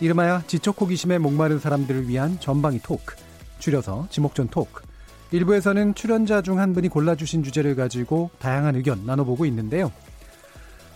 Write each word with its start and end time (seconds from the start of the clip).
이름하여 0.00 0.42
지적 0.46 0.80
호기심에 0.80 1.18
목마른 1.18 1.58
사람들을 1.58 2.08
위한 2.08 2.38
전방위 2.40 2.80
토크, 2.82 3.14
줄여서 3.58 4.08
지목전 4.10 4.48
토크. 4.48 4.82
일부에서는 5.30 5.94
출연자 5.94 6.42
중 6.42 6.58
한 6.58 6.74
분이 6.74 6.88
골라주신 6.88 7.42
주제를 7.42 7.74
가지고 7.74 8.30
다양한 8.38 8.76
의견 8.76 9.04
나눠보고 9.06 9.46
있는데요. 9.46 9.90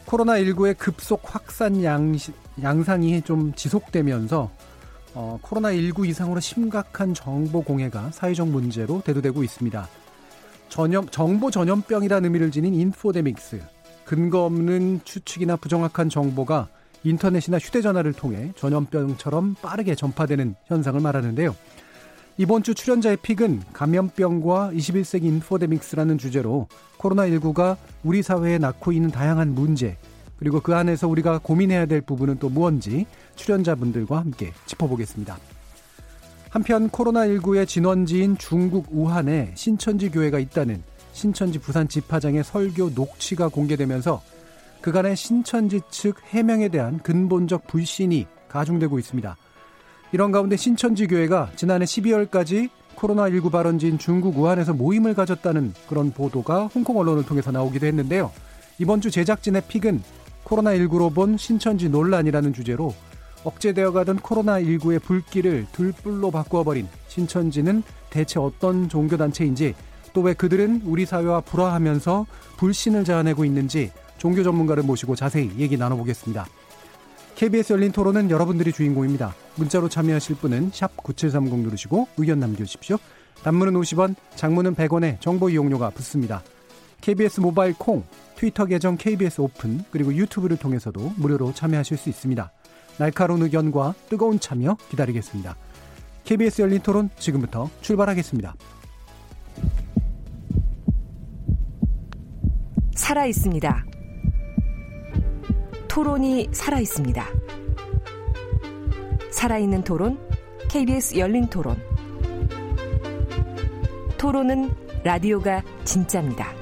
코로나19의 0.07 0.77
급속 0.79 1.23
확산 1.24 1.83
양, 1.84 2.16
양상이 2.62 3.23
좀 3.23 3.52
지속되면서 3.55 4.51
어, 5.15 5.38
코로나19 5.43 6.07
이상으로 6.07 6.41
심각한 6.41 7.15
정보 7.15 7.62
공해가 7.62 8.10
사회적 8.12 8.49
문제로 8.49 9.02
대두되고 9.05 9.43
있습니다. 9.43 9.88
전염, 10.68 11.09
정보 11.09 11.51
전염병이라는 11.51 12.24
의미를 12.24 12.51
지닌 12.51 12.74
인포데믹스, 12.74 13.60
근거 14.05 14.45
없는 14.45 15.01
추측이나 15.05 15.57
부정확한 15.57 16.09
정보가 16.10 16.68
인터넷이나 17.04 17.59
휴대전화를 17.59 18.13
통해 18.13 18.52
전염병처럼 18.57 19.57
빠르게 19.63 19.95
전파되는 19.95 20.54
현상을 20.66 21.01
말하는데요. 21.01 21.55
이번 22.37 22.63
주 22.63 22.74
출연자의 22.74 23.18
픽은 23.18 23.63
감염병과 23.73 24.71
21세기 24.73 25.24
인포데믹스라는 25.24 26.18
주제로 26.18 26.68
코로나19가 26.99 27.77
우리 28.05 28.23
사회에 28.23 28.59
낳고 28.59 28.93
있는 28.93 29.10
다양한 29.10 29.55
문제, 29.55 29.96
그리고 30.38 30.60
그 30.60 30.74
안에서 30.74 31.09
우리가 31.09 31.38
고민해야 31.38 31.87
될 31.87 32.01
부분은 32.01 32.38
또 32.38 32.49
무언지 32.49 33.07
출연자분들과 33.35 34.18
함께 34.18 34.52
짚어보겠습니다. 34.66 35.37
한편 36.51 36.88
코로나19의 36.88 37.66
진원지인 37.66 38.38
중국 38.38 38.87
우한에 38.90 39.52
신천지 39.55 40.09
교회가 40.09 40.38
있다는 40.38 40.83
신천지 41.12 41.59
부산 41.59 41.88
집화장의 41.88 42.45
설교 42.45 42.90
녹취가 42.95 43.49
공개되면서 43.49 44.23
그간의 44.80 45.16
신천지 45.16 45.80
측 45.90 46.16
해명에 46.24 46.68
대한 46.68 46.98
근본적 46.98 47.66
불신이 47.66 48.26
가중되고 48.48 48.98
있습니다. 48.98 49.37
이런 50.12 50.32
가운데 50.32 50.57
신천지 50.57 51.07
교회가 51.07 51.51
지난해 51.57 51.84
12월까지 51.84 52.71
코로나19 52.96 53.52
발원지인 53.52 53.99
중국 53.99 54.38
우한에서 54.38 54.73
모임을 54.73 55.15
가졌다는 55.15 55.74
그런 55.88 56.10
보도가 56.10 56.66
홍콩 56.68 56.99
언론을 56.99 57.24
통해서 57.24 57.51
나오기도 57.52 57.87
했는데요. 57.87 58.32
이번 58.79 59.01
주 59.01 59.10
제작진의 59.10 59.62
픽은 59.68 60.02
코로나19로 60.45 61.15
본 61.15 61.37
신천지 61.37 61.88
논란이라는 61.88 62.52
주제로 62.52 62.95
억제되어 63.45 63.93
가던 63.93 64.19
코로나19의 64.19 65.03
불길을 65.03 65.66
들불로 65.72 66.31
바꾸어버린 66.31 66.88
신천지는 67.09 67.82
대체 68.10 68.41
어떤 68.41 68.88
종교단체인지 68.88 69.75
또 70.12 70.22
왜 70.22 70.34
그들은 70.34 70.82
우리 70.84 71.06
사회와 71.06 71.43
불화하면서 71.43 72.26
불신을 72.56 73.05
자아내고 73.05 73.45
있는지 73.45 73.93
종교 74.19 74.43
전문가를 74.43 74.83
모시고 74.83 75.17
자세히 75.17 75.51
얘기 75.59 75.77
나눠보겠습니다. 75.77 76.47
KBS 77.37 77.73
열린 77.73 77.93
토론은 77.93 78.31
여러분들이 78.31 78.73
주인공입니다. 78.73 79.34
문자로 79.55 79.89
참여하실 79.89 80.37
분은 80.37 80.73
9730 80.97 81.61
누르시고 81.61 82.09
의견 82.17 82.41
남겨주십시오. 82.41 82.99
단문은 83.45 83.75
50원, 83.75 84.17
장문은 84.34 84.75
100원에 84.75 85.21
정보 85.21 85.49
이용료가 85.49 85.91
붙습니다. 85.91 86.43
KBS 87.01 87.41
모바일 87.41 87.75
콩, 87.78 88.03
트위터 88.34 88.67
계정 88.67 88.97
KBS 88.97 89.41
오픈, 89.41 89.84
그리고 89.91 90.12
유튜브를 90.12 90.57
통해서도 90.57 91.12
무료로 91.17 91.55
참여하실 91.55 91.97
수 91.97 92.09
있습니다. 92.09 92.51
날카로운 92.99 93.43
의견과 93.43 93.95
뜨거운 94.09 94.41
참여 94.41 94.77
기다리겠습니다. 94.91 95.57
KBS 96.25 96.62
열린 96.62 96.81
토론 96.81 97.09
지금부터 97.19 97.71
출발하겠습니다. 97.81 98.55
살아 102.97 103.27
있습니다. 103.27 103.84
토론이 105.98 106.50
살아 106.53 106.78
있습니다. 106.78 107.26
살아있는 109.32 109.82
토론, 109.82 110.16
KBS 110.70 111.19
열린 111.19 111.48
토론. 111.48 111.76
토론은 114.16 114.70
라디오가 115.03 115.60
진짜입니다. 115.82 116.53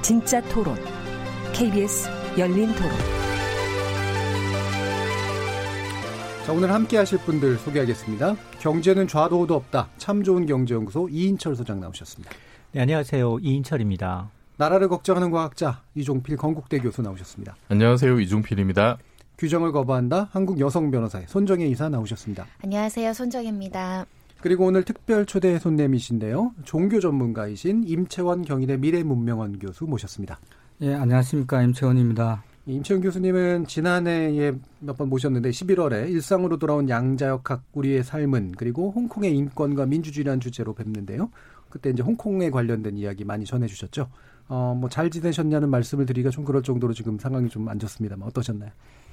진짜 0.00 0.40
토론, 0.42 0.76
KBS 1.52 2.08
열린 2.38 2.72
토론. 2.76 2.92
자, 6.46 6.52
오늘 6.52 6.72
함께 6.72 6.98
하실 6.98 7.18
분들 7.18 7.56
소개하겠습니다. 7.56 8.36
경제는 8.60 9.08
좌도 9.08 9.40
우도 9.40 9.56
없다. 9.56 9.88
참 9.98 10.22
좋은 10.22 10.46
경제연구소 10.46 11.08
이인철 11.08 11.56
소장 11.56 11.80
나오셨습니다. 11.80 12.32
네, 12.70 12.82
안녕하세요. 12.82 13.40
이인철입니다. 13.40 14.30
나라를 14.56 14.88
걱정하는 14.88 15.30
과학자 15.30 15.82
이종필 15.94 16.36
건국대 16.36 16.78
교수 16.78 17.02
나오셨습니다. 17.02 17.56
안녕하세요. 17.68 18.20
이종필입니다. 18.20 18.98
규정을 19.38 19.72
거부한다. 19.72 20.28
한국 20.30 20.60
여성 20.60 20.90
변호사의 20.90 21.24
손정혜 21.28 21.66
이사 21.66 21.88
나오셨습니다. 21.88 22.46
안녕하세요. 22.62 23.12
손정혜입니다. 23.12 24.06
그리고 24.40 24.66
오늘 24.66 24.82
특별 24.84 25.24
초대 25.26 25.58
손님이신데요. 25.58 26.52
종교 26.64 27.00
전문가이신 27.00 27.84
임채원 27.86 28.42
경희대 28.42 28.76
미래문명원 28.76 29.58
교수 29.58 29.84
모셨습니다. 29.84 30.38
예, 30.82 30.94
안녕하십니까. 30.94 31.62
임채원입니다. 31.62 32.42
임채원 32.66 33.02
교수님은 33.02 33.66
지난해에 33.66 34.52
몇 34.80 34.96
번 34.96 35.08
모셨는데 35.08 35.50
11월에 35.50 36.10
일상으로 36.10 36.58
돌아온 36.58 36.88
양자역학 36.88 37.62
우리의 37.72 38.04
삶은 38.04 38.52
그리고 38.56 38.92
홍콩의 38.92 39.34
인권과 39.36 39.86
민주주의라는 39.86 40.40
주제로 40.40 40.72
뵙는데요. 40.74 41.30
그때 41.68 41.90
이제 41.90 42.02
홍콩에 42.02 42.50
관련된 42.50 42.96
이야기 42.98 43.24
많이 43.24 43.44
전해주셨죠. 43.44 44.08
어, 44.54 44.74
뭐 44.74 44.90
잘 44.90 45.08
지내셨냐는 45.08 45.70
말씀을 45.70 46.04
드리기가 46.04 46.28
좀 46.30 46.44
그럴 46.44 46.62
정도로 46.62 46.92
지금 46.92 47.18
상황이 47.18 47.48
좀 47.48 47.66
안 47.68 47.78
좋습니다만 47.78 48.28
어떠셨나요? 48.28 48.70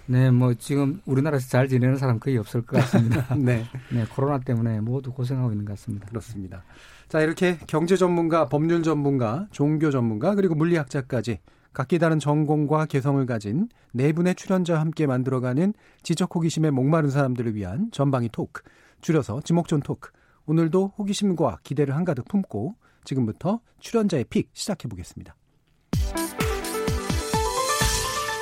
네, 0.07 0.29
뭐 0.31 0.53
지금 0.55 0.99
우리나라에서 1.05 1.47
잘 1.47 1.69
지내는 1.69 1.95
사람 1.95 2.19
거의 2.19 2.37
없을 2.37 2.61
것 2.61 2.75
같습니다. 2.81 3.33
네. 3.39 3.63
네, 3.93 4.05
코로나 4.13 4.39
때문에 4.39 4.81
모두 4.81 5.13
고생하고 5.13 5.51
있는 5.51 5.63
것 5.63 5.73
같습니다. 5.73 6.07
그렇습니다. 6.07 6.63
자, 7.07 7.21
이렇게 7.21 7.57
경제 7.67 7.95
전문가, 7.95 8.49
법률 8.49 8.83
전문가, 8.83 9.47
종교 9.51 9.91
전문가, 9.91 10.35
그리고 10.35 10.55
물리학자까지 10.55 11.39
각기 11.71 11.99
다른 11.99 12.19
전공과 12.19 12.87
개성을 12.87 13.23
가진 13.25 13.69
네 13.93 14.11
분의 14.11 14.35
출연자와 14.35 14.81
함께 14.81 15.07
만들어가는 15.07 15.73
지적 16.03 16.35
호기심에 16.35 16.71
목마른 16.71 17.11
사람들을 17.11 17.55
위한 17.55 17.89
전방위 17.91 18.27
토크, 18.33 18.61
줄여서 18.99 19.41
지목전 19.45 19.81
토크. 19.83 20.09
오늘도 20.47 20.93
호기심과 20.97 21.59
기대를 21.63 21.95
한가득 21.95 22.27
품고 22.27 22.75
지금부터 23.03 23.59
출연자의 23.79 24.25
pick 24.25 24.49
시작해 24.53 24.87
보겠습니다. 24.87 25.35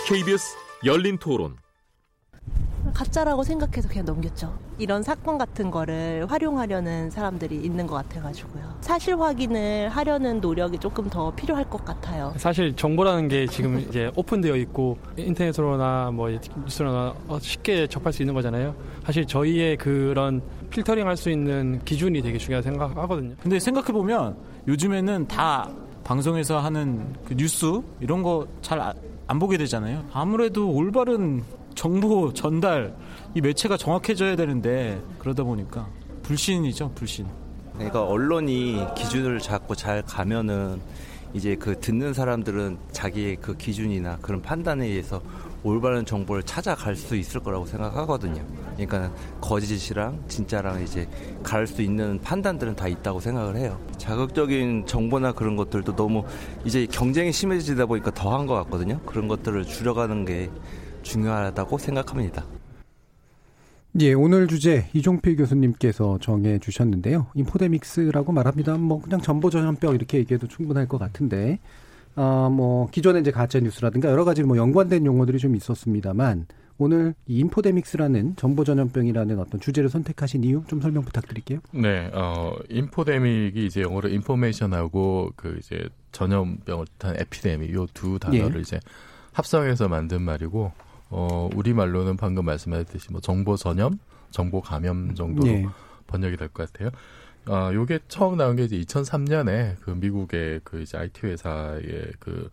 KBS 0.08 0.56
열린 0.86 1.18
토론. 1.18 1.58
가짜라고 2.94 3.44
생각해서 3.44 3.88
그냥 3.90 4.06
넘겼죠. 4.06 4.58
이런 4.80 5.04
사건 5.04 5.38
같은 5.38 5.70
거를 5.70 6.26
활용하려는 6.30 7.12
사람들이 7.12 7.56
있는 7.58 7.86
것 7.86 7.96
같아가지고요. 7.96 8.78
사실 8.82 9.20
확인을 9.20 9.90
하려는 9.90 10.40
노력이 10.40 10.80
조금 10.80 11.10
더 11.10 11.32
필요할 11.36 11.70
것 11.70 11.84
같아요. 11.84 12.34
사실 12.38 12.76
정보라는 12.76 13.28
게 13.28 13.46
지금 13.48 13.78
이제 13.88 14.10
오픈되어 14.16 14.56
있고 14.56 14.98
인터넷으로나 15.18 16.12
뭐 16.12 16.30
뉴스로나 16.30 17.14
쉽게 17.40 17.88
접할 17.88 18.14
수 18.14 18.24
있는 18.24 18.34
거잖아요. 18.34 18.76
사실 19.04 19.26
저희의 19.28 19.78
그런 19.78 20.42
필터링 20.70 21.08
할 21.08 21.18
수 21.18 21.30
있는 21.30 21.80
기준이 21.86 22.22
되게 22.22 22.38
중요하다고 22.38 22.72
생각하거든요. 22.78 23.36
근데 23.42 23.60
생각해 23.60 23.88
보면 23.92 24.38
요즘에는 24.68 25.28
다 25.28 25.70
방송에서 26.04 26.60
하는 26.60 27.14
그 27.26 27.34
뉴스 27.36 27.82
이런 28.00 28.22
거 28.24 28.46
잘 28.62 28.94
안 29.30 29.40
보게 29.40 29.58
되잖아요. 29.58 30.06
아무래도 30.14 30.72
올바른 30.72 31.44
정보 31.76 32.32
전달 32.34 32.96
이 33.36 33.42
매체가 33.42 33.76
정확해져야 33.76 34.38
되는데 34.38 35.02
그러다 35.20 35.44
보니까 35.44 35.86
불신이죠 36.24 36.92
불신. 36.96 37.26
그러니까 37.74 38.04
언론이 38.06 38.86
기준을 38.96 39.40
잡고 39.40 39.76
잘 39.76 40.02
가면은 40.02 40.80
이제 41.34 41.56
그 41.56 41.78
듣는 41.80 42.14
사람들은 42.14 42.78
자기의 42.94 43.36
그 43.42 43.58
기준이나 43.58 44.18
그런 44.22 44.42
판단에 44.42 44.86
의해서 44.86 45.22
올바른 45.62 46.06
정보를 46.06 46.42
찾아갈 46.44 46.96
수 46.96 47.16
있을 47.18 47.42
거라고 47.42 47.66
생각하거든요. 47.66 48.42
그러니까 48.78 49.12
거짓이랑 49.42 50.24
진짜랑 50.28 50.84
이제 50.84 51.08
갈 51.44 51.68
수 51.68 51.82
있는 51.82 52.20
판단들은 52.22 52.76
다 52.76 52.88
있다고 52.88 53.20
생각을 53.20 53.58
해요. 53.58 53.80
자극적인 53.98 54.86
정보나 54.86 55.34
그런 55.34 55.56
것들도 55.56 55.96
너무 55.96 56.24
이제 56.64 56.86
경쟁이 56.86 57.32
심해지다 57.32 57.86
보니까 57.88 58.12
더한 58.12 58.46
것 58.46 58.54
같거든요. 58.64 59.00
그런 59.06 59.28
것들을 59.28 59.66
줄여가는 59.66 60.26
게 60.26 60.50
중요하다고 61.02 61.78
생각합니다. 61.78 62.46
예, 64.00 64.14
오늘 64.14 64.48
주제 64.48 64.88
이종필 64.94 65.38
교수님께서 65.38 66.20
정해 66.22 66.60
주셨는데요. 66.60 67.28
인포데믹스라고 67.34 68.32
말합니다. 68.32 68.78
뭐 68.78 69.02
그냥 69.02 69.20
전보 69.22 69.50
전염병 69.50 69.96
이렇게 69.96 70.20
얘기해도 70.20 70.48
충분할 70.48 70.88
것 70.88 71.00
같은데, 71.00 71.60
아, 72.16 72.50
뭐 72.52 72.88
기존에 72.92 73.20
이제 73.20 73.32
가짜 73.32 73.60
뉴스라든가 73.60 74.10
여러 74.10 74.24
가지 74.24 74.44
뭐 74.44 74.56
연관된 74.56 75.06
용어들이 75.06 75.40
좀 75.40 75.56
있었습니다만 75.56 76.46
오늘 76.80 77.16
이 77.26 77.40
인포데믹스라는 77.40 78.36
정보 78.36 78.64
전염병이라는 78.64 79.40
어떤 79.40 79.60
주제를 79.60 79.90
선택하신 79.90 80.44
이유 80.44 80.64
좀 80.68 80.80
설명 80.80 81.04
부탁드릴게요. 81.04 81.60
네, 81.72 82.10
어, 82.14 82.54
인포데믹이 82.70 83.66
이제 83.66 83.82
영어로 83.82 84.10
인포메이션하고 84.10 85.32
그 85.36 85.58
이제 85.60 85.90
전염병을 86.12 86.86
뜻한 87.00 87.16
에피데믹 87.20 87.74
요두 87.74 88.20
단어를 88.20 88.58
예. 88.58 88.62
이제 88.62 88.80
합성해서 89.34 89.88
만든 89.88 90.22
말이고 90.22 90.72
어, 91.10 91.50
우리말로는 91.56 92.18
방금 92.18 92.46
말씀하셨듯이 92.46 93.12
뭐 93.12 93.22
정보 93.22 93.56
전염, 93.56 93.98
정보 94.30 94.62
감염 94.62 95.16
정도로 95.16 95.48
예. 95.48 95.66
번역이 96.08 96.38
될 96.38 96.48
것 96.50 96.72
같아요. 96.72 96.92
아, 97.50 97.72
요게 97.74 98.00
처음 98.10 98.38
나온 98.38 98.56
게 98.58 98.66
이제 98.66 98.78
2003년에 98.82 99.78
그 99.82 99.92
미국의 99.92 100.62
그 100.64 100.82
이제 100.82 100.98
IT 100.98 101.26
회사의 101.26 101.82
그 102.20 102.50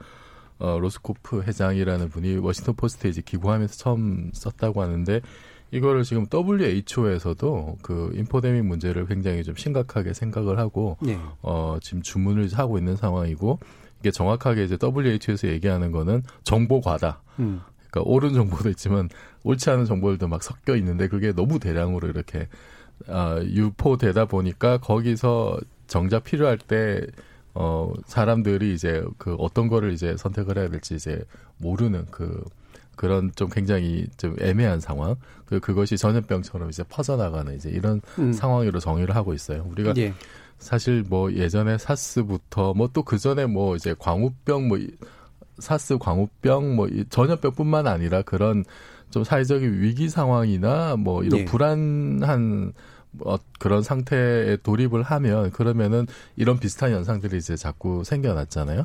어, 0.59 0.79
로스코프 0.79 1.43
회장이라는 1.43 2.09
분이 2.09 2.37
워싱턴 2.37 2.75
포스트에 2.77 3.11
이제 3.11 3.23
기고하면서 3.25 3.75
처음 3.75 4.31
썼다고 4.33 4.83
하는데 4.83 5.21
이거를 5.71 6.05
지금 6.05 6.27
WHO에서도 6.33 7.79
그 7.83 8.13
인포데믹 8.15 8.65
문제를 8.65 9.07
굉장히 9.07 9.43
좀 9.43 9.57
심각하게 9.57 10.15
생각을 10.15 10.59
하고 10.59 10.97
네. 11.01 11.19
어, 11.43 11.79
지금 11.83 12.01
주문을 12.03 12.49
하고 12.55 12.79
있는 12.79 12.97
상황이고 12.97 13.59
이게 14.01 14.11
정확하게 14.11 14.65
이제 14.65 14.79
WHO에서 14.81 15.49
얘기하는 15.49 15.91
거는 15.91 16.23
정보 16.45 16.81
과다. 16.81 17.23
음. 17.41 17.61
그러니까 17.91 18.11
옳은 18.11 18.35
정보도 18.35 18.69
있지만 18.71 19.09
옳지 19.43 19.71
않은 19.71 19.85
정보들도 19.85 20.29
막 20.29 20.43
섞여 20.43 20.77
있는데 20.77 21.09
그게 21.09 21.33
너무 21.33 21.59
대량으로 21.59 22.09
이렇게 22.09 22.49
어, 23.09 23.41
유포되다 23.43 24.27
보니까 24.27 24.79
거기서 24.79 25.59
정작 25.87 26.25
필요할 26.25 26.59
때 26.59 27.07
어, 27.55 27.93
사람들이 28.07 28.75
이제 28.75 29.05
그 29.19 29.35
어떤 29.35 29.69
거를 29.69 29.93
이제 29.93 30.17
선택을 30.17 30.59
해야 30.59 30.69
될지 30.69 30.97
이제 30.97 31.23
모르는 31.59 32.07
그 32.11 32.43
그런 32.97 33.31
좀 33.35 33.49
굉장히 33.49 34.07
좀 34.17 34.37
애매한 34.41 34.81
상황. 34.81 35.17
그 35.47 35.61
그것이 35.61 35.97
전염병처럼 35.97 36.69
이제 36.71 36.85
퍼져나가는 36.89 37.55
이제 37.55 37.71
이런 37.71 38.01
음. 38.19 38.33
상황으로 38.33 38.81
정의를 38.81 39.15
하고 39.17 39.35
있어요. 39.35 39.67
우리가 39.71 39.95
예. 39.97 40.15
사실 40.59 41.05
뭐 41.09 41.33
예전에 41.33 41.79
사스부터 41.79 42.75
뭐 42.75 42.89
또 42.89 43.03
그 43.03 43.19
전에 43.19 43.47
뭐 43.47 43.77
이제 43.77 43.95
광우병 43.99 44.69
뭐 44.69 44.79
사스 45.59 45.99
광우병 45.99 46.77
뭐 46.77 46.89
전염병뿐만 47.11 47.87
아니라 47.87 48.23
그런 48.23 48.65
좀 49.11 49.23
사회적인 49.23 49.81
위기 49.81 50.09
상황이나 50.09 50.97
뭐 50.97 51.23
이런 51.23 51.41
예. 51.41 51.45
불안한 51.45 52.73
어, 53.21 53.37
그런 53.59 53.83
상태에 53.83 54.57
돌입을 54.57 55.03
하면 55.03 55.51
그러면은 55.51 56.07
이런 56.37 56.59
비슷한 56.59 56.93
현상들이 56.93 57.37
이제 57.37 57.57
자꾸 57.57 58.05
생겨났잖아요. 58.05 58.85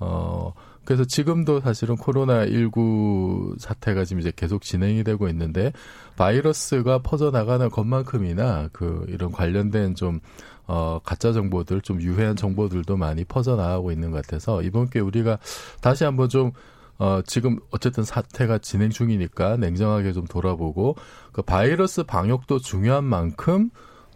어, 0.00 0.52
그래서 0.84 1.04
지금도 1.04 1.60
사실은 1.60 1.96
코로나19 1.96 3.60
사태가 3.60 4.04
지금 4.04 4.20
이제 4.20 4.32
계속 4.34 4.62
진행이 4.62 5.04
되고 5.04 5.28
있는데 5.28 5.72
바이러스가 6.16 6.98
퍼져나가는 6.98 7.68
것만큼이나 7.68 8.68
그 8.72 9.04
이런 9.08 9.30
관련된 9.30 9.94
좀 9.94 10.20
어, 10.66 11.00
가짜 11.04 11.32
정보들, 11.32 11.80
좀 11.80 12.00
유해한 12.00 12.36
정보들도 12.36 12.96
많이 12.96 13.24
퍼져나가고 13.24 13.90
있는 13.92 14.10
것 14.10 14.22
같아서 14.24 14.62
이번 14.62 14.88
기회에 14.88 15.02
우리가 15.02 15.38
다시 15.80 16.04
한번 16.04 16.28
좀 16.28 16.52
어, 17.00 17.22
지금 17.26 17.58
어쨌든 17.70 18.04
사태가 18.04 18.58
진행 18.58 18.90
중이니까 18.90 19.56
냉정하게 19.56 20.12
좀 20.12 20.26
돌아보고 20.26 20.96
그 21.32 21.42
바이러스 21.42 22.02
방역도 22.04 22.58
중요한 22.60 23.04
만큼 23.04 23.70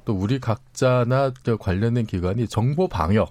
또 0.05 0.15
우리 0.15 0.39
각자나 0.39 1.33
관련된 1.59 2.07
기관이 2.07 2.47
정보 2.49 2.89
방역 2.89 3.31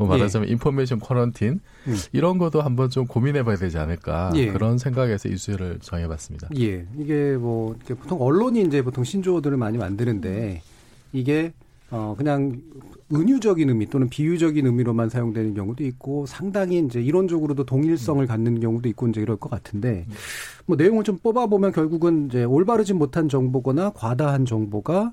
뭐 0.00 0.08
말하자면 0.08 0.48
예. 0.48 0.52
인포메이션 0.52 0.98
쿼런틴 0.98 1.60
음. 1.86 1.96
이런 2.12 2.38
것도 2.38 2.62
한번 2.62 2.88
좀 2.88 3.06
고민해봐야 3.06 3.56
되지 3.56 3.76
않을까 3.76 4.32
예. 4.34 4.50
그런 4.50 4.78
생각에서 4.78 5.28
이수를 5.28 5.78
정해봤습니다. 5.80 6.48
예, 6.58 6.86
이게 6.96 7.36
뭐 7.36 7.76
보통 7.86 8.20
언론이 8.20 8.62
이제 8.62 8.80
보통 8.80 9.04
신조어들을 9.04 9.58
많이 9.58 9.76
만드는데 9.76 10.62
이게 11.12 11.52
어 11.90 12.14
그냥 12.16 12.62
은유적인 13.12 13.68
의미 13.68 13.86
또는 13.86 14.08
비유적인 14.08 14.66
의미로만 14.66 15.08
사용되는 15.08 15.54
경우도 15.54 15.84
있고 15.84 16.26
상당히 16.26 16.78
이제 16.78 17.00
이론적으로도 17.00 17.64
동일성을 17.64 18.24
갖는 18.26 18.60
경우도 18.60 18.88
있고 18.90 19.08
이제 19.08 19.20
이럴 19.20 19.36
것 19.36 19.50
같은데 19.50 20.06
뭐 20.66 20.76
내용을 20.76 21.04
좀 21.04 21.18
뽑아 21.18 21.46
보면 21.46 21.72
결국은 21.72 22.26
이제 22.26 22.44
올바르지 22.44 22.94
못한 22.94 23.28
정보거나 23.28 23.90
과다한 23.90 24.46
정보가 24.46 25.12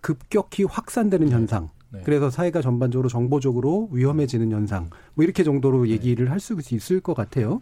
급격히 0.00 0.64
확산되는 0.64 1.30
현상. 1.30 1.70
네. 1.92 2.00
그래서 2.04 2.30
사회가 2.30 2.62
전반적으로 2.62 3.08
정보적으로 3.08 3.88
위험해지는 3.92 4.50
현상. 4.50 4.90
뭐 5.14 5.24
이렇게 5.24 5.44
정도로 5.44 5.84
네. 5.84 5.90
얘기를 5.90 6.30
할 6.30 6.40
수 6.40 6.56
있을 6.72 7.00
것 7.00 7.14
같아요. 7.14 7.60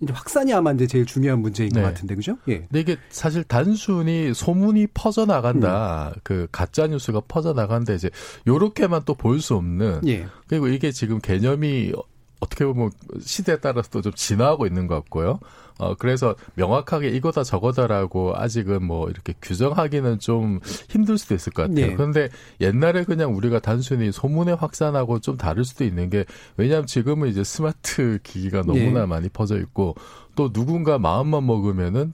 이제 0.00 0.12
확산이 0.12 0.52
아마 0.52 0.72
이제 0.72 0.86
제일 0.86 1.06
중요한 1.06 1.40
문제인 1.40 1.70
네. 1.70 1.80
것 1.82 1.86
같은데 1.88 2.14
그죠? 2.14 2.36
예. 2.48 2.60
근데 2.60 2.80
이게 2.80 2.96
사실 3.10 3.44
단순히 3.44 4.32
소문이 4.34 4.88
퍼져 4.94 5.24
나간다, 5.26 6.12
음. 6.14 6.20
그 6.22 6.46
가짜 6.52 6.86
뉴스가 6.86 7.22
퍼져 7.26 7.52
나간다 7.52 7.92
이제 7.94 8.10
요렇게만 8.46 9.02
또 9.04 9.14
볼 9.14 9.40
수 9.40 9.54
없는. 9.56 10.02
예. 10.06 10.26
그리고 10.48 10.68
이게 10.68 10.90
지금 10.92 11.18
개념이 11.20 11.92
어떻게 12.40 12.64
보면 12.66 12.90
시대에 13.20 13.56
따라서 13.58 13.88
도좀 13.90 14.12
진화하고 14.14 14.66
있는 14.66 14.86
것 14.86 14.94
같고요. 14.96 15.38
어, 15.78 15.94
그래서 15.96 16.36
명확하게 16.54 17.08
이거다 17.08 17.42
저거다라고 17.42 18.36
아직은 18.36 18.84
뭐 18.84 19.10
이렇게 19.10 19.34
규정하기는 19.42 20.20
좀 20.20 20.60
힘들 20.88 21.18
수도 21.18 21.34
있을 21.34 21.52
것 21.52 21.62
같아요. 21.62 21.86
네. 21.88 21.94
그런데 21.94 22.28
옛날에 22.60 23.04
그냥 23.04 23.34
우리가 23.34 23.58
단순히 23.58 24.12
소문에 24.12 24.52
확산하고 24.52 25.18
좀 25.18 25.36
다를 25.36 25.64
수도 25.64 25.84
있는 25.84 26.10
게 26.10 26.24
왜냐하면 26.56 26.86
지금은 26.86 27.28
이제 27.28 27.42
스마트 27.42 28.20
기기가 28.22 28.62
너무나 28.62 29.00
네. 29.00 29.06
많이 29.06 29.28
퍼져 29.28 29.58
있고 29.58 29.96
또 30.36 30.52
누군가 30.52 30.98
마음만 30.98 31.44
먹으면은 31.44 32.12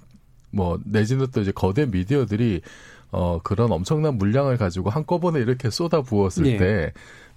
뭐 0.51 0.79
내지는 0.85 1.27
또 1.33 1.43
이제 1.43 1.53
거대 1.53 1.85
미디어들이 1.87 2.63
어 3.13 3.41
그런 3.43 3.71
엄청난 3.73 4.17
물량을 4.17 4.57
가지고 4.57 4.89
한꺼번에 4.89 5.41
이렇게 5.41 5.69
쏟아 5.69 6.01
부었을 6.01 6.45
네. 6.45 6.57
때 6.57 6.93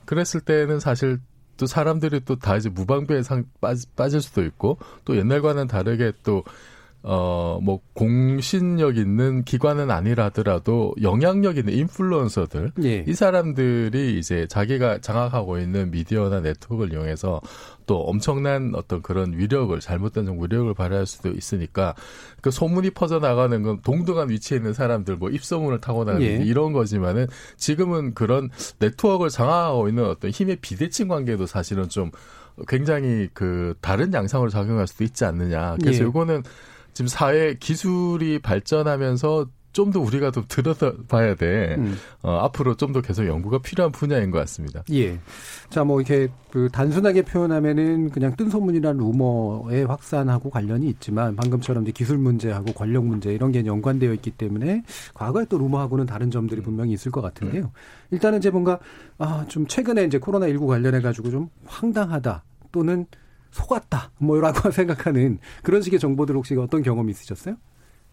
그랬을 0.05 0.41
때는 0.41 0.79
사실 0.79 1.19
또 1.57 1.65
사람들이 1.65 2.21
또 2.25 2.35
다 2.35 2.57
이제 2.57 2.69
무방비에 2.69 3.23
상 3.23 3.45
빠질 3.95 4.21
수도 4.21 4.43
있고 4.43 4.77
또 5.05 5.15
옛날과는 5.17 5.67
다르게 5.67 6.11
또 6.23 6.43
어, 7.05 7.59
뭐, 7.61 7.81
공신력 7.93 8.97
있는 8.97 9.43
기관은 9.43 9.91
아니라더라도 9.91 10.95
영향력 11.01 11.57
있는 11.57 11.73
인플루언서들. 11.73 12.71
예. 12.83 13.03
이 13.05 13.13
사람들이 13.13 14.17
이제 14.17 14.47
자기가 14.47 14.99
장악하고 14.99 15.59
있는 15.59 15.91
미디어나 15.91 16.39
네트워크를 16.39 16.93
이용해서 16.93 17.41
또 17.85 17.99
엄청난 18.03 18.71
어떤 18.73 19.01
그런 19.01 19.33
위력을, 19.37 19.77
잘못된 19.81 20.25
정 20.25 20.41
위력을 20.41 20.73
발휘할 20.73 21.05
수도 21.05 21.29
있으니까 21.31 21.93
그 22.41 22.51
소문이 22.51 22.91
퍼져나가는 22.91 23.61
건 23.61 23.81
동등한 23.81 24.29
위치에 24.29 24.57
있는 24.57 24.71
사람들, 24.71 25.17
뭐 25.17 25.29
입소문을 25.29 25.81
타고나는 25.81 26.21
예. 26.21 26.35
이런 26.37 26.71
거지만은 26.71 27.27
지금은 27.57 28.13
그런 28.13 28.49
네트워크를 28.79 29.29
장악하고 29.29 29.89
있는 29.89 30.05
어떤 30.05 30.31
힘의 30.31 30.57
비대칭 30.61 31.09
관계도 31.09 31.47
사실은 31.47 31.89
좀 31.89 32.11
굉장히 32.67 33.27
그 33.33 33.75
다른 33.81 34.13
양상으로 34.13 34.49
작용할 34.49 34.87
수도 34.87 35.03
있지 35.03 35.25
않느냐. 35.25 35.75
그래서 35.81 35.99
예. 35.99 36.03
요거는 36.05 36.43
지금 36.93 37.07
사회 37.07 37.55
기술이 37.55 38.39
발전하면서 38.39 39.47
좀 39.73 39.89
더 39.91 39.99
우리가 39.99 40.29
좀 40.29 40.43
들여다봐야 40.47 41.33
돼. 41.33 41.75
음. 41.79 41.95
어, 42.21 42.29
앞으로 42.43 42.75
좀 42.75 42.93
더 42.93 43.01
계속 43.01 43.25
연구가 43.25 43.57
필요한 43.57 43.91
분야인 43.91 44.29
것 44.29 44.37
같습니다. 44.37 44.83
예. 44.91 45.17
자, 45.71 45.83
뭐 45.83 45.99
이렇게 45.99 46.27
그 46.51 46.69
단순하게 46.71 47.23
표현하면은 47.23 48.11
그냥 48.11 48.35
뜬 48.35 48.51
소문이란 48.51 48.97
루머의 48.97 49.85
확산하고 49.87 50.51
관련이 50.51 50.87
있지만 50.89 51.35
방금처럼 51.35 51.81
이제 51.85 51.91
기술 51.91 52.19
문제하고 52.19 52.71
권력 52.73 53.05
문제 53.05 53.33
이런 53.33 53.51
게 53.51 53.65
연관되어 53.65 54.13
있기 54.13 54.29
때문에 54.29 54.83
과거에 55.15 55.45
또 55.49 55.57
루머하고는 55.57 56.05
다른 56.05 56.29
점들이 56.29 56.61
음. 56.61 56.65
분명히 56.65 56.93
있을 56.93 57.11
것 57.11 57.21
같은데요. 57.21 57.71
일단은 58.11 58.37
이제 58.37 58.51
뭔가 58.51 58.77
아, 59.17 59.43
좀 59.47 59.65
최근에 59.65 60.03
이제 60.03 60.19
코로나 60.19 60.47
19 60.47 60.67
관련해 60.67 61.01
가지고 61.01 61.31
좀 61.31 61.49
황당하다 61.65 62.43
또는 62.71 63.07
속았다 63.53 64.11
뭐라고 64.17 64.69
생각하는 64.71 65.39
그런 65.61 65.81
식의 65.81 65.99
정보들 65.99 66.35
혹시 66.35 66.55
어떤 66.55 66.81
경험이 66.81 67.11
있으셨어요? 67.11 67.55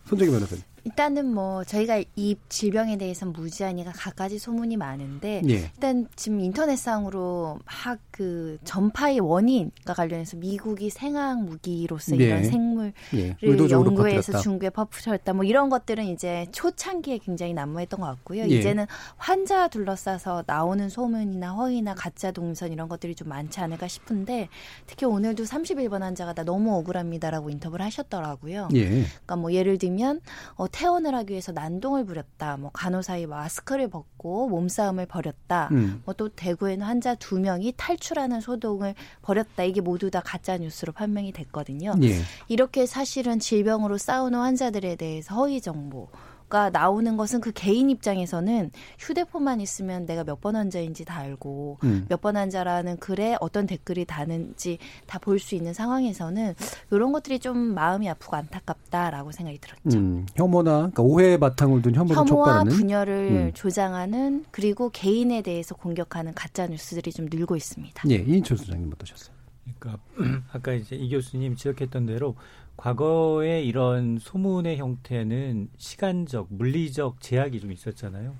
손정희 0.05 0.31
변호사님. 0.31 0.63
일단은 0.85 1.33
뭐 1.33 1.65
저희가 1.65 2.03
이 2.17 2.37
질병에 2.49 2.97
대해서 2.97 3.27
무지하니까 3.27 3.93
갖가지 3.93 4.39
소문이 4.39 4.77
많은데 4.77 5.43
예. 5.49 5.55
일단 5.55 6.07
지금 6.17 6.41
인터넷상으로 6.41 7.59
막 7.65 7.99
그 8.21 8.59
전파의 8.65 9.21
원인과 9.21 9.95
관련해서 9.95 10.37
미국이 10.37 10.91
생학 10.91 11.43
무기로서 11.43 12.21
예. 12.21 12.25
이런 12.27 12.45
생물을 12.45 12.93
예. 13.15 13.35
연구해서 13.43 14.41
중국에 14.41 14.69
퍼프셨다 14.69 15.33
뭐 15.33 15.43
이런 15.43 15.71
것들은 15.71 16.05
이제 16.05 16.47
초창기에 16.53 17.17
굉장히 17.17 17.55
난무했던 17.55 17.99
것 17.99 18.05
같고요. 18.05 18.43
예. 18.43 18.59
이제는 18.59 18.85
환자 19.17 19.69
둘러싸서 19.69 20.45
나오는 20.47 20.87
소문이나 20.91 21.53
허위나 21.53 21.95
가짜 21.95 22.31
동선 22.31 22.73
이런 22.73 22.91
것들이 22.91 23.15
좀 23.15 23.31
많지 23.31 23.59
않을까 23.61 23.89
싶은데 23.89 24.51
특히 24.87 25.07
오늘도 25.07 25.45
31번 25.45 26.01
환자가 26.01 26.35
나 26.35 26.45
너무 26.45 26.77
억울합니다라고 26.77 27.49
인터뷰를 27.49 27.87
하셨더라고요. 27.87 28.69
예. 28.75 28.87
그러니까 28.87 29.37
뭐 29.37 29.55
예를 29.55 29.79
들면 29.79 30.21
어 30.57 30.69
퇴원을 30.73 31.15
하기 31.15 31.33
위해서 31.33 31.53
난동을 31.53 32.05
부렸다. 32.05 32.57
뭐 32.57 32.71
간호사의 32.73 33.27
마스크를 33.27 33.89
벗고 33.89 34.49
몸싸움을 34.49 35.07
벌였다. 35.07 35.69
음. 35.73 36.03
뭐또 36.05 36.31
대구에는 36.31 36.85
환자 36.87 37.15
두 37.15 37.39
명이 37.39 37.75
탈출하는 37.77 38.41
소동을 38.41 38.95
벌였다. 39.23 39.65
이게 39.65 39.81
모두 39.81 40.11
다 40.11 40.21
가짜 40.25 40.57
뉴스로 40.57 40.93
판명이 40.93 41.33
됐거든요. 41.33 41.95
예. 42.03 42.21
이렇게 42.49 42.87
사실은 42.87 43.39
질병으로 43.39 43.99
싸우는 43.99 44.39
환자들에 44.39 44.97
대해서 44.97 45.35
허위 45.35 45.61
정보 45.61 46.09
가 46.51 46.69
나오는 46.69 47.17
것은 47.17 47.41
그 47.41 47.53
개인 47.53 47.89
입장에서는 47.91 48.73
휴대폰만 48.99 49.61
있으면 49.61 50.05
내가 50.05 50.25
몇 50.25 50.41
번 50.41 50.57
환자인지 50.57 51.05
다 51.05 51.19
알고 51.21 51.79
음. 51.85 52.07
몇번 52.09 52.37
환자라는 52.37 52.97
글에 52.99 53.37
어떤 53.41 53.67
댓글이 53.67 54.05
다는지 54.05 54.79
다 55.07 55.19
볼 55.21 55.39
수 55.39 55.55
있는 55.55 55.73
상황에서는 55.73 56.55
이런 56.91 57.13
것들이 57.13 57.39
좀 57.39 57.57
마음이 57.59 58.09
아프고 58.09 58.37
안타깝다라고 58.37 59.33
생각이 59.33 59.59
들었죠. 59.59 59.99
음, 59.99 60.27
혐오나 60.35 60.73
그러니까 60.79 61.03
오해 61.03 61.37
바탕을 61.39 61.83
둔 61.83 61.95
혐오를 61.95 62.17
혐오와 62.17 62.27
촉발하는 62.27 62.73
분열을 62.73 63.15
음. 63.31 63.51
조장하는 63.55 64.45
그리고 64.51 64.91
개인에 64.91 65.43
대해서 65.43 65.75
공격하는 65.75 66.35
가짜 66.35 66.67
뉴스들이 66.67 67.13
좀 67.13 67.27
늘고 67.31 67.55
있습니다. 67.57 68.03
예, 68.11 68.15
이인철 68.17 68.57
소장님 68.57 68.91
어떠셨어요? 68.95 69.40
그러니까 69.65 70.03
아까 70.53 70.73
이제 70.73 70.97
이 70.97 71.11
교수님 71.11 71.57
지적했던 71.57 72.07
대로 72.07 72.37
과거에 72.77 73.63
이런 73.63 74.19
소문의 74.19 74.79
형태는 74.79 75.69
시간적, 75.77 76.49
물리적 76.51 77.21
제약이 77.21 77.61
좀 77.61 77.73
있었잖아요. 77.73 78.35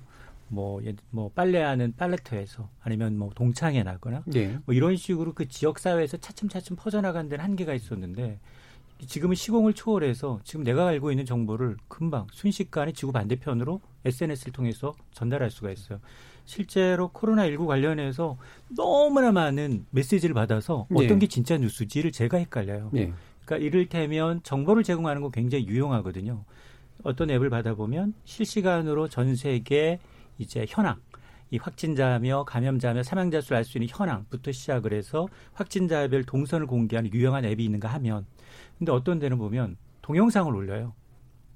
뭐, 0.47 0.81
뭐, 1.11 1.29
빨래하는 1.33 1.93
빨래터에서 1.95 2.67
아니면 2.81 3.17
뭐 3.17 3.29
동창회 3.33 3.83
나거나 3.83 4.23
네. 4.25 4.57
뭐 4.65 4.75
이런 4.75 4.97
식으로 4.97 5.33
그 5.33 5.47
지역 5.47 5.79
사회에서 5.79 6.17
차츰차츰 6.17 6.75
퍼져나간 6.75 7.29
데는 7.29 7.45
한계가 7.45 7.73
있었는데 7.73 8.39
지금은 9.07 9.35
시공을 9.35 9.73
초월해서 9.73 10.41
지금 10.43 10.63
내가 10.63 10.87
알고 10.87 11.11
있는 11.11 11.25
정보를 11.25 11.77
금방 11.87 12.27
순식간에 12.31 12.91
지구 12.91 13.11
반대편으로 13.11 13.79
SNS를 14.05 14.53
통해서 14.53 14.93
전달할 15.11 15.51
수가 15.51 15.71
있어요. 15.71 15.99
실제로 16.45 17.09
코로나19 17.11 17.67
관련해서 17.67 18.37
너무나 18.69 19.31
많은 19.31 19.85
메시지를 19.91 20.33
받아서 20.33 20.87
어떤 20.91 21.07
네. 21.07 21.19
게 21.19 21.27
진짜 21.27 21.57
뉴스지를 21.57 22.11
제가 22.11 22.37
헷갈려요. 22.37 22.89
네. 22.91 23.13
그러니까 23.45 23.65
이를테면 23.65 24.41
정보를 24.43 24.83
제공하는 24.83 25.21
거 25.21 25.29
굉장히 25.29 25.67
유용하거든요. 25.67 26.43
어떤 27.03 27.29
앱을 27.29 27.49
받아보면 27.49 28.13
실시간으로 28.25 29.07
전 29.07 29.35
세계 29.35 29.99
이제 30.37 30.65
현황, 30.67 30.99
이 31.49 31.57
확진자며 31.57 32.45
감염자며 32.45 33.03
사망자 33.03 33.41
수를 33.41 33.57
알 33.57 33.65
수 33.65 33.77
있는 33.77 33.87
현황부터 33.89 34.51
시작을 34.51 34.93
해서 34.93 35.27
확진자별 35.53 36.23
동선을 36.23 36.67
공개하는 36.67 37.13
유용한 37.13 37.45
앱이 37.45 37.63
있는가 37.65 37.87
하면 37.89 38.25
근데 38.77 38.91
어떤 38.91 39.19
데는 39.19 39.37
보면 39.37 39.77
동영상을 40.01 40.53
올려요. 40.55 40.93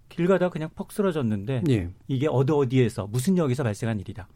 길 0.10 0.28
가다 0.28 0.50
그냥 0.50 0.70
퍽 0.76 0.92
쓰러졌는데 0.92 1.64
예. 1.70 1.90
이게 2.08 2.28
어디 2.28 2.52
어디에서 2.54 3.08
무슨 3.08 3.38
역에서 3.38 3.64
발생한 3.64 4.00
일이다. 4.00 4.28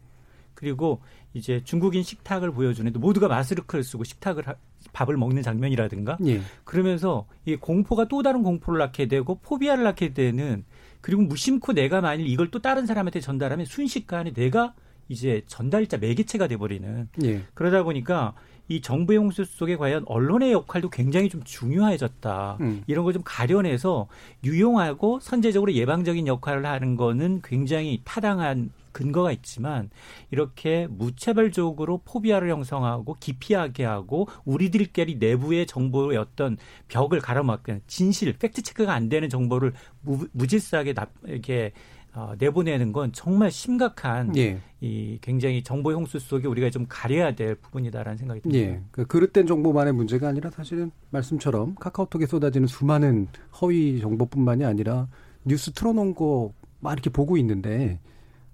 그리고 0.59 0.99
이제 1.33 1.63
중국인 1.63 2.03
식탁을 2.03 2.51
보여주는데 2.51 2.99
모두가 2.99 3.29
마스크를 3.29 3.81
쓰고 3.81 4.03
식탁을 4.03 4.45
하, 4.45 4.55
밥을 4.91 5.15
먹는 5.15 5.41
장면이라든가 5.41 6.17
예. 6.25 6.41
그러면서 6.65 7.27
이 7.45 7.55
공포가 7.55 8.09
또 8.09 8.21
다른 8.23 8.43
공포를 8.43 8.79
낳게 8.79 9.07
되고 9.07 9.35
포비아를 9.35 9.85
낳게 9.85 10.13
되는 10.13 10.65
그리고 10.99 11.21
무심코 11.21 11.73
내가 11.73 12.01
만일 12.01 12.27
이걸 12.27 12.51
또 12.51 12.59
다른 12.59 12.85
사람한테 12.85 13.21
전달하면 13.21 13.65
순식간에 13.65 14.33
내가 14.33 14.73
이제 15.07 15.43
전달자 15.47 15.97
매개체가 15.97 16.47
돼버리는 16.47 17.07
예. 17.23 17.43
그러다 17.53 17.83
보니까 17.83 18.35
이 18.69 18.81
정부의 18.81 19.19
홍수 19.19 19.43
속에 19.43 19.75
과연 19.75 20.03
언론의 20.05 20.53
역할도 20.53 20.89
굉장히 20.89 21.27
좀 21.29 21.43
중요해졌다. 21.43 22.57
음. 22.61 22.83
이런 22.87 23.03
걸 23.03 23.09
좀 23.09 23.23
가려내서 23.25 24.07
유용하고 24.43 25.19
선제적으로 25.19 25.73
예방적인 25.73 26.27
역할을 26.27 26.65
하는 26.65 26.95
거는 26.95 27.41
굉장히 27.43 28.01
타당한 28.05 28.71
근거가 28.91 29.31
있지만 29.31 29.89
이렇게 30.31 30.87
무차별적으로 30.89 32.01
포비아를 32.05 32.49
형성하고 32.49 33.15
기피하게 33.19 33.85
하고 33.85 34.27
우리들끼리 34.45 35.15
내부의 35.15 35.65
정보의 35.67 36.17
어떤 36.17 36.57
벽을 36.87 37.19
가로막는 37.19 37.81
진실, 37.87 38.33
팩트 38.37 38.61
체크가 38.61 38.93
안 38.93 39.09
되는 39.09 39.29
정보를 39.29 39.73
무, 40.01 40.27
무질서하게 40.31 40.93
나, 40.93 41.07
이렇게 41.25 41.71
어, 42.13 42.33
내보내는 42.37 42.91
건 42.91 43.11
정말 43.13 43.51
심각한 43.51 44.35
예. 44.37 44.59
이 44.81 45.17
굉장히 45.21 45.63
정보 45.63 45.91
홍수 45.91 46.19
속에 46.19 46.47
우리가 46.47 46.69
좀 46.69 46.85
가려야 46.89 47.35
될 47.35 47.55
부분이다라는 47.55 48.17
생각이 48.17 48.41
듭니다. 48.41 48.59
예. 48.59 48.81
그 48.91 49.05
그릇된 49.05 49.47
정보만의 49.47 49.93
문제가 49.93 50.27
아니라 50.27 50.49
사실은 50.49 50.91
말씀처럼 51.11 51.75
카카오톡에 51.75 52.25
쏟아지는 52.25 52.67
수많은 52.67 53.27
허위 53.61 53.99
정보뿐만이 54.01 54.65
아니라 54.65 55.07
뉴스 55.45 55.71
틀어놓은 55.71 56.15
거 56.15 56.53
막 56.79 56.93
이렇게 56.93 57.09
보고 57.09 57.37
있는데 57.37 57.99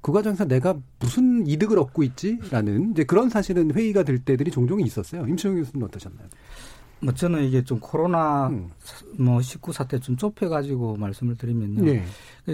그 0.01 0.12
과정에서 0.12 0.45
내가 0.45 0.77
무슨 1.00 1.47
이득을 1.47 1.79
얻고 1.79 2.03
있지라는 2.03 2.91
이제 2.91 3.03
그런 3.03 3.29
사실은 3.29 3.71
회의가 3.74 4.03
될 4.03 4.19
때들이 4.19 4.51
종종 4.51 4.79
있었어요. 4.79 5.25
임수영 5.27 5.55
교수님 5.55 5.83
어떠셨나요? 5.83 6.27
뭐 7.05 7.13
저는 7.13 7.43
이게 7.43 7.63
좀 7.63 7.79
코로나 7.79 8.47
음. 8.47 8.71
뭐 9.19 9.39
19 9.39 9.71
사태 9.71 10.00
좀 10.00 10.17
좁혀가지고 10.17 10.97
말씀을 10.97 11.35
드리면요. 11.35 11.83
네. 11.83 12.03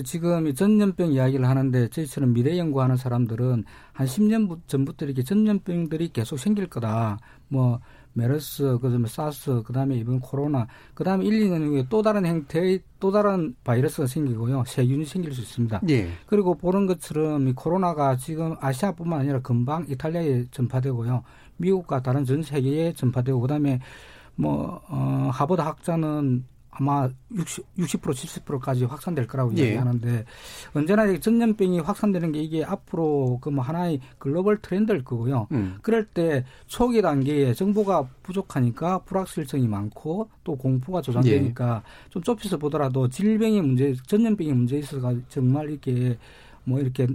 지금 0.03 0.45
이 0.47 0.53
전염병 0.53 1.13
이야기를 1.13 1.47
하는데 1.47 1.87
저희처럼 1.87 2.33
미래 2.33 2.57
연구하는 2.57 2.97
사람들은 2.97 3.63
한 3.93 4.07
10년 4.07 4.59
전부터 4.67 5.05
이렇게 5.05 5.23
전염병들이 5.23 6.09
계속 6.09 6.37
생길 6.37 6.67
거다. 6.67 7.17
뭐 7.47 7.79
메르스, 8.13 8.77
그다음에 8.81 9.07
사스, 9.07 9.63
그다음에 9.63 9.95
이번 9.95 10.19
코로나, 10.19 10.67
그다음에 10.95 11.25
1, 11.25 11.49
2년 11.49 11.65
후에 11.67 11.85
또 11.89 12.01
다른 12.01 12.25
형태의 12.25 12.81
또 12.99 13.09
다른 13.09 13.55
바이러스가 13.63 14.05
생기고요. 14.05 14.65
세균이 14.67 15.05
생길 15.05 15.33
수 15.33 15.39
있습니다. 15.39 15.81
예. 15.89 16.09
그리고 16.25 16.55
보는 16.55 16.87
것처럼 16.87 17.47
이 17.47 17.53
코로나가 17.53 18.17
지금 18.17 18.55
아시아뿐만 18.59 19.21
아니라 19.21 19.39
금방 19.39 19.85
이탈리아에 19.87 20.47
전파되고요. 20.51 21.23
미국과 21.55 22.01
다른 22.01 22.25
전 22.25 22.43
세계에 22.43 22.93
전파되고 22.93 23.39
그다음에 23.39 23.79
뭐, 24.35 24.81
어, 24.87 25.29
하버드 25.33 25.61
학자는 25.61 26.45
아마 26.73 27.09
60, 27.35 27.75
60% 27.77 28.01
70%까지 28.01 28.85
확산될 28.85 29.27
거라고 29.27 29.53
예. 29.57 29.63
이야기하는데 29.63 30.23
언제나 30.73 31.19
전염병이 31.19 31.79
확산되는 31.81 32.31
게 32.31 32.41
이게 32.41 32.63
앞으로 32.63 33.39
그 33.41 33.51
뭐 33.51 33.61
하나의 33.61 33.99
글로벌 34.17 34.57
트렌드일 34.61 35.03
거고요. 35.03 35.47
음. 35.51 35.77
그럴 35.81 36.05
때 36.05 36.45
초기 36.67 37.01
단계에 37.01 37.53
정보가 37.53 38.07
부족하니까 38.23 38.99
불확실성이 38.99 39.67
많고 39.67 40.29
또 40.45 40.55
공포가 40.55 41.01
조장되니까 41.01 41.83
예. 41.85 42.09
좀 42.09 42.23
좁혀서 42.23 42.57
보더라도 42.57 43.09
질병의 43.09 43.61
문제, 43.61 43.93
전염병의 44.07 44.53
문제에 44.53 44.79
있어서 44.79 45.13
정말 45.27 45.69
이렇게 45.69 46.17
뭐 46.63 46.79
이렇게 46.79 47.05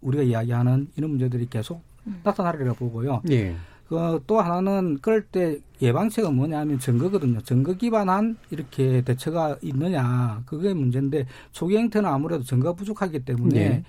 우리가 0.00 0.22
이야기하는 0.22 0.88
이런 0.96 1.10
문제들이 1.10 1.48
계속 1.50 1.82
음. 2.06 2.20
나타나리라 2.24 2.72
보고요. 2.72 3.20
예. 3.30 3.54
그또 3.88 4.40
하나는 4.40 4.98
그럴 5.00 5.22
때 5.22 5.58
예방책은 5.80 6.34
뭐냐면 6.34 6.78
증거거든요. 6.78 7.40
증거 7.42 7.74
기반한 7.74 8.36
이렇게 8.50 9.02
대처가 9.02 9.56
있느냐 9.62 10.42
그게 10.46 10.74
문제인데 10.74 11.26
초기 11.52 11.76
행태는 11.76 12.08
아무래도 12.08 12.42
증거가 12.42 12.74
부족하기 12.74 13.20
때문에 13.20 13.68
네. 13.68 13.84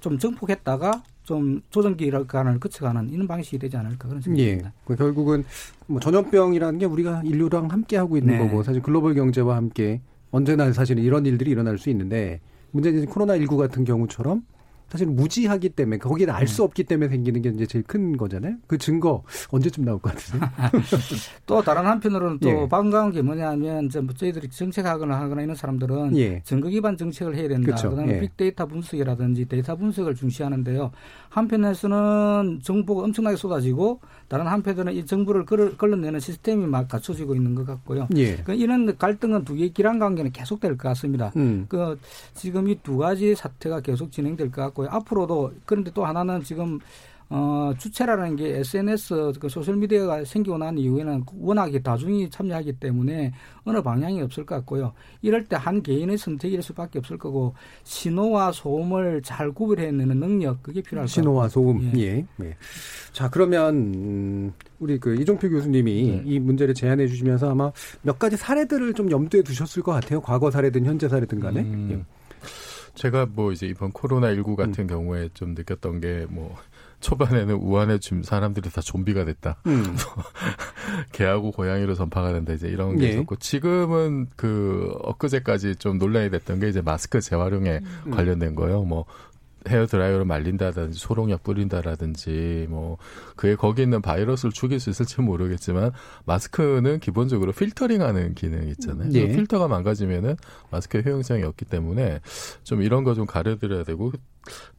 좀 0.00 0.18
정폭했다가 0.18 1.02
좀 1.24 1.60
조정 1.68 1.96
기간을 1.96 2.58
거쳐가는 2.58 3.10
이런 3.10 3.26
방식이 3.26 3.58
되지 3.58 3.76
않을까 3.76 4.08
그런 4.08 4.22
생각입니다. 4.22 4.68
예. 4.68 4.72
그 4.86 4.96
결국은 4.96 5.44
뭐 5.86 6.00
전염병이라는 6.00 6.78
게 6.78 6.86
우리가 6.86 7.22
인류랑 7.24 7.70
함께 7.70 7.98
하고 7.98 8.16
있는 8.16 8.38
네. 8.38 8.44
거고 8.44 8.62
사실 8.62 8.80
글로벌 8.80 9.14
경제와 9.14 9.56
함께 9.56 10.00
언제나 10.30 10.72
사실 10.72 10.98
이런 10.98 11.26
일들이 11.26 11.50
일어날 11.50 11.76
수 11.76 11.90
있는데 11.90 12.40
문제는 12.70 13.06
코로나 13.06 13.36
19 13.36 13.58
같은 13.58 13.84
경우처럼 13.84 14.42
사실 14.88 15.06
무지하기 15.06 15.70
때문에 15.70 15.98
거기에 15.98 16.26
알수 16.30 16.62
음. 16.62 16.64
없기 16.64 16.84
때문에 16.84 17.10
생기는 17.10 17.42
게 17.42 17.50
이제 17.50 17.66
제일 17.66 17.84
큰 17.84 18.16
거잖아요. 18.16 18.56
그 18.66 18.78
증거 18.78 19.22
언제쯤 19.50 19.84
나올 19.84 19.98
것 19.98 20.14
같으세요? 20.14 20.40
또 21.46 21.62
다른 21.62 21.84
한편으로는 21.84 22.38
또 22.40 22.48
예. 22.48 22.68
반가운 22.68 23.12
게 23.12 23.20
뭐냐면 23.20 23.86
이제 23.86 24.00
뭐 24.00 24.14
저희들이 24.14 24.48
정책하거나 24.48 25.20
하거나 25.20 25.42
이런 25.42 25.54
사람들은 25.54 26.16
예. 26.16 26.42
증거 26.42 26.68
기반 26.68 26.96
정책을 26.96 27.36
해야 27.36 27.48
된다. 27.48 27.66
그렇죠. 27.66 27.90
그다음에 27.90 28.16
예. 28.16 28.20
빅데이터 28.20 28.66
분석이라든지 28.66 29.44
데이터 29.46 29.76
분석을 29.76 30.14
중시하는데요. 30.14 30.90
한편에서는 31.28 32.60
정보가 32.62 33.04
엄청나게 33.04 33.36
쏟아지고 33.36 34.00
다른 34.28 34.46
한편에서는 34.46 34.92
이 34.94 35.06
정보를 35.06 35.44
걸러내는 35.46 36.20
시스템이 36.20 36.66
막 36.66 36.86
갖춰지고 36.88 37.34
있는 37.34 37.54
것 37.54 37.66
같고요. 37.66 38.08
예. 38.16 38.32
그러니까 38.32 38.54
이런 38.54 38.96
갈등은 38.96 39.44
두 39.44 39.54
개의 39.54 39.72
길한 39.72 39.98
관계는 39.98 40.32
계속될 40.32 40.76
것 40.76 40.88
같습니다. 40.90 41.32
음. 41.36 41.66
그 41.68 41.98
지금 42.34 42.68
이 42.68 42.78
두 42.82 42.98
가지 42.98 43.34
사태가 43.34 43.80
계속 43.80 44.12
진행될 44.12 44.50
것 44.50 44.62
같고 44.62 44.84
있고요. 44.84 44.88
앞으로도 44.96 45.52
그런데 45.64 45.90
또 45.94 46.04
하나는 46.04 46.42
지금 46.44 46.78
어, 47.30 47.74
주체라는 47.76 48.36
게 48.36 48.58
SNS, 48.58 49.32
그 49.38 49.48
소셜미디어가 49.50 50.24
생기고 50.24 50.56
난 50.56 50.78
이후에는 50.78 51.24
워낙에 51.38 51.82
다중이 51.82 52.30
참여하기 52.30 52.74
때문에 52.74 53.32
어느 53.64 53.82
방향이 53.82 54.22
없을 54.22 54.46
것 54.46 54.54
같고요. 54.56 54.94
이럴 55.20 55.44
때 55.44 55.56
한 55.56 55.82
개인의 55.82 56.16
선택일 56.16 56.62
수밖에 56.62 56.98
없을 56.98 57.18
거고, 57.18 57.54
신호와 57.84 58.52
소음을 58.52 59.20
잘 59.22 59.52
구별해내는 59.52 60.18
능력, 60.18 60.62
그게 60.62 60.80
필요할. 60.80 61.06
신호와 61.08 61.48
소음, 61.48 61.92
예. 61.96 62.00
예. 62.00 62.26
예. 62.40 62.56
자, 63.12 63.28
그러면, 63.28 63.74
음, 63.74 64.52
우리 64.78 64.98
그 64.98 65.14
이종표 65.16 65.50
교수님이 65.50 66.02
네. 66.02 66.22
이 66.24 66.38
문제를 66.38 66.72
제안해 66.74 67.08
주시면서 67.08 67.50
아마 67.50 67.72
몇 68.02 68.18
가지 68.18 68.36
사례들을 68.36 68.94
좀 68.94 69.10
염두에 69.10 69.42
두셨을 69.42 69.82
것 69.82 69.92
같아요. 69.92 70.20
과거 70.20 70.50
사례든 70.50 70.86
현재 70.86 71.08
사례든 71.08 71.40
간에. 71.40 71.60
음. 71.60 71.88
예. 71.92 72.18
제가 72.94 73.26
뭐 73.26 73.52
이제 73.52 73.66
이번 73.66 73.92
코로나 73.92 74.34
19 74.34 74.56
같은 74.56 74.84
음. 74.84 74.86
경우에 74.86 75.28
좀 75.34 75.54
느꼈던 75.54 76.00
게뭐 76.00 76.56
초반에는 77.00 77.54
우한에 77.54 77.98
지금 77.98 78.22
사람들이 78.22 78.70
다 78.70 78.80
좀비가 78.80 79.24
됐다. 79.24 79.56
음. 79.66 79.96
개하고 81.12 81.52
고양이로 81.52 81.94
전파가 81.94 82.32
된다 82.32 82.52
이제 82.52 82.68
이런 82.68 82.96
게 82.96 83.04
예. 83.06 83.08
있었고 83.10 83.36
지금은 83.36 84.28
그 84.36 84.92
엊그제까지 85.02 85.76
좀 85.76 85.98
논란이 85.98 86.30
됐던 86.30 86.60
게 86.60 86.68
이제 86.68 86.80
마스크 86.80 87.20
재활용에 87.20 87.80
음. 88.06 88.10
관련된 88.10 88.54
거예요. 88.54 88.82
뭐 88.82 89.04
헤어 89.68 89.86
드라이어로 89.86 90.24
말린다든지 90.24 90.98
소독약 90.98 91.42
뿌린다라든지 91.44 92.66
뭐 92.68 92.96
그에 93.36 93.54
거기 93.54 93.82
있는 93.82 94.00
바이러스를 94.02 94.52
죽일 94.52 94.80
수 94.80 94.90
있을지 94.90 95.20
모르겠지만 95.20 95.92
마스크는 96.24 97.00
기본적으로 97.00 97.52
필터링하는 97.52 98.34
기능이 98.34 98.70
있잖아요. 98.72 99.10
예. 99.12 99.28
필터가 99.28 99.68
망가지면은 99.68 100.36
마스크의 100.70 101.04
효용성이 101.04 101.42
없기 101.44 101.66
때문에 101.66 102.20
좀 102.64 102.82
이런 102.82 103.04
거 103.04 103.14
좀 103.14 103.26
가려드려야 103.26 103.82
되고 103.84 104.12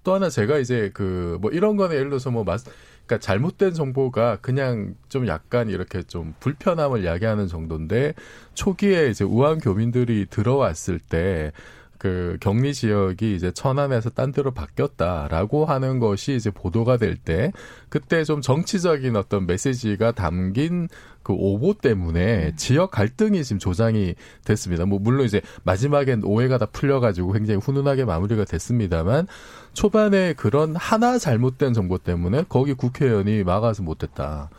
또 0.04 0.14
하나 0.14 0.30
제가 0.30 0.58
이제 0.60 0.90
그 0.94 1.38
뭐 1.42 1.52
이런 1.52 1.76
거는 1.78 1.96
예를 1.96 2.10
들어서 2.10 2.32
뭐 2.32 2.44
마스 2.44 2.66
그러니까 3.06 3.20
잘못된 3.26 3.74
정보가 3.74 4.38
그냥 4.42 4.96
좀 5.10 5.28
약간 5.28 5.70
이렇게 5.70 6.04
좀 6.04 6.34
불편함을 6.40 7.06
야기하는 7.06 7.48
정도인데 7.48 8.14
초기에 8.54 9.10
이제 9.10 9.24
우한 9.26 9.60
교민들이 9.60 10.26
들어왔을 10.30 11.00
때 11.00 11.52
그 12.00 12.38
격리 12.40 12.74
지역이 12.74 13.36
이제 13.36 13.52
천안에서 13.52 14.10
딴 14.10 14.32
데로 14.32 14.52
바뀌었다라고 14.52 15.66
하는 15.66 16.00
것이 16.00 16.36
이제 16.36 16.50
보도가 16.50 16.98
될 16.98 17.18
때 17.18 17.52
그때 17.90 18.24
좀 18.24 18.40
정치적인 18.42 19.16
어떤 19.18 19.46
메시지가 19.46 20.14
담긴 20.14 20.88
그 21.22 21.34
오보 21.34 21.76
때문에 21.76 22.54
지역 22.56 22.92
갈등이 22.92 23.44
지금 23.44 23.60
조장이 23.60 24.16
됐습니다. 24.46 24.86
뭐 24.86 24.98
물론 25.00 25.26
이제 25.26 25.42
마지막엔 25.64 26.24
오해가 26.24 26.58
다 26.58 26.66
풀려가지고 26.66 27.34
굉장히 27.34 27.60
훈훈하게 27.60 28.06
마무리가 28.06 28.46
됐습니다만 28.46 29.28
초반에 29.74 30.34
그런 30.34 30.76
하나 30.78 31.18
잘못된 31.18 31.74
정보 31.74 31.98
때문에 31.98 32.46
거기 32.48 32.74
국회의원이 32.74 33.44
막아서 33.44 33.84
못했다. 33.84 34.50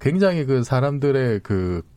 굉장히 0.00 0.46
그 0.46 0.62
사람들의 0.64 1.40
그 1.40 1.82
예, 1.82 1.95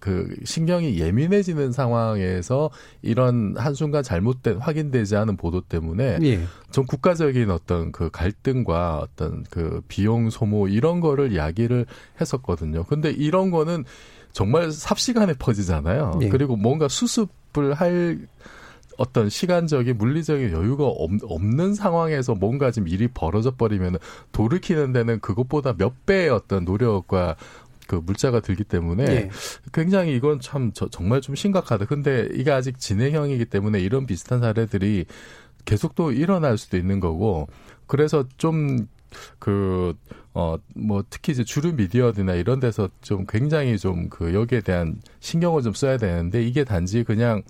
그 0.00 0.34
신경이 0.44 0.98
예민해지는 0.98 1.72
상황에서 1.72 2.70
이런 3.02 3.54
한순간 3.56 4.02
잘못된 4.02 4.58
확인되지 4.58 5.16
않은 5.16 5.36
보도 5.36 5.60
때문에 5.60 6.18
예. 6.22 6.40
전 6.70 6.84
국가적인 6.84 7.50
어떤 7.50 7.92
그 7.92 8.10
갈등과 8.10 8.98
어떤 8.98 9.44
그 9.50 9.82
비용 9.86 10.30
소모 10.30 10.66
이런 10.66 11.00
거를 11.00 11.32
이야기를 11.32 11.86
했었거든요. 12.20 12.84
근데 12.84 13.10
이런 13.10 13.50
거는 13.50 13.84
정말 14.32 14.72
삽시간에 14.72 15.34
퍼지잖아요. 15.34 16.18
예. 16.22 16.28
그리고 16.28 16.56
뭔가 16.56 16.88
수습을 16.88 17.74
할 17.74 18.18
어떤 18.98 19.28
시간적인 19.28 19.98
물리적인 19.98 20.52
여유가 20.52 20.86
없는 20.86 21.74
상황에서 21.74 22.34
뭔가 22.34 22.70
지금 22.70 22.88
일이 22.88 23.08
벌어져 23.08 23.54
버리면 23.54 23.98
돌이키는 24.32 24.92
데는 24.92 25.20
그것보다 25.20 25.74
몇 25.76 26.06
배의 26.06 26.30
어떤 26.30 26.64
노력과 26.64 27.36
그 27.86 27.96
물자가 27.96 28.40
들기 28.40 28.64
때문에 28.64 29.04
예. 29.04 29.30
굉장히 29.72 30.14
이건 30.14 30.40
참 30.40 30.72
저, 30.74 30.88
정말 30.88 31.20
좀 31.20 31.34
심각하다. 31.34 31.86
근데 31.86 32.28
이게 32.34 32.50
아직 32.50 32.78
진행형이기 32.78 33.46
때문에 33.46 33.80
이런 33.80 34.06
비슷한 34.06 34.40
사례들이 34.40 35.06
계속 35.64 35.94
또 35.94 36.12
일어날 36.12 36.58
수도 36.58 36.76
있는 36.76 37.00
거고 37.00 37.48
그래서 37.86 38.24
좀 38.36 38.86
그, 39.38 39.94
어, 40.34 40.56
뭐, 40.74 41.02
특히 41.08 41.32
이제 41.32 41.44
주류 41.44 41.72
미디어들이나 41.74 42.34
이런 42.34 42.60
데서 42.60 42.88
좀 43.00 43.24
굉장히 43.26 43.78
좀 43.78 44.08
그 44.10 44.34
여기에 44.34 44.60
대한 44.60 45.00
신경을 45.20 45.62
좀 45.62 45.72
써야 45.72 45.96
되는데 45.96 46.42
이게 46.42 46.64
단지 46.64 47.04
그냥 47.04 47.42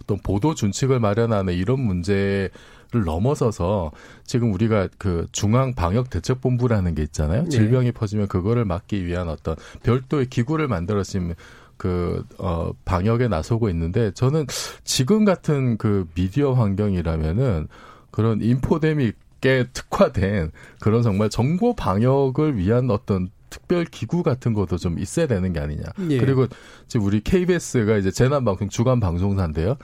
어떤 0.00 0.18
보도 0.18 0.54
준칙을 0.54 1.00
마련하는 1.00 1.54
이런 1.54 1.80
문제 1.80 2.12
를 2.12 2.50
넘어서서 3.00 3.92
지금 4.24 4.52
우리가 4.52 4.88
그 4.98 5.26
중앙 5.32 5.74
방역 5.74 6.10
대책 6.10 6.40
본부라는 6.40 6.94
게 6.94 7.02
있잖아요. 7.02 7.44
네. 7.44 7.48
질병이 7.48 7.92
퍼지면 7.92 8.28
그거를 8.28 8.64
막기 8.64 9.06
위한 9.06 9.28
어떤 9.28 9.56
별도의 9.82 10.26
기구를 10.26 10.68
만들어 10.68 11.02
지금 11.02 11.34
그, 11.76 12.24
어, 12.38 12.70
방역에 12.84 13.26
나서고 13.26 13.68
있는데 13.70 14.12
저는 14.12 14.46
지금 14.84 15.24
같은 15.24 15.76
그 15.78 16.06
미디어 16.14 16.52
환경이라면은 16.52 17.66
그런 18.12 18.40
인포데믹에 18.40 19.66
특화된 19.72 20.52
그런 20.80 21.02
정말 21.02 21.28
정보 21.28 21.74
방역을 21.74 22.56
위한 22.56 22.90
어떤 22.90 23.30
특별 23.50 23.84
기구 23.84 24.22
같은 24.22 24.54
것도 24.54 24.78
좀 24.78 24.98
있어야 24.98 25.26
되는 25.26 25.52
게 25.52 25.60
아니냐. 25.60 25.82
예. 26.10 26.18
그리고 26.18 26.46
지금 26.88 27.06
우리 27.06 27.20
KBS가 27.20 27.98
이제 27.98 28.10
재난 28.10 28.44
방송 28.44 28.68
주간 28.68 28.98
방송사인데요. 28.98 29.76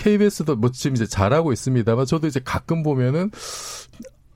KBS도 0.00 0.56
뭐 0.56 0.70
지금 0.72 0.96
이제 0.96 1.06
잘하고 1.06 1.52
있습니다만 1.52 2.06
저도 2.06 2.26
이제 2.26 2.40
가끔 2.42 2.82
보면은 2.82 3.30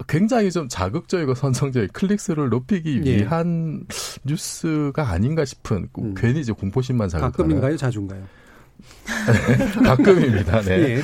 굉장히 0.06 0.50
좀 0.50 0.68
자극적이고 0.68 1.34
선정적인 1.34 1.88
클릭수를 1.92 2.50
높이기 2.50 3.02
예. 3.06 3.16
위한 3.16 3.86
뉴스가 4.24 5.08
아닌가 5.08 5.44
싶은 5.44 5.88
음. 5.98 6.14
괜히 6.16 6.40
이제 6.40 6.52
공포심만 6.52 7.08
자극하는 7.08 7.32
가끔인가요, 7.32 7.76
자주인가요? 7.78 8.22
가끔입니다. 9.84 10.60
네. 10.60 10.96
예. 10.96 11.02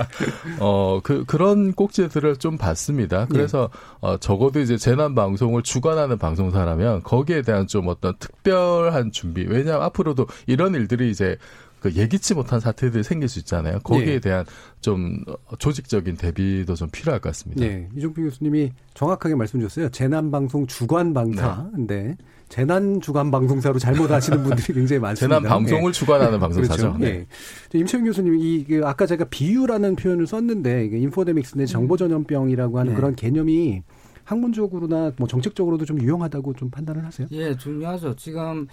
어, 0.60 1.00
그, 1.02 1.24
그런 1.26 1.72
꼭지들을 1.72 2.36
좀 2.36 2.56
봤습니다. 2.56 3.26
그래서, 3.26 3.68
예. 3.72 3.78
어, 4.00 4.16
적어도 4.16 4.60
이제 4.60 4.78
재난 4.78 5.14
방송을 5.14 5.62
주관하는 5.62 6.16
방송사라면 6.16 7.02
거기에 7.02 7.42
대한 7.42 7.66
좀 7.66 7.88
어떤 7.88 8.14
특별한 8.18 9.12
준비. 9.12 9.44
왜냐하면 9.46 9.82
앞으로도 9.82 10.26
이런 10.46 10.74
일들이 10.74 11.10
이제 11.10 11.36
그 11.80 11.92
예기치 11.92 12.34
못한 12.34 12.60
사태들이 12.60 13.02
생길 13.02 13.28
수 13.28 13.38
있잖아요. 13.38 13.78
거기에 13.80 14.14
네. 14.14 14.20
대한 14.20 14.44
좀 14.80 15.24
조직적인 15.58 16.16
대비도 16.16 16.74
좀 16.74 16.88
필요할 16.90 17.20
것 17.20 17.30
같습니다. 17.30 17.64
네. 17.64 17.88
이종필 17.96 18.24
교수님이 18.24 18.72
정확하게 18.94 19.34
말씀 19.34 19.60
주셨어요. 19.60 19.88
재난방송 19.90 20.66
주관방사인데 20.66 22.02
네. 22.02 22.16
재난 22.48 23.00
주간 23.00 23.30
방송사로 23.30 23.78
잘못 23.78 24.10
하시는 24.10 24.42
분들이 24.42 24.72
굉장히 24.72 25.00
많습니다. 25.00 25.38
재난 25.38 25.48
방송을 25.48 25.92
네. 25.92 25.98
주관하는 25.98 26.40
방송사죠. 26.40 26.82
그렇죠. 26.82 26.98
네. 26.98 27.26
네. 27.70 27.78
임채영 27.78 28.04
교수님이 28.04 28.54
이그 28.56 28.80
아까 28.84 29.06
제가 29.06 29.26
비유라는 29.26 29.96
표현을 29.96 30.26
썼는데 30.26 30.86
인포데믹스 30.92 31.58
내 31.58 31.66
정보 31.66 31.96
전염병이라고 31.96 32.78
하는 32.78 32.92
네. 32.92 32.96
그런 32.96 33.14
개념이 33.14 33.82
학문적으로나 34.28 35.12
뭐 35.16 35.26
정책적으로도 35.26 35.86
좀 35.86 36.00
유용하다고 36.00 36.52
좀 36.54 36.70
판단을 36.70 37.04
하세요? 37.04 37.26
예, 37.30 37.56
중요하죠. 37.56 38.14
지금 38.16 38.66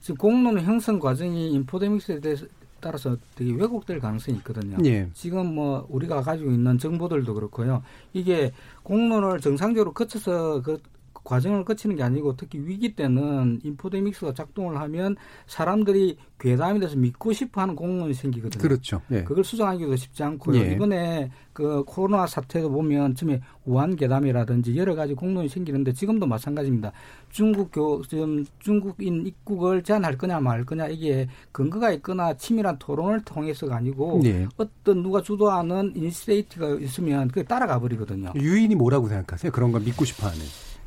지금 0.00 0.16
공론 0.16 0.58
형성 0.58 0.98
과정이 0.98 1.52
인포데믹스에 1.52 2.20
대해서 2.20 2.46
따라서 2.80 3.16
되게 3.36 3.52
왜곡될 3.52 4.00
가능성이 4.00 4.38
있거든요. 4.38 4.76
예. 4.84 5.08
지금 5.12 5.54
뭐 5.54 5.86
우리가 5.90 6.22
가지고 6.22 6.50
있는 6.50 6.78
정보들도 6.78 7.34
그렇고요. 7.34 7.82
이게 8.14 8.52
공론을 8.82 9.40
정상적으로 9.40 9.92
거쳐서 9.92 10.62
그 10.62 10.80
과정을 11.24 11.64
거치는 11.64 11.96
게 11.96 12.02
아니고 12.02 12.36
특히 12.36 12.58
위기 12.58 12.94
때는 12.94 13.60
인포데믹스가 13.62 14.34
작동을 14.34 14.78
하면 14.78 15.16
사람들이 15.46 16.16
괴담에 16.38 16.80
대해서 16.80 16.96
믿고 16.96 17.32
싶어하는 17.32 17.76
공론이 17.76 18.14
생기거든요. 18.14 18.60
그렇죠. 18.60 19.00
예. 19.12 19.22
그걸 19.22 19.44
수정하기도 19.44 19.94
쉽지 19.94 20.24
않고요. 20.24 20.60
예. 20.60 20.72
이번에 20.72 21.30
그 21.52 21.84
코로나 21.84 22.26
사태도 22.26 22.70
보면 22.70 23.14
처음에 23.14 23.40
우한 23.64 23.94
괴담이라든지 23.94 24.76
여러 24.76 24.96
가지 24.96 25.14
공론이 25.14 25.48
생기는데 25.48 25.92
지금도 25.92 26.26
마찬가지입니다. 26.26 26.90
중국 27.30 27.70
교 27.70 28.02
지금 28.02 28.44
중국인 28.58 29.24
입국을 29.26 29.82
제한할 29.82 30.18
거냐 30.18 30.40
말 30.40 30.64
거냐 30.64 30.88
이게 30.88 31.28
근거가 31.52 31.92
있거나 31.92 32.34
치밀한 32.34 32.78
토론을 32.78 33.22
통해서가 33.24 33.76
아니고 33.76 34.22
예. 34.24 34.48
어떤 34.56 35.02
누가 35.02 35.22
주도하는 35.22 35.92
인스테이트가 35.94 36.80
있으면 36.80 37.28
그게 37.28 37.44
따라가 37.44 37.78
버리거든요. 37.78 38.32
유인이 38.34 38.74
뭐라고 38.74 39.08
생각하세요? 39.08 39.52
그런 39.52 39.70
걸 39.70 39.82
믿고 39.82 40.04
싶어하는. 40.04 40.40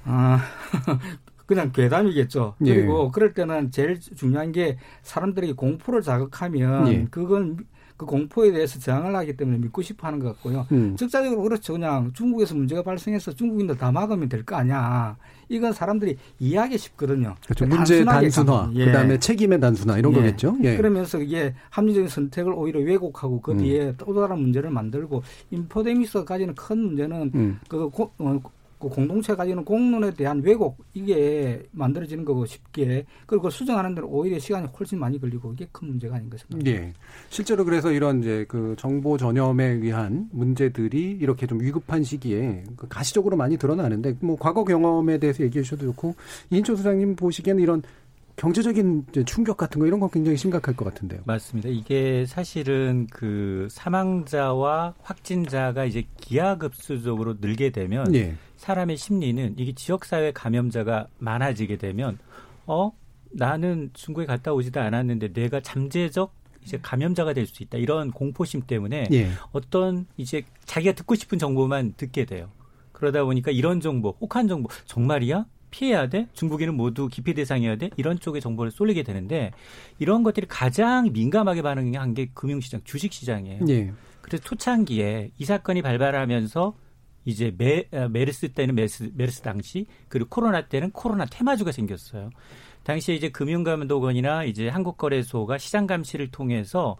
아, 0.06 0.40
그냥 1.46 1.72
괴담이겠죠. 1.72 2.56
예. 2.66 2.76
그리고 2.76 3.12
그럴 3.12 3.34
때는 3.34 3.72
제일 3.72 4.00
중요한 4.00 4.52
게 4.52 4.78
사람들에게 5.04 5.54
공포를 5.54 6.02
자극하면 6.02 6.88
예. 6.88 7.08
그건 7.12 7.58
그 7.98 8.06
공포에 8.06 8.52
대해서 8.52 8.78
저항을 8.78 9.16
하기 9.16 9.38
때문에 9.38 9.58
믿고 9.60 9.82
싶어 9.82 10.08
하는 10.08 10.20
것 10.20 10.34
같고요. 10.34 10.68
음. 10.74 10.98
즉자적으로 10.98 11.42
그렇죠. 11.44 11.74
그냥 11.74 12.12
중국에서 12.14 12.54
문제가 12.54 12.82
발생해서 12.84 13.34
중국인들 13.34 13.78
다 13.78 13.90
막으면 13.92 14.28
될 14.28 14.44
거 14.44 14.58
아니야. 14.58 15.16
이건 15.48 15.72
사람들이 15.72 16.18
이해하기 16.40 16.78
쉽거든요. 16.78 17.36
그렇죠. 17.46 17.66
문제 17.68 18.04
단순화, 18.04 18.72
예. 18.76 18.86
그다음에 18.86 19.18
책임의 19.18 19.62
단순화 19.62 19.98
이런 19.98 20.12
예. 20.12 20.18
거겠죠. 20.18 20.58
예. 20.64 20.76
그러면서 20.76 21.22
이게 21.22 21.54
합리적인 21.70 22.10
선택을 22.10 22.52
오히려 22.54 22.82
왜곡하고 22.82 23.40
그 23.40 23.52
음. 23.54 23.58
뒤에 23.60 23.82
음. 23.90 23.96
또 23.98 24.14
다른 24.14 24.40
문제를 24.42 24.72
만들고 24.72 25.24
인포데믹스가 25.52 26.26
가지는 26.26 26.54
큰 26.56 26.80
문제는 26.80 27.32
음. 27.34 27.60
그 27.70 27.88
고, 27.90 28.12
어, 28.18 28.42
그 28.80 28.90
공동체 28.90 29.36
가지는 29.36 29.64
공론에 29.64 30.12
대한 30.12 30.42
왜곡 30.44 30.78
이게 30.94 31.64
만들어지는 31.72 32.26
거고 32.26 32.46
쉽게 32.46 33.06
그리고 33.26 33.50
수정하는 33.50 33.96
데는 33.96 34.10
오히려 34.10 34.38
시간이 34.38 34.68
훨씬 34.78 35.00
많이 35.00 35.20
걸리고 35.20 35.54
이게 35.54 35.68
큰 35.72 35.88
문제가 35.90 36.16
아닌가 36.16 36.38
싶습니다. 36.38 36.70
예. 36.72 36.94
실제로 37.30 37.64
그래서 37.64 37.92
이런 37.92 38.20
이제 38.20 38.46
그 38.48 38.76
정보 38.78 39.18
전염에 39.18 39.66
의한 39.66 40.30
문제들이 40.32 41.18
이렇게 41.22 41.48
좀 41.48 41.62
위급한 41.62 42.04
시기에 42.04 42.64
그 42.76 42.88
가시적으로 42.88 43.38
많이 43.38 43.58
드러나는데 43.58 44.18
뭐 44.20 44.36
과거 44.38 44.64
경험에 44.64 45.18
대해서 45.18 45.44
얘기해 45.44 45.64
주셔도 45.64 45.86
좋고 45.86 46.16
이인철 46.52 46.78
소장님 46.78 47.16
보시기에는 47.16 47.62
이런 47.62 47.82
경제적인 48.36 49.06
충격 49.26 49.58
같은 49.58 49.80
거 49.80 49.88
이런 49.88 50.00
건 50.00 50.10
굉장히 50.12 50.38
심각할 50.38 50.76
것 50.76 50.86
같은데요. 50.86 51.22
맞습니다. 51.26 51.70
이게 51.70 52.26
사실은 52.26 53.08
그 53.10 53.68
사망자와 53.72 54.96
확진자가 55.02 55.86
이제 55.86 56.04
기하급수적으로 56.20 57.36
늘게 57.40 57.70
되면 57.70 58.14
예. 58.14 58.36
사람의 58.58 58.98
심리는 58.98 59.56
이게 59.58 59.74
지역사회 59.74 60.32
감염자가 60.34 61.08
많아지게 61.20 61.78
되면 61.78 62.18
어 62.66 62.92
나는 63.32 63.90
중국에 63.94 64.26
갔다 64.26 64.54
오지도 64.54 64.80
않았는데 64.82 65.34
내가 65.34 65.62
잠재적 65.62 66.34
이제 66.64 66.80
감염자가 66.82 67.34
될 67.34 67.46
수 67.48 67.64
있다 67.64 67.78
이런 67.78 68.12
공포심 68.12 68.62
때문에 68.68 69.08
예. 69.14 69.30
어떤 69.52 70.08
이제 70.18 70.44
자기가 70.66 70.94
듣고 70.94 71.16
싶은 71.16 71.38
정보만 71.38 71.94
듣게 71.96 72.26
돼요. 72.26 72.50
그러다 72.92 73.24
보니까 73.24 73.52
이런 73.52 73.82
정보, 73.82 74.16
혹한 74.22 74.48
정보 74.48 74.70
정말이야? 74.86 75.46
피해야 75.76 76.08
돼? 76.08 76.30
중국인은 76.32 76.74
모두 76.74 77.10
기피 77.10 77.34
대상이어야 77.34 77.76
돼? 77.76 77.90
이런 77.98 78.18
쪽에 78.18 78.40
정보를 78.40 78.72
쏠리게 78.72 79.04
되는데 79.04 79.52
이런 80.00 80.24
것들이 80.24 80.48
가장 80.48 81.12
민감하게 81.12 81.62
반응한 81.64 82.14
게 82.14 82.30
금융시장, 82.34 82.80
주식시장이에요. 82.86 83.66
예. 83.68 83.92
그래서 84.22 84.42
초창기에 84.42 85.32
이 85.38 85.44
사건이 85.44 85.82
발발하면서 85.82 86.76
이제 87.26 87.54
메, 87.58 87.90
어, 87.92 88.08
메르스 88.08 88.54
때는 88.54 88.74
메르스, 88.74 89.12
메르스 89.16 89.42
당시 89.42 89.86
그리고 90.08 90.30
코로나 90.30 90.66
때는 90.66 90.92
코로나 90.92 91.26
테마주가 91.26 91.74
생겼어요. 91.74 92.30
당시에 92.84 93.16
이제 93.16 93.30
금융감독원이나 93.30 94.46
이제 94.46 94.70
한국거래소가 94.70 95.58
시장 95.58 95.88
감시를 95.88 96.32
통해서 96.32 96.96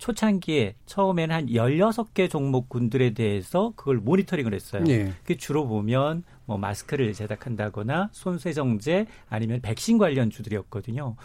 초창기에 0.00 0.76
처음에는 0.86 1.34
한 1.34 1.46
16개 1.46 2.28
종목 2.30 2.70
군들에 2.70 3.10
대해서 3.10 3.72
그걸 3.76 3.98
모니터링을 3.98 4.54
했어요. 4.54 4.82
예. 4.88 5.12
그 5.24 5.36
주로 5.36 5.68
보면 5.68 6.24
뭐 6.46 6.56
마스크를 6.56 7.12
제작한다거나 7.12 8.08
손세정제 8.12 9.06
아니면 9.28 9.60
백신 9.60 9.98
관련 9.98 10.30
주들이었거든요. 10.30 11.16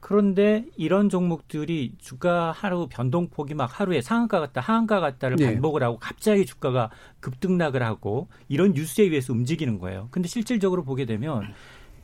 그런데 0.00 0.64
이런 0.76 1.08
종목들이 1.08 1.92
주가 1.98 2.50
하루 2.50 2.88
변동폭이 2.88 3.54
막 3.54 3.80
하루에 3.80 4.00
상한가 4.00 4.40
같다 4.40 4.60
하한가 4.60 5.00
같다를 5.00 5.36
네. 5.36 5.46
반복을 5.46 5.82
하고 5.82 5.98
갑자기 5.98 6.44
주가가 6.44 6.90
급등락을 7.20 7.82
하고 7.82 8.28
이런 8.48 8.72
뉴스에 8.72 9.04
의해서 9.04 9.32
움직이는 9.32 9.78
거예요. 9.78 10.08
근데 10.10 10.28
실질적으로 10.28 10.82
보게 10.84 11.04
되면 11.04 11.52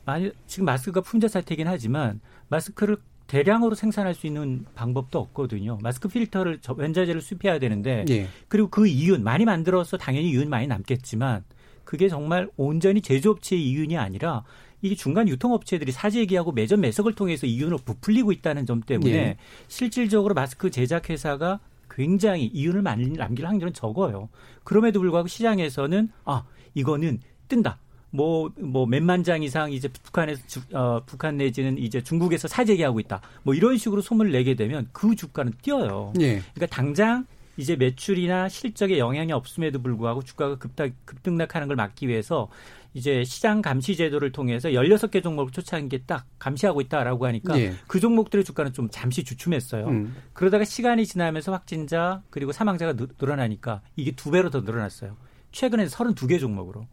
만약 0.05 0.31
지금 0.47 0.65
마스크가 0.65 1.01
품절 1.01 1.29
사태이긴 1.29 1.67
하지만 1.67 2.21
마스크를 2.47 2.97
대량으로 3.27 3.75
생산할 3.75 4.13
수 4.13 4.27
있는 4.27 4.65
방법도 4.75 5.19
없거든요. 5.19 5.77
마스크 5.81 6.07
필터를 6.07 6.59
원자재를 6.67 7.21
수입해야 7.21 7.59
되는데 7.59 8.05
네. 8.05 8.27
그리고 8.47 8.69
그 8.69 8.87
이윤 8.87 9.23
많이 9.23 9.45
만들어서 9.45 9.97
당연히 9.97 10.29
이윤 10.29 10.49
많이 10.49 10.67
남겠지만 10.67 11.43
그게 11.83 12.07
정말 12.09 12.49
온전히 12.57 13.01
제조업체의 13.01 13.63
이윤이 13.63 13.97
아니라 13.97 14.43
이게 14.81 14.95
중간 14.95 15.27
유통업체들이 15.27 15.91
사재기하고 15.91 16.51
매점 16.51 16.81
매석을 16.81 17.13
통해서 17.13 17.47
이윤을 17.47 17.79
부풀리고 17.85 18.31
있다는 18.31 18.65
점 18.65 18.81
때문에 18.81 19.13
예. 19.13 19.37
실질적으로 19.67 20.35
마스크 20.35 20.69
제작 20.69 21.09
회사가 21.09 21.59
굉장히 21.89 22.45
이윤을 22.45 22.81
많이 22.81 23.07
남길 23.09 23.47
확률은 23.47 23.73
적어요. 23.73 24.29
그럼에도 24.63 24.99
불구하고 24.99 25.27
시장에서는 25.27 26.09
아 26.25 26.43
이거는 26.73 27.19
뜬다. 27.47 27.79
뭐, 28.15 28.49
뭐, 28.57 28.85
몇만 28.85 29.23
장 29.23 29.43
이상 29.43 29.71
이제 29.71 29.87
북한에서, 29.87 30.41
주, 30.47 30.61
어, 30.73 31.01
북한 31.05 31.37
내지는 31.37 31.77
이제 31.77 32.01
중국에서 32.01 32.47
사재기하고 32.47 32.99
있다. 33.01 33.21
뭐 33.43 33.53
이런 33.53 33.77
식으로 33.77 34.01
소문을 34.01 34.31
내게 34.31 34.55
되면 34.55 34.87
그 34.91 35.15
주가는 35.15 35.53
뛰어요. 35.61 36.13
예. 36.19 36.41
그러니까 36.53 36.67
당장 36.67 37.25
이제 37.57 37.75
매출이나 37.75 38.49
실적에 38.49 38.97
영향이 38.99 39.31
없음에도 39.31 39.81
불구하고 39.81 40.23
주가가 40.23 40.57
급락, 40.57 40.91
급등락하는 41.05 41.67
걸 41.67 41.75
막기 41.75 42.07
위해서 42.07 42.49
이제 42.93 43.23
시장 43.25 43.61
감시 43.61 43.95
제도를 43.97 44.31
통해서 44.31 44.69
16개 44.69 45.21
종목을 45.21 45.51
초창한 45.51 45.89
게 45.89 45.99
딱 46.07 46.25
감시하고 46.39 46.81
있다라고 46.81 47.25
하니까 47.27 47.57
예. 47.59 47.73
그 47.87 47.99
종목들의 47.99 48.45
주가는 48.45 48.73
좀 48.73 48.89
잠시 48.91 49.23
주춤했어요. 49.23 49.87
음. 49.87 50.15
그러다가 50.33 50.63
시간이 50.63 51.05
지나면서 51.05 51.51
확진자 51.51 52.21
그리고 52.29 52.51
사망자가 52.51 52.93
늘어나니까 53.19 53.81
이게 53.95 54.11
두 54.11 54.31
배로 54.31 54.49
더 54.49 54.61
늘어났어요. 54.61 55.17
최근에 55.51 55.85
32개 55.87 56.39
종목으로. 56.39 56.85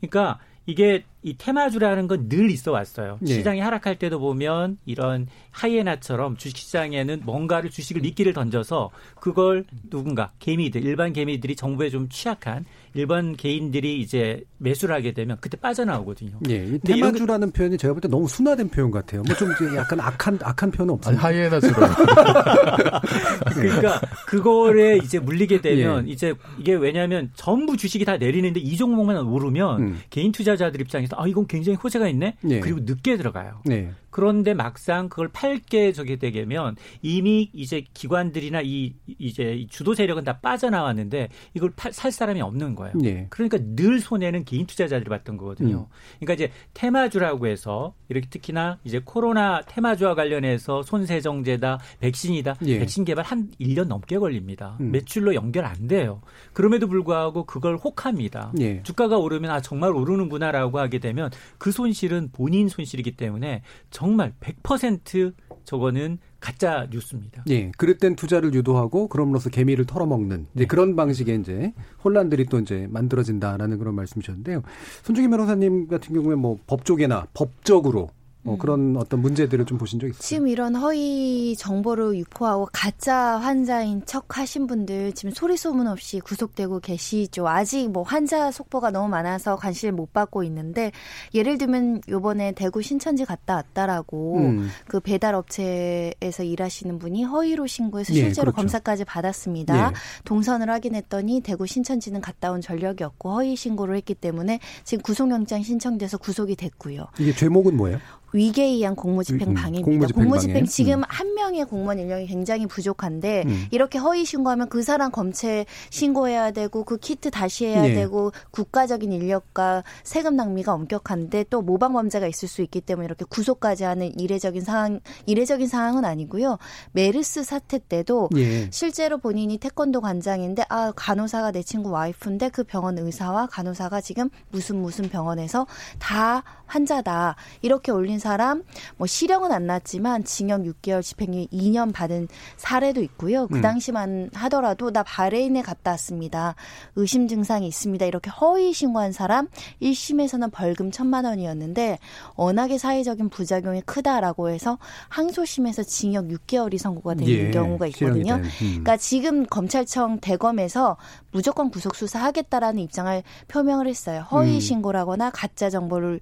그러니까 0.00 0.38
이게 0.66 1.04
이 1.22 1.36
테마주라는 1.36 2.08
건 2.08 2.28
늘 2.28 2.50
있어 2.50 2.72
왔어요. 2.72 3.18
네. 3.20 3.34
시장이 3.34 3.60
하락할 3.60 3.98
때도 3.98 4.18
보면 4.20 4.78
이런 4.86 5.26
하이에나처럼 5.50 6.36
주식시장에는 6.36 7.22
뭔가를 7.24 7.68
주식을 7.70 8.00
미끼를 8.02 8.32
던져서 8.32 8.90
그걸 9.20 9.64
누군가 9.90 10.30
개미들 10.38 10.84
일반 10.84 11.12
개미들이 11.12 11.56
정부에 11.56 11.90
좀 11.90 12.08
취약한 12.08 12.64
일반 12.94 13.36
개인들이 13.36 14.00
이제 14.00 14.44
매수를 14.58 14.94
하게 14.94 15.12
되면 15.12 15.36
그때 15.40 15.56
빠져나오거든요. 15.56 16.38
예, 16.48 16.64
이 16.66 16.78
테마주라는 16.78 17.48
게... 17.52 17.58
표현이 17.58 17.78
제가 17.78 17.92
볼 17.94 18.00
때 18.00 18.08
너무 18.08 18.28
순화된 18.28 18.68
표현 18.70 18.90
같아요. 18.90 19.22
뭐 19.22 19.34
좀 19.36 19.50
약간 19.76 20.00
악한 20.00 20.38
악한 20.42 20.70
표현은 20.70 20.94
없어요. 20.94 21.16
하이에나처럼. 21.16 21.90
그러니까 23.54 24.00
그거에 24.26 24.96
이제 24.98 25.18
물리게 25.18 25.60
되면 25.60 26.06
예. 26.08 26.12
이제 26.12 26.34
이게 26.58 26.74
왜냐하면 26.74 27.30
전부 27.34 27.76
주식이 27.76 28.04
다 28.04 28.16
내리는데 28.16 28.60
이 28.60 28.76
종목만 28.76 29.16
오르면 29.18 29.80
음. 29.82 30.00
개인 30.10 30.32
투자자들 30.32 30.80
입장에서 30.80 31.11
아 31.16 31.26
이건 31.26 31.46
굉장히 31.46 31.76
호재가 31.76 32.08
있네. 32.08 32.36
예. 32.48 32.60
그리고 32.60 32.80
늦게 32.82 33.16
들어가요. 33.16 33.62
예. 33.70 33.90
그런데 34.12 34.52
막상 34.52 35.08
그걸 35.08 35.28
팔게 35.28 35.92
저게 35.92 36.16
되면 36.16 36.76
이미 37.00 37.50
이제 37.54 37.82
기관들이나 37.94 38.60
이 38.62 38.92
이제 39.18 39.66
주도 39.70 39.94
세력은 39.94 40.22
다 40.22 40.38
빠져나왔는데 40.38 41.30
이걸 41.54 41.72
팔, 41.74 41.92
살 41.94 42.12
사람이 42.12 42.42
없는 42.42 42.74
거예요. 42.74 42.92
네. 42.94 43.26
그러니까 43.30 43.58
늘 43.74 44.00
손해는 44.00 44.44
개인 44.44 44.66
투자자들이 44.66 45.08
봤던 45.08 45.38
거거든요. 45.38 45.88
음. 45.90 45.96
그러니까 46.20 46.34
이제 46.34 46.52
테마주라고 46.74 47.46
해서 47.46 47.94
이렇게 48.10 48.28
특히나 48.28 48.78
이제 48.84 49.00
코로나 49.02 49.62
테마주와 49.62 50.14
관련해서 50.14 50.82
손세정제다, 50.82 51.78
백신이다. 52.00 52.56
예. 52.66 52.78
백신 52.80 53.06
개발 53.06 53.24
한 53.24 53.50
1년 53.58 53.86
넘게 53.86 54.18
걸립니다. 54.18 54.76
음. 54.80 54.92
매출로 54.92 55.34
연결 55.34 55.64
안 55.64 55.88
돼요. 55.88 56.20
그럼에도 56.52 56.86
불구하고 56.86 57.46
그걸 57.46 57.76
혹합니다. 57.76 58.52
예. 58.60 58.82
주가가 58.82 59.16
오르면 59.16 59.50
아 59.50 59.62
정말 59.62 59.92
오르는구나라고 59.92 60.78
하게 60.78 60.98
되면 60.98 61.30
그 61.56 61.72
손실은 61.72 62.28
본인 62.30 62.68
손실이기 62.68 63.16
때문에 63.16 63.62
정말 64.02 64.32
100% 64.40 65.32
저거는 65.64 66.18
가짜 66.40 66.88
뉴스입니다. 66.90 67.44
예. 67.50 67.70
땐 67.98 68.16
투자를 68.16 68.52
유도하고 68.52 69.06
그럼으로써 69.06 69.48
개미를 69.48 69.84
털어먹는 69.84 70.48
이제 70.54 70.64
네. 70.64 70.66
그런 70.66 70.96
방식의 70.96 71.38
이제 71.38 71.72
혼란들이 72.02 72.46
또 72.46 72.58
이제 72.58 72.88
만들어진다라는 72.90 73.78
그런 73.78 73.94
말씀이셨는데요. 73.94 74.62
손중희 75.04 75.28
변호사님 75.28 75.86
같은 75.86 76.16
경우에 76.16 76.34
뭐 76.34 76.58
법조계나 76.66 77.28
법적으로 77.32 78.08
뭐 78.44 78.58
그런 78.58 78.96
어떤 78.96 79.20
문제들을 79.20 79.64
좀 79.66 79.78
보신 79.78 80.00
적 80.00 80.08
있어요? 80.08 80.20
지금 80.20 80.48
이런 80.48 80.74
허위 80.74 81.54
정보를 81.56 82.16
유포하고 82.16 82.68
가짜 82.72 83.38
환자인 83.38 84.04
척 84.04 84.36
하신 84.36 84.66
분들 84.66 85.12
지금 85.12 85.32
소리 85.32 85.56
소문 85.56 85.86
없이 85.86 86.18
구속되고 86.18 86.80
계시죠. 86.80 87.46
아직 87.46 87.88
뭐 87.90 88.02
환자 88.02 88.50
속보가 88.50 88.90
너무 88.90 89.08
많아서 89.08 89.54
관심을 89.56 89.92
못 89.92 90.12
받고 90.12 90.42
있는데 90.44 90.90
예를 91.34 91.56
들면 91.56 92.00
요번에 92.08 92.52
대구 92.52 92.82
신천지 92.82 93.24
갔다 93.24 93.54
왔다라고 93.54 94.38
음. 94.38 94.68
그 94.88 94.98
배달 94.98 95.36
업체에서 95.36 96.42
일하시는 96.42 96.98
분이 96.98 97.22
허위로 97.22 97.68
신고해서 97.68 98.12
예, 98.14 98.22
실제로 98.22 98.48
예, 98.48 98.50
그렇죠. 98.50 98.56
검사까지 98.56 99.04
받았습니다. 99.04 99.90
예. 99.90 99.92
동선을 100.24 100.68
확인했더니 100.68 101.42
대구 101.42 101.68
신천지는 101.68 102.20
갔다 102.20 102.50
온 102.50 102.60
전력이 102.60 103.04
없고 103.04 103.30
허위 103.30 103.54
신고를 103.54 103.94
했기 103.96 104.14
때문에 104.14 104.58
지금 104.82 105.02
구속영장 105.02 105.62
신청돼서 105.62 106.18
구속이 106.18 106.56
됐고요. 106.56 107.06
이게 107.20 107.32
죄목은 107.32 107.76
뭐예요? 107.76 107.98
위계에 108.32 108.66
의한 108.66 108.94
공무집행 108.94 109.50
음, 109.50 109.54
방해입니다. 109.54 109.84
공무집행, 109.84 110.24
공무집행 110.24 110.54
방해. 110.54 110.66
지금 110.66 110.98
음. 110.98 111.02
한 111.08 111.34
명의 111.34 111.64
공무원 111.64 111.98
인력이 111.98 112.26
굉장히 112.26 112.66
부족한데 112.66 113.44
음. 113.46 113.66
이렇게 113.70 113.98
허위 113.98 114.24
신고하면 114.24 114.68
그 114.68 114.82
사람 114.82 115.10
검체 115.10 115.66
신고해야 115.90 116.50
되고 116.52 116.84
그 116.84 116.98
키트 116.98 117.30
다시 117.30 117.66
해야 117.66 117.82
네. 117.82 117.94
되고 117.94 118.32
국가적인 118.50 119.12
인력과 119.12 119.84
세금 120.02 120.36
낭비가 120.36 120.72
엄격한데 120.72 121.44
또 121.50 121.62
모방 121.62 121.92
범죄가 121.92 122.26
있을 122.26 122.48
수 122.48 122.62
있기 122.62 122.80
때문에 122.80 123.06
이렇게 123.06 123.24
구속까지 123.28 123.84
하는 123.84 124.18
이례적인 124.18 124.62
상황 124.62 125.00
이례적인 125.26 125.68
상황은 125.68 126.04
아니고요. 126.04 126.58
메르스 126.92 127.44
사태 127.44 127.78
때도 127.78 128.28
네. 128.32 128.68
실제로 128.70 129.18
본인이 129.18 129.58
태권도 129.58 130.00
관장인데 130.00 130.64
아 130.68 130.92
간호사가 130.94 131.52
내 131.52 131.62
친구 131.62 131.90
와이프인데 131.90 132.50
그 132.50 132.64
병원 132.64 132.98
의사와 132.98 133.46
간호사가 133.46 134.00
지금 134.00 134.30
무슨 134.50 134.80
무슨 134.80 135.08
병원에서 135.08 135.66
다 135.98 136.42
환자다 136.72 137.36
이렇게 137.60 137.92
올린 137.92 138.18
사람 138.18 138.62
뭐 138.96 139.06
실형은 139.06 139.52
안 139.52 139.66
났지만 139.66 140.24
징역 140.24 140.62
6개월 140.62 141.02
집행유예 141.02 141.46
2년 141.52 141.92
받은 141.92 142.28
사례도 142.56 143.02
있고요. 143.02 143.46
그 143.46 143.56
음. 143.56 143.60
당시만 143.60 144.30
하더라도 144.32 144.90
나 144.90 145.02
바레인에 145.02 145.60
갔다 145.62 145.92
왔습니다. 145.92 146.54
의심 146.96 147.28
증상이 147.28 147.66
있습니다. 147.66 148.06
이렇게 148.06 148.30
허위 148.30 148.72
신고한 148.72 149.12
사람 149.12 149.48
1심에서는 149.82 150.50
벌금 150.50 150.90
1천만 150.90 151.26
원이었는데 151.26 151.98
워낙에 152.36 152.78
사회적인 152.78 153.28
부작용이 153.28 153.82
크다라고 153.82 154.48
해서 154.48 154.78
항소심에서 155.08 155.82
징역 155.82 156.28
6개월이 156.28 156.78
선고가 156.78 157.14
된 157.14 157.28
예, 157.28 157.50
경우가 157.50 157.86
있거든요. 157.88 158.34
음. 158.36 158.48
그러니까 158.60 158.96
지금 158.96 159.44
검찰청 159.44 160.20
대검에서 160.20 160.96
무조건 161.32 161.70
구속 161.70 161.94
수사하겠다라는 161.94 162.80
입장을 162.82 163.22
표명을 163.48 163.86
했어요. 163.88 164.26
허위 164.30 164.54
음. 164.54 164.60
신고라거나 164.60 165.30
가짜 165.30 165.70
정보를 165.70 166.20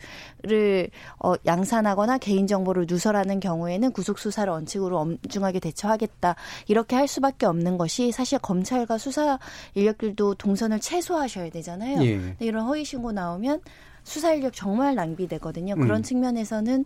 어, 1.18 1.34
양산하 1.46 1.90
방관하거나 1.90 2.18
개인 2.18 2.46
정보를 2.46 2.86
누설하는 2.88 3.40
경우에는 3.40 3.92
구속 3.92 4.18
수사를 4.18 4.50
원칙으로 4.50 4.98
엄중하게 4.98 5.60
대처하겠다. 5.60 6.36
이렇게 6.68 6.96
할 6.96 7.08
수밖에 7.08 7.46
없는 7.46 7.78
것이 7.78 8.12
사실 8.12 8.38
검찰과 8.38 8.98
수사 8.98 9.38
인력들도 9.74 10.34
동선을 10.34 10.80
최소화하셔야 10.80 11.50
되잖아요. 11.50 12.02
예. 12.04 12.36
이런 12.40 12.66
허위 12.66 12.84
신고 12.84 13.12
나오면 13.12 13.60
수사 14.02 14.32
인력 14.32 14.54
정말 14.54 14.94
낭비되거든요. 14.94 15.76
그런 15.76 15.98
음. 15.98 16.02
측면에서는 16.02 16.84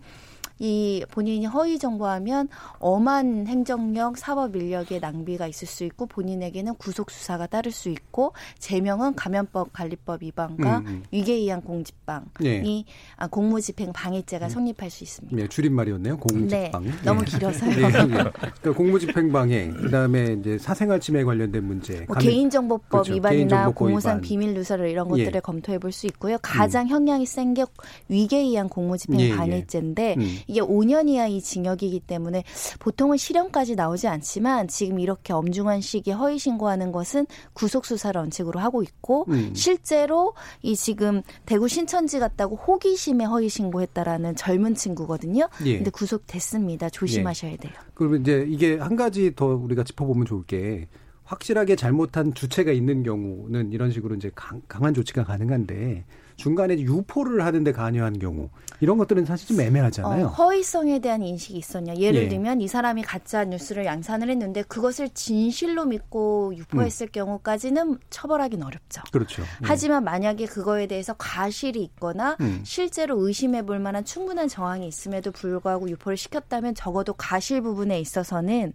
이 0.58 1.04
본인이 1.10 1.46
허위 1.46 1.78
정보하면 1.78 2.48
엄한 2.78 3.46
행정력, 3.46 4.16
사법 4.18 4.54
인력의 4.56 5.00
낭비가 5.00 5.46
있을 5.46 5.66
수 5.66 5.84
있고 5.84 6.06
본인에게는 6.06 6.76
구속 6.76 7.10
수사가 7.10 7.46
따를 7.46 7.72
수 7.72 7.88
있고 7.88 8.32
제명은 8.58 9.14
감염법 9.16 9.72
관리법 9.72 10.22
위반과 10.22 10.78
음, 10.78 10.86
음. 10.86 11.02
위계이양 11.10 11.62
공직방이 11.62 12.24
네. 12.40 12.84
아, 13.16 13.26
공무집행 13.26 13.92
방해죄가 13.92 14.46
음. 14.46 14.50
성립할 14.50 14.90
수 14.90 15.02
있습니다. 15.04 15.36
네, 15.36 15.48
줄임말이었네요. 15.48 16.18
공직방. 16.18 16.84
네, 16.84 16.90
너무 17.04 17.24
네. 17.24 17.30
길어서요. 17.32 17.70
네, 17.70 17.90
그러니까 17.90 18.72
공무집행 18.76 19.32
방해, 19.32 19.68
그다음에 19.70 20.36
이제 20.40 20.58
사생활 20.58 21.00
침해 21.00 21.24
관련된 21.24 21.64
문제, 21.64 22.04
뭐 22.06 22.16
개인정보법 22.16 22.88
그렇죠. 22.90 23.12
위반이나 23.14 23.36
개인정보법 23.38 23.74
공무상 23.74 24.12
위반. 24.16 24.20
비밀 24.22 24.54
누설 24.54 24.88
이런 24.88 25.08
것들을 25.08 25.32
예. 25.34 25.40
검토해 25.40 25.78
볼 25.78 25.90
수 25.94 26.06
있고요. 26.06 26.36
가장 26.42 26.86
음. 26.86 26.88
형량이 26.88 27.24
센 27.26 27.54
게 27.54 27.64
위계이양 28.08 28.68
공무집행 28.68 29.20
예, 29.20 29.24
예. 29.30 29.36
방해죄인데 29.36 30.16
예. 30.18 30.53
이게 30.54 30.60
5년 30.60 31.08
이하의 31.08 31.40
징역이기 31.40 32.00
때문에 32.00 32.44
보통은 32.78 33.16
실형까지 33.16 33.74
나오지 33.74 34.06
않지만 34.06 34.68
지금 34.68 35.00
이렇게 35.00 35.32
엄중한 35.32 35.80
시기에 35.80 36.14
허위 36.14 36.38
신고하는 36.38 36.92
것은 36.92 37.26
구속 37.54 37.84
수사를 37.84 38.16
원칙으로 38.20 38.60
하고 38.60 38.84
있고 38.84 39.26
음. 39.30 39.52
실제로 39.52 40.34
이 40.62 40.76
지금 40.76 41.22
대구 41.44 41.66
신천지 41.66 42.20
갔다고 42.20 42.54
호기심에 42.54 43.24
허위 43.24 43.48
신고했다라는 43.48 44.36
젊은 44.36 44.76
친구거든요. 44.76 45.48
예. 45.64 45.76
근데 45.78 45.90
구속됐습니다. 45.90 46.88
조심하셔야 46.90 47.52
예. 47.52 47.56
돼요. 47.56 47.72
그러면 47.94 48.20
이제 48.20 48.46
이게 48.48 48.78
한 48.78 48.94
가지 48.94 49.34
더 49.34 49.46
우리가 49.46 49.82
짚어보면 49.82 50.24
좋을 50.24 50.44
게 50.44 50.86
확실하게 51.24 51.74
잘못한 51.74 52.32
주체가 52.32 52.70
있는 52.70 53.02
경우는 53.02 53.72
이런 53.72 53.90
식으로 53.90 54.14
이제 54.14 54.30
강, 54.36 54.62
한 54.68 54.94
조치가 54.94 55.24
가능한데 55.24 56.04
중간에 56.36 56.78
유포를 56.78 57.44
하는데 57.44 57.72
관여한 57.72 58.18
경우 58.18 58.48
이런 58.80 58.98
것들은 58.98 59.24
사실 59.24 59.48
좀 59.48 59.60
애매하잖아요. 59.60 60.26
어, 60.26 60.28
허위성에 60.28 60.98
대한 60.98 61.22
인식이 61.22 61.56
있었냐. 61.58 61.96
예를 61.96 62.24
예. 62.24 62.28
들면 62.28 62.60
이 62.60 62.68
사람이 62.68 63.02
가짜 63.02 63.44
뉴스를 63.44 63.84
양산을 63.84 64.28
했는데 64.30 64.62
그것을 64.62 65.10
진실로 65.10 65.84
믿고 65.84 66.52
유포했을 66.56 67.08
음. 67.08 67.12
경우까지는 67.12 67.98
처벌하기는 68.10 68.66
어렵죠. 68.66 69.02
그렇죠. 69.12 69.42
예. 69.42 69.46
하지만 69.62 70.04
만약에 70.04 70.46
그거에 70.46 70.86
대해서 70.86 71.14
과실이 71.16 71.82
있거나 71.82 72.36
음. 72.40 72.60
실제로 72.64 73.24
의심해 73.26 73.64
볼 73.64 73.78
만한 73.78 74.04
충분한 74.04 74.48
정황이 74.48 74.86
있음에도 74.88 75.30
불구하고 75.30 75.88
유포를 75.88 76.16
시켰다면 76.16 76.74
적어도 76.74 77.14
과실 77.14 77.60
부분에 77.60 78.00
있어서는 78.00 78.72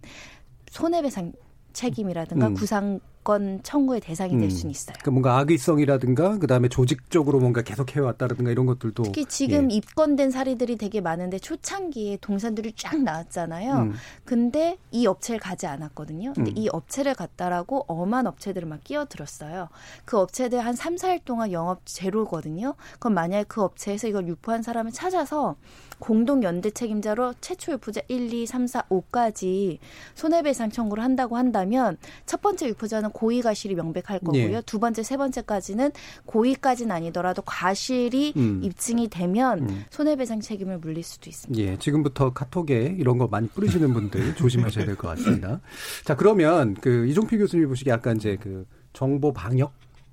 손해배상 0.70 1.32
책임이라든가 1.72 2.48
음. 2.48 2.54
구상 2.54 3.00
건 3.22 3.60
청구의 3.62 4.00
대상이 4.00 4.32
될 4.32 4.44
음. 4.44 4.50
수는 4.50 4.70
있어요. 4.70 4.94
그러니까 4.94 5.10
뭔가 5.10 5.38
악의성이라든가 5.38 6.38
그다음에 6.38 6.68
조직적으로 6.68 7.38
뭔가 7.38 7.62
계속 7.62 7.94
해왔다라든가 7.94 8.50
이런 8.50 8.66
것들도 8.66 9.02
특히 9.02 9.26
지금 9.26 9.70
예. 9.70 9.76
입건된 9.76 10.30
사례들이 10.30 10.76
되게 10.76 11.00
많은데 11.00 11.38
초창기에 11.38 12.18
동산들이 12.20 12.72
쫙 12.76 13.02
나왔잖아요. 13.02 13.74
음. 13.74 13.92
근데 14.24 14.78
이 14.90 15.06
업체를 15.06 15.38
가지 15.38 15.66
않았거든요. 15.66 16.32
근데 16.34 16.50
음. 16.52 16.56
이 16.56 16.68
업체를 16.70 17.14
갔다라고 17.14 17.84
엄한 17.88 18.26
업체들을 18.26 18.66
막 18.66 18.82
끼어들었어요. 18.84 19.68
그 20.04 20.18
업체들 20.18 20.64
한 20.64 20.74
3, 20.74 20.96
4일 20.96 21.20
동안 21.24 21.52
영업 21.52 21.82
제로거든요. 21.84 22.74
그럼 22.98 23.14
만약에 23.14 23.44
그 23.48 23.62
업체에서 23.62 24.08
이걸 24.08 24.28
유포한 24.28 24.62
사람을 24.62 24.92
찾아서 24.92 25.56
공동 26.00 26.42
연대 26.42 26.70
책임자로 26.70 27.34
최초 27.40 27.72
유포자 27.72 28.00
1, 28.08 28.32
2, 28.32 28.46
3, 28.46 28.66
4, 28.66 28.82
5까지 28.88 29.78
손해배상 30.14 30.70
청구를 30.70 31.04
한다고 31.04 31.36
한다면 31.36 31.96
첫 32.26 32.40
번째 32.40 32.68
유포자는 32.68 33.10
고의 33.10 33.42
과실이 33.42 33.74
명백할 33.76 34.18
거고요. 34.20 34.52
예. 34.52 34.62
두 34.66 34.80
번째, 34.80 35.02
세 35.02 35.16
번째까지는 35.16 35.92
고의까지는 36.26 36.90
아니더라도 36.90 37.42
과실이 37.42 38.32
음. 38.36 38.60
입증이 38.64 39.08
되면 39.08 39.60
음. 39.68 39.84
손해배상 39.90 40.40
책임을 40.40 40.78
물릴 40.78 41.04
수도 41.04 41.30
있습니다. 41.30 41.62
예, 41.62 41.78
지금부터 41.78 42.32
카톡에 42.32 42.96
이런 42.98 43.18
거 43.18 43.28
많이 43.28 43.48
뿌리시는 43.48 43.92
분들 43.92 44.34
조심하셔야 44.36 44.86
될 44.86 44.96
것 44.96 45.08
같습니다. 45.08 45.60
자, 46.04 46.16
그러면 46.16 46.74
그 46.80 47.06
이종필 47.06 47.38
교수님이 47.38 47.68
보시기에 47.68 47.92
약간 47.92 48.16
이제 48.16 48.36
그 48.40 48.66
정보 48.92 49.32
방역 49.32 49.72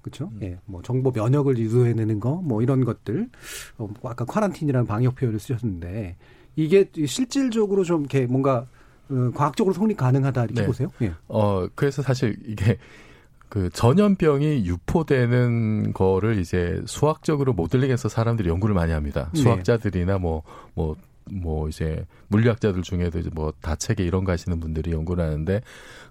그렇죠? 0.09 0.31
음. 0.33 0.39
예, 0.43 0.59
뭐 0.65 0.81
정보 0.81 1.11
면역을 1.11 1.57
유도해내는 1.57 2.19
거, 2.19 2.35
뭐 2.35 2.61
이런 2.61 2.83
것들, 2.83 3.29
어, 3.77 3.87
뭐 4.01 4.11
아까 4.11 4.25
쿼런틴이라는 4.25 4.87
방역 4.87 5.15
표현을 5.15 5.39
쓰셨는데 5.39 6.15
이게 6.55 6.89
실질적으로 7.05 7.83
좀 7.83 8.01
이렇게 8.01 8.25
뭔가 8.25 8.67
어, 9.09 9.31
과학적으로 9.33 9.73
성립 9.73 9.97
가능하다 9.97 10.45
이렇게 10.45 10.61
네. 10.61 10.67
보세요? 10.67 10.89
예. 11.01 11.13
어 11.27 11.67
그래서 11.75 12.01
사실 12.01 12.37
이게 12.45 12.77
그 13.49 13.69
전염병이 13.69 14.65
유포되는 14.65 15.93
거를 15.93 16.39
이제 16.39 16.81
수학적으로 16.85 17.53
모델링해서 17.53 18.09
사람들이 18.09 18.49
연구를 18.49 18.75
많이 18.75 18.91
합니다. 18.91 19.29
네. 19.33 19.41
수학자들이나 19.41 20.17
뭐뭐 20.17 20.43
뭐, 20.73 20.95
뭐 21.31 21.69
이제 21.69 22.05
물리학자들 22.27 22.81
중에도 22.81 23.19
이제 23.19 23.29
뭐 23.33 23.53
다체계 23.61 24.03
이런 24.03 24.25
거 24.25 24.33
하시는 24.33 24.59
분들이 24.59 24.91
연구를 24.91 25.23
하는데 25.23 25.61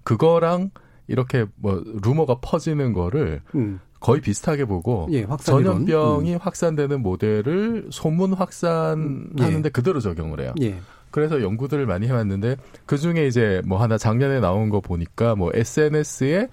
그거랑 0.03 0.71
이렇게 1.07 1.45
뭐 1.55 1.83
루머가 2.03 2.39
퍼지는 2.41 2.93
거를 2.93 3.41
음. 3.55 3.79
거의 3.99 4.21
비슷하게 4.21 4.65
보고 4.65 5.07
예, 5.11 5.25
전염병이 5.25 6.33
음. 6.33 6.39
확산되는 6.39 7.01
모델을 7.01 7.87
소문 7.91 8.33
확산하는데 8.33 9.61
예. 9.65 9.69
그대로 9.69 9.99
적용을 9.99 10.41
해요. 10.41 10.53
예. 10.61 10.79
그래서 11.09 11.41
연구들을 11.41 11.85
많이 11.85 12.07
해왔는데 12.07 12.57
그 12.85 12.97
중에 12.97 13.27
이제 13.27 13.61
뭐 13.65 13.81
하나 13.81 13.97
작년에 13.97 14.39
나온 14.39 14.69
거 14.69 14.81
보니까 14.81 15.35
뭐 15.35 15.51
SNS에 15.53 16.49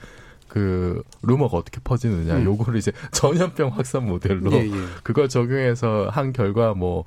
그 0.49 1.03
루머가 1.23 1.59
어떻게 1.59 1.81
퍼지느냐 1.83 2.37
음. 2.39 2.45
요거를 2.45 2.79
이제 2.79 2.93
전염병 3.13 3.71
확산 3.71 4.07
모델로 4.07 4.53
예, 4.53 4.67
예. 4.67 4.71
그걸 5.03 5.29
적용해서 5.29 6.09
한 6.11 6.33
결과 6.33 6.75
뭐 6.75 7.05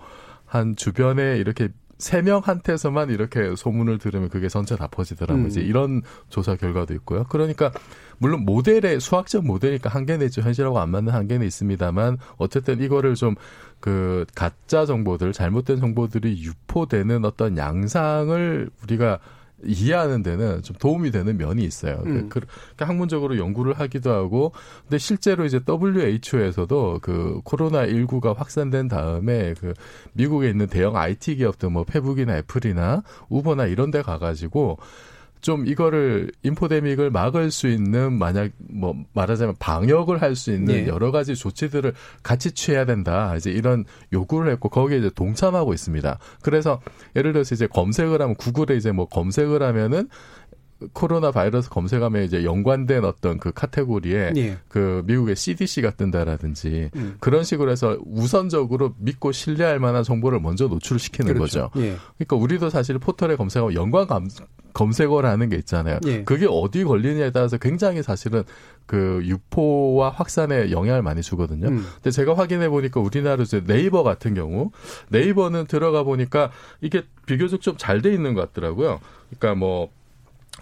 한 0.48 0.76
주변에 0.76 1.38
이렇게 1.38 1.70
세 1.98 2.22
명한테서만 2.22 3.10
이렇게 3.10 3.56
소문을 3.56 3.98
들으면 3.98 4.30
그게 4.30 4.48
전체 4.50 4.76
다 4.76 4.88
퍼지더라고요. 4.88 5.46
음. 5.46 5.48
이제 5.48 5.62
이런 5.62 6.02
조사 6.30 6.56
결과도 6.56 6.94
있고요. 6.96 7.26
그러니까 7.30 7.72
물론 8.20 8.46
모델의 8.46 9.00
수학적 9.00 9.46
모델이니까 9.46 9.90
한계는 9.90 10.26
있죠. 10.28 10.42
현실하고 10.42 10.80
안 10.80 10.90
맞는 10.90 11.14
한계는 11.14 11.46
있습니다만 11.46 12.18
어쨌든 12.38 12.82
이거를 12.82 13.16
좀 13.16 13.36
그 13.80 14.26
가짜 14.36 14.86
정보들, 14.86 15.34
잘못된 15.34 15.80
정보들이 15.80 16.44
유포되는 16.44 17.26
어떤 17.26 17.58
양상을 17.58 18.70
우리가 18.84 19.20
이해하는 19.64 20.22
데는 20.22 20.62
좀 20.62 20.76
도움이 20.78 21.12
되는 21.12 21.38
면이 21.38 21.64
있어요. 21.64 22.04
음. 22.06 22.30
그, 22.30 22.42
그 22.76 22.84
학문적으로 22.84 23.38
연구를 23.38 23.74
하기도 23.74 24.12
하고, 24.12 24.52
근데 24.84 24.98
실제로 24.98 25.46
이제 25.46 25.60
WHO에서도 25.68 27.00
그 27.02 27.42
코로나 27.44 27.86
19가 27.88 28.36
확산된 28.36 28.88
다음에 28.88 29.54
그 29.60 29.74
미국에 30.14 30.50
있는 30.50 30.68
대형 30.68 30.96
IT 30.96 31.38
기업들 31.38 31.70
뭐 31.70 31.84
페북이나 31.84 32.38
애플이나 32.38 33.04
우버나 33.30 33.66
이런 33.66 33.92
데 33.92 34.02
가가지고 34.02 34.78
좀 35.48 35.66
이거를 35.66 36.30
인포데믹을 36.44 37.10
막을 37.10 37.52
수 37.52 37.70
있는 37.70 38.12
만약 38.12 38.52
뭐 38.70 38.94
말하자면 39.14 39.56
방역을 39.60 40.22
할 40.22 40.36
수 40.36 40.52
있는 40.52 40.84
네. 40.84 40.88
여러 40.88 41.10
가지 41.10 41.36
조치들을 41.36 41.94
같이 42.22 42.52
취해야 42.52 42.84
된다. 42.84 43.34
이제 43.38 43.50
이런 43.50 43.86
요구를 44.12 44.52
했고 44.52 44.68
거기에 44.68 44.98
이제 44.98 45.10
동참하고 45.10 45.74
있습니다. 45.74 46.20
그래서 46.42 46.82
예를 47.16 47.32
들어서 47.32 47.56
이제 47.56 47.66
검색을 47.66 48.22
하면 48.22 48.36
구글에 48.36 48.76
이제 48.76 48.92
뭐 48.92 49.06
검색을 49.06 49.64
하면은 49.64 50.10
코로나 50.94 51.32
바이러스 51.32 51.70
검색하면 51.70 52.24
이제 52.24 52.44
연관된 52.44 53.04
어떤 53.04 53.40
그 53.40 53.52
카테고리에 53.52 54.34
예. 54.38 54.58
그 54.68 55.02
미국의 55.06 55.36
CDC가 55.36 55.92
뜬다라든지 55.92 56.92
음. 56.96 57.16
그런 57.20 57.44
식으로 57.44 57.72
해서 57.72 57.98
우선적으로 58.06 58.94
믿고 59.00 59.32
신뢰할 59.32 59.80
만한 59.80 60.04
정보를 60.04 60.40
먼저 60.40 60.68
노출시키는 60.68 61.34
그렇죠. 61.34 61.70
거죠. 61.70 61.82
예. 61.84 61.98
그러니까 62.18 62.36
우리도 62.36 62.70
사실 62.70 63.00
포털에 63.00 63.36
검색하면 63.36 63.74
연관 63.74 64.06
감, 64.08 64.28
검색어라는 64.74 65.50
게 65.50 65.56
있잖아요. 65.58 66.00
예. 66.06 66.24
그게 66.24 66.46
어디 66.48 66.84
걸리느냐에 66.84 67.32
따라서 67.32 67.58
굉장히 67.58 68.04
사실은 68.04 68.44
그 68.86 69.22
유포와 69.26 70.12
확산에 70.12 70.70
영향을 70.72 71.02
많이 71.02 71.22
주거든요. 71.24 71.68
음. 71.70 71.86
근데 71.96 72.12
제가 72.12 72.36
확인해 72.38 72.70
보니까 72.70 73.00
우리나라 73.00 73.42
이제 73.42 73.64
네이버 73.66 74.04
같은 74.04 74.36
경우 74.36 74.72
네이버는 75.10 75.66
들어가 75.66 76.04
보니까 76.04 76.52
이게 76.82 77.04
비교적 77.26 77.62
좀 77.62 77.78
잘 77.78 78.02
돼 78.02 78.14
있는 78.14 78.36
것 78.36 78.54
같더라고요. 78.54 79.00
그러니까 79.30 79.60
뭐 79.60 79.90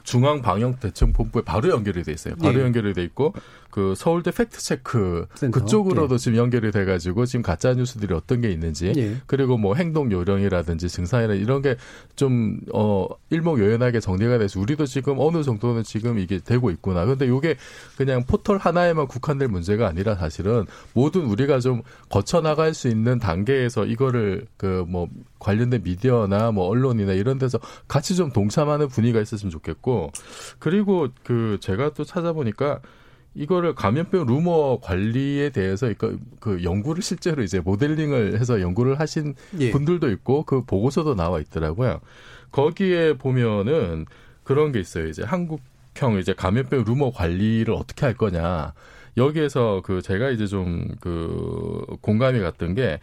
중앙방역대책본부에 0.03 1.43
바로 1.43 1.69
연결이 1.69 2.03
돼 2.03 2.11
있어요. 2.11 2.35
바로 2.35 2.59
예. 2.59 2.63
연결이 2.63 2.93
돼 2.93 3.03
있고 3.03 3.33
그 3.75 3.93
서울대 3.97 4.31
팩트 4.31 4.57
체크 4.59 5.25
센터? 5.35 5.59
그쪽으로도 5.59 6.13
예. 6.13 6.17
지금 6.17 6.37
연결이 6.37 6.71
돼 6.71 6.85
가지고 6.85 7.25
지금 7.25 7.43
가짜 7.43 7.73
뉴스들이 7.73 8.13
어떤 8.13 8.39
게 8.39 8.49
있는지 8.49 8.93
예. 8.95 9.17
그리고 9.27 9.57
뭐 9.57 9.75
행동 9.75 10.09
요령이라든지 10.13 10.87
증상이나 10.87 11.33
이런 11.33 11.61
게 11.61 11.75
좀 12.15 12.61
어 12.73 13.07
일목요연하게 13.29 13.99
정리가 13.99 14.37
돼서 14.37 14.59
우리도 14.61 14.85
지금 14.85 15.15
어느 15.19 15.43
정도는 15.43 15.83
지금 15.83 16.17
이게 16.17 16.39
되고 16.39 16.71
있구나. 16.71 17.05
근데 17.05 17.25
이게 17.25 17.57
그냥 17.97 18.23
포털 18.23 18.57
하나에만 18.57 19.07
국한될 19.07 19.49
문제가 19.49 19.87
아니라 19.87 20.15
사실은 20.15 20.65
모든 20.93 21.25
우리가 21.25 21.59
좀 21.59 21.81
거쳐 22.09 22.39
나갈 22.39 22.73
수 22.73 22.87
있는 22.87 23.19
단계에서 23.19 23.85
이거를 23.85 24.45
그 24.57 24.85
뭐 24.87 25.09
관련된 25.39 25.81
미디어나 25.83 26.51
뭐 26.51 26.67
언론이나 26.67 27.13
이런 27.13 27.37
데서 27.37 27.59
같이 27.87 28.15
좀 28.15 28.31
동참하는 28.31 28.87
분위기가 28.87 29.19
있었으면 29.19 29.51
좋겠고 29.51 30.11
그리고 30.59 31.07
그 31.23 31.57
제가 31.59 31.93
또 31.93 32.03
찾아보니까 32.03 32.79
이거를 33.35 33.75
감염병 33.75 34.25
루머 34.25 34.79
관리에 34.81 35.49
대해서 35.49 35.93
그, 35.97 36.19
그 36.39 36.63
연구를 36.63 37.03
실제로 37.03 37.43
이제 37.43 37.59
모델링을 37.59 38.39
해서 38.39 38.61
연구를 38.61 38.99
하신 38.99 39.35
예. 39.59 39.71
분들도 39.71 40.09
있고 40.11 40.43
그 40.43 40.63
보고서도 40.63 41.15
나와 41.15 41.39
있더라고요. 41.39 41.99
거기에 42.51 43.13
보면은 43.17 44.05
그런 44.43 44.71
게 44.71 44.79
있어요. 44.79 45.07
이제 45.07 45.23
한국형 45.23 46.17
이제 46.19 46.33
감염병 46.33 46.85
루머 46.85 47.11
관리를 47.11 47.73
어떻게 47.73 48.05
할 48.05 48.15
거냐. 48.15 48.73
여기에서 49.17 49.81
그 49.83 50.01
제가 50.01 50.29
이제 50.29 50.47
좀 50.47 50.95
그 51.01 51.85
공감이 52.01 52.39
갔던 52.39 52.73
게 52.75 52.99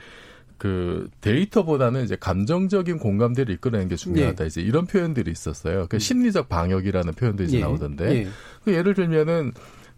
그 0.62 1.09
데이터보다는 1.23 2.05
이제 2.05 2.14
감정적인 2.14 2.99
공감대를 2.99 3.53
이끌어내는 3.57 3.88
게 3.88 3.97
중요하다. 3.97 4.45
예. 4.45 4.47
이제 4.47 4.61
이런 4.61 4.87
표현들이 4.87 5.29
있었어요. 5.29 5.88
그 5.88 5.99
심리적 5.99 6.49
방역이라는 6.49 7.14
표현도 7.14 7.42
이제 7.42 7.57
예. 7.57 7.62
나오던데. 7.62 8.14
예. 8.14 8.29
그 8.64 8.73
예를 8.73 8.95
들면은 8.95 9.51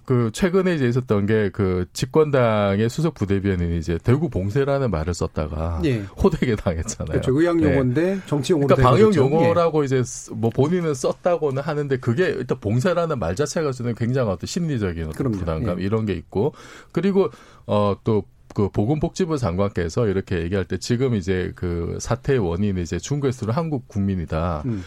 그 0.05 0.31
최근에 0.33 0.75
이제 0.75 0.87
있었던 0.89 1.27
게 1.27 1.45
그 1.55 1.87
집권당의 1.93 2.89
수석 2.89 3.15
부대변인이 3.15 3.79
이제 3.79 3.99
대구 4.03 4.29
봉쇄라는 4.29 4.91
말을 4.91 5.15
썼다가 5.15 5.81
예. 5.85 6.01
호되게 6.01 6.57
당했잖아요. 6.57 7.13
그렇죠. 7.13 7.41
의학 7.41 7.57
네. 7.59 7.71
용어인데 7.71 8.15
네. 8.17 8.21
정치 8.27 8.53
용어로 8.53 8.67
그러니까 8.67 8.91
방역 8.91 9.15
용어라고 9.15 9.83
예. 9.83 9.85
이제 9.85 10.03
뭐 10.33 10.51
본인은 10.51 10.95
썼다고는 10.95 11.63
하는데 11.63 11.97
그게 11.99 12.27
일단 12.27 12.59
봉쇄라는 12.59 13.19
말 13.21 13.37
자체가 13.37 13.71
주는 13.71 13.95
굉장한 13.95 14.35
어떤 14.35 14.47
심리적인 14.47 15.07
어떤 15.07 15.31
부담감 15.31 15.81
예. 15.81 15.85
이런 15.85 16.07
게 16.07 16.15
있고 16.15 16.55
그리고 16.91 17.31
어또 17.67 18.25
그 18.53 18.69
보건복지부 18.69 19.39
장관께서 19.39 20.09
이렇게 20.09 20.43
얘기할 20.43 20.65
때 20.65 20.79
지금 20.79 21.15
이제 21.15 21.53
그 21.55 21.99
사태의 22.01 22.41
원인은 22.41 22.83
이제 22.83 22.99
중국에서 22.99 23.47
한국 23.53 23.87
국민이다. 23.87 24.63
음. 24.67 24.83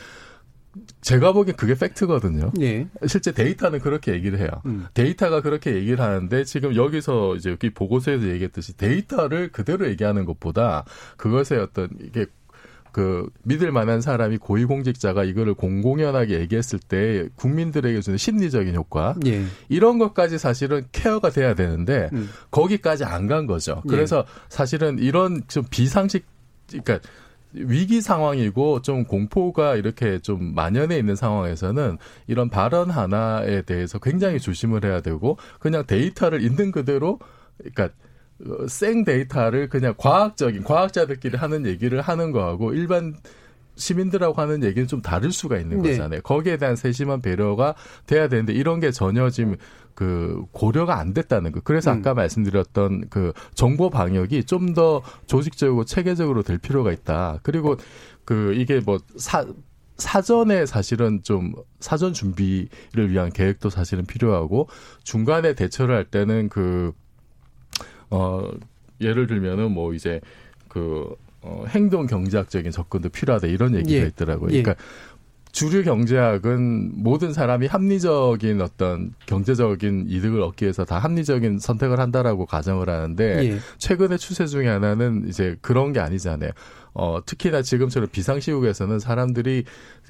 제가 1.01 1.31
보기엔 1.31 1.55
그게 1.57 1.73
팩트거든요. 1.73 2.51
예. 2.61 2.87
실제 3.07 3.31
데이터는 3.31 3.79
그렇게 3.79 4.13
얘기를 4.13 4.39
해요. 4.39 4.49
음. 4.65 4.85
데이터가 4.93 5.41
그렇게 5.41 5.73
얘기를 5.75 5.99
하는데 5.99 6.43
지금 6.43 6.75
여기서 6.75 7.35
이제 7.35 7.49
여기 7.49 7.69
보고서에서 7.71 8.27
얘기했듯이 8.27 8.77
데이터를 8.77 9.51
그대로 9.51 9.87
얘기하는 9.87 10.25
것보다 10.25 10.85
그것의 11.17 11.61
어떤 11.61 11.89
이게 12.01 12.27
그 12.91 13.29
믿을 13.43 13.71
만한 13.71 14.01
사람이 14.01 14.37
고위공직자가 14.37 15.23
이거를 15.23 15.53
공공연하게 15.53 16.39
얘기했을 16.39 16.79
때 16.79 17.27
국민들에게 17.35 18.01
주는 18.01 18.17
심리적인 18.17 18.73
효과 18.75 19.15
예. 19.25 19.43
이런 19.69 19.97
것까지 19.99 20.37
사실은 20.37 20.85
케어가 20.91 21.29
돼야 21.29 21.53
되는데 21.53 22.09
음. 22.13 22.29
거기까지 22.49 23.03
안 23.03 23.27
간 23.27 23.45
거죠. 23.45 23.83
그래서 23.87 24.25
예. 24.27 24.31
사실은 24.49 24.99
이런 24.99 25.41
좀 25.47 25.63
비상식 25.69 26.25
그러니까 26.69 26.99
위기 27.53 28.01
상황이고 28.01 28.81
좀 28.81 29.05
공포가 29.05 29.75
이렇게 29.75 30.19
좀 30.19 30.53
만연해 30.53 30.97
있는 30.97 31.15
상황에서는 31.15 31.97
이런 32.27 32.49
발언 32.49 32.89
하나에 32.89 33.61
대해서 33.61 33.99
굉장히 33.99 34.39
조심을 34.39 34.83
해야 34.83 35.01
되고 35.01 35.37
그냥 35.59 35.85
데이터를 35.85 36.41
있는 36.41 36.71
그대로 36.71 37.19
그러니까 37.57 37.89
어, 38.45 38.67
생 38.67 39.03
데이터를 39.03 39.69
그냥 39.69 39.95
과학적인 39.97 40.63
과학자들끼리 40.63 41.37
하는 41.37 41.65
얘기를 41.65 42.01
하는 42.01 42.31
거하고 42.31 42.73
일반 42.73 43.15
시민들하고 43.75 44.41
하는 44.41 44.63
얘기는 44.63 44.87
좀 44.87 45.01
다를 45.01 45.31
수가 45.31 45.57
있는 45.57 45.81
네. 45.81 45.91
거잖아요. 45.91 46.21
거기에 46.21 46.57
대한 46.57 46.75
세심한 46.75 47.21
배려가 47.21 47.75
돼야 48.05 48.27
되는데 48.27 48.53
이런 48.53 48.79
게 48.79 48.91
전혀 48.91 49.29
지금 49.29 49.55
그 49.97 50.45
고려가 50.51 50.99
안 50.99 51.11
됐다는 51.11 51.51
거. 51.51 51.59
그래서 51.61 51.89
아까 51.89 52.13
음. 52.13 52.17
말씀드렸던 52.17 53.07
그 53.09 53.33
정보 53.55 53.89
방역이 53.89 54.43
좀 54.43 54.67
더 54.75 55.01
조직적이고 55.25 55.85
체계적으로 55.85 56.43
될 56.43 56.59
필요가 56.59 56.91
있다. 56.91 57.39
그리고 57.41 57.77
그 58.25 58.53
이게 58.53 58.79
뭐 58.79 58.99
사, 59.15 59.43
사전에 59.95 60.67
사실은 60.67 61.23
좀 61.23 61.53
사전 61.79 62.13
준비를 62.13 63.09
위한 63.09 63.31
계획도 63.31 63.71
사실은 63.71 64.05
필요하고 64.05 64.69
중간에 65.03 65.55
대처를 65.55 65.95
할 65.95 66.03
때는 66.05 66.49
그, 66.49 66.91
어, 68.11 68.47
예를 69.01 69.25
들면은 69.25 69.71
뭐 69.71 69.95
이제 69.95 70.21
그, 70.67 71.15
어, 71.41 71.65
행동 71.69 72.05
경제학적인 72.05 72.71
접근도 72.71 73.09
필요하다 73.09 73.47
이런 73.47 73.73
얘기가 73.73 74.03
예. 74.03 74.07
있더라고요. 74.07 74.49
그러니까 74.49 74.71
예. 74.71 74.75
주류 75.57 75.83
경제학은 75.83 77.01
모든 77.01 77.33
사람이 77.33 77.65
합리적인 77.65 78.61
어떤 78.61 79.15
경제적인 79.25 80.05
이득을 80.07 80.39
얻기 80.41 80.65
위해서 80.65 80.85
다 80.85 80.99
합리적인 80.99 81.57
선택을 81.57 81.99
한다라고 81.99 82.45
가정을 82.45 82.87
하는데 82.91 83.53
예. 83.53 83.57
최근의 83.79 84.19
추세 84.19 84.45
중에 84.45 84.67
하나는 84.67 85.25
이제 85.27 85.57
그런 85.61 85.93
게 85.93 85.99
아니잖아요. 85.99 86.51
어, 86.93 87.21
특히나 87.25 87.63
지금처럼 87.63 88.07
비상시국에서는 88.11 88.99
사람들이 88.99 89.63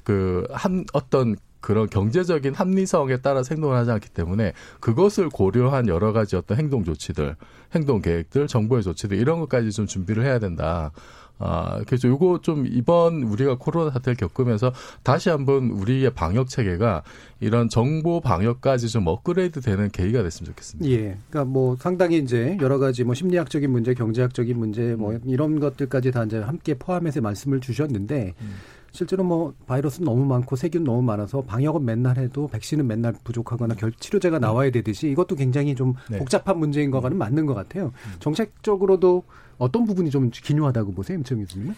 그 0.04 0.46
한 0.50 0.84
어떤 0.92 1.36
그런 1.60 1.88
경제적인 1.88 2.54
합리성에 2.54 3.18
따라 3.18 3.42
행동을 3.50 3.76
하지 3.76 3.90
않기 3.90 4.10
때문에 4.10 4.52
그것을 4.80 5.28
고려한 5.28 5.88
여러 5.88 6.12
가지 6.12 6.36
어떤 6.36 6.56
행동 6.56 6.84
조치들, 6.84 7.36
행동 7.74 8.00
계획들, 8.00 8.46
정보의 8.46 8.82
조치들 8.82 9.16
이런 9.18 9.40
것까지 9.40 9.70
좀 9.72 9.86
준비를 9.86 10.24
해야 10.24 10.38
된다. 10.38 10.92
아, 11.38 11.82
그래서 11.86 12.08
요거 12.08 12.40
좀 12.42 12.66
이번 12.66 13.22
우리가 13.22 13.56
코로나 13.58 13.90
사태를 13.90 14.16
겪으면서 14.16 14.72
다시 15.02 15.28
한번 15.28 15.70
우리의 15.70 16.10
방역 16.10 16.48
체계가 16.48 17.02
이런 17.40 17.68
정보 17.68 18.20
방역까지 18.20 18.88
좀 18.88 19.06
업그레이드 19.06 19.60
되는 19.60 19.88
계기가 19.90 20.22
됐으면 20.22 20.46
좋겠습니다. 20.48 20.90
예. 20.90 21.16
그러니까 21.30 21.44
뭐 21.44 21.76
상당히 21.76 22.18
이제 22.18 22.56
여러 22.60 22.78
가지 22.78 23.04
뭐 23.04 23.14
심리학적인 23.14 23.70
문제, 23.70 23.94
경제학적인 23.94 24.58
문제 24.58 24.96
뭐 24.96 25.12
음. 25.12 25.20
이런 25.24 25.60
것들까지 25.60 26.10
다 26.10 26.24
이제 26.24 26.38
함께 26.38 26.74
포함해서 26.74 27.20
말씀을 27.20 27.60
주셨는데 27.60 28.34
음. 28.40 28.54
실제로 28.90 29.22
뭐 29.22 29.54
바이러스 29.66 30.00
너무 30.00 30.24
많고 30.24 30.56
세균 30.56 30.82
너무 30.82 31.02
많아서 31.02 31.42
방역은 31.42 31.84
맨날 31.84 32.18
해도 32.18 32.48
백신은 32.48 32.86
맨날 32.86 33.12
부족하거나 33.22 33.74
결 33.74 33.92
치료제가 33.92 34.38
나와야 34.38 34.70
되듯이 34.70 35.10
이것도 35.10 35.36
굉장히 35.36 35.74
좀 35.74 35.94
네. 36.10 36.18
복잡한 36.18 36.58
문제인 36.58 36.90
거가는 36.90 37.16
맞는 37.16 37.46
것 37.46 37.54
같아요. 37.54 37.86
음. 37.86 38.12
정책적으로도 38.18 39.24
어떤 39.58 39.84
부분이 39.84 40.10
좀 40.10 40.30
기묘하다고 40.30 40.92
보세요, 40.92 41.18
임청 41.18 41.38
교수님은? 41.40 41.74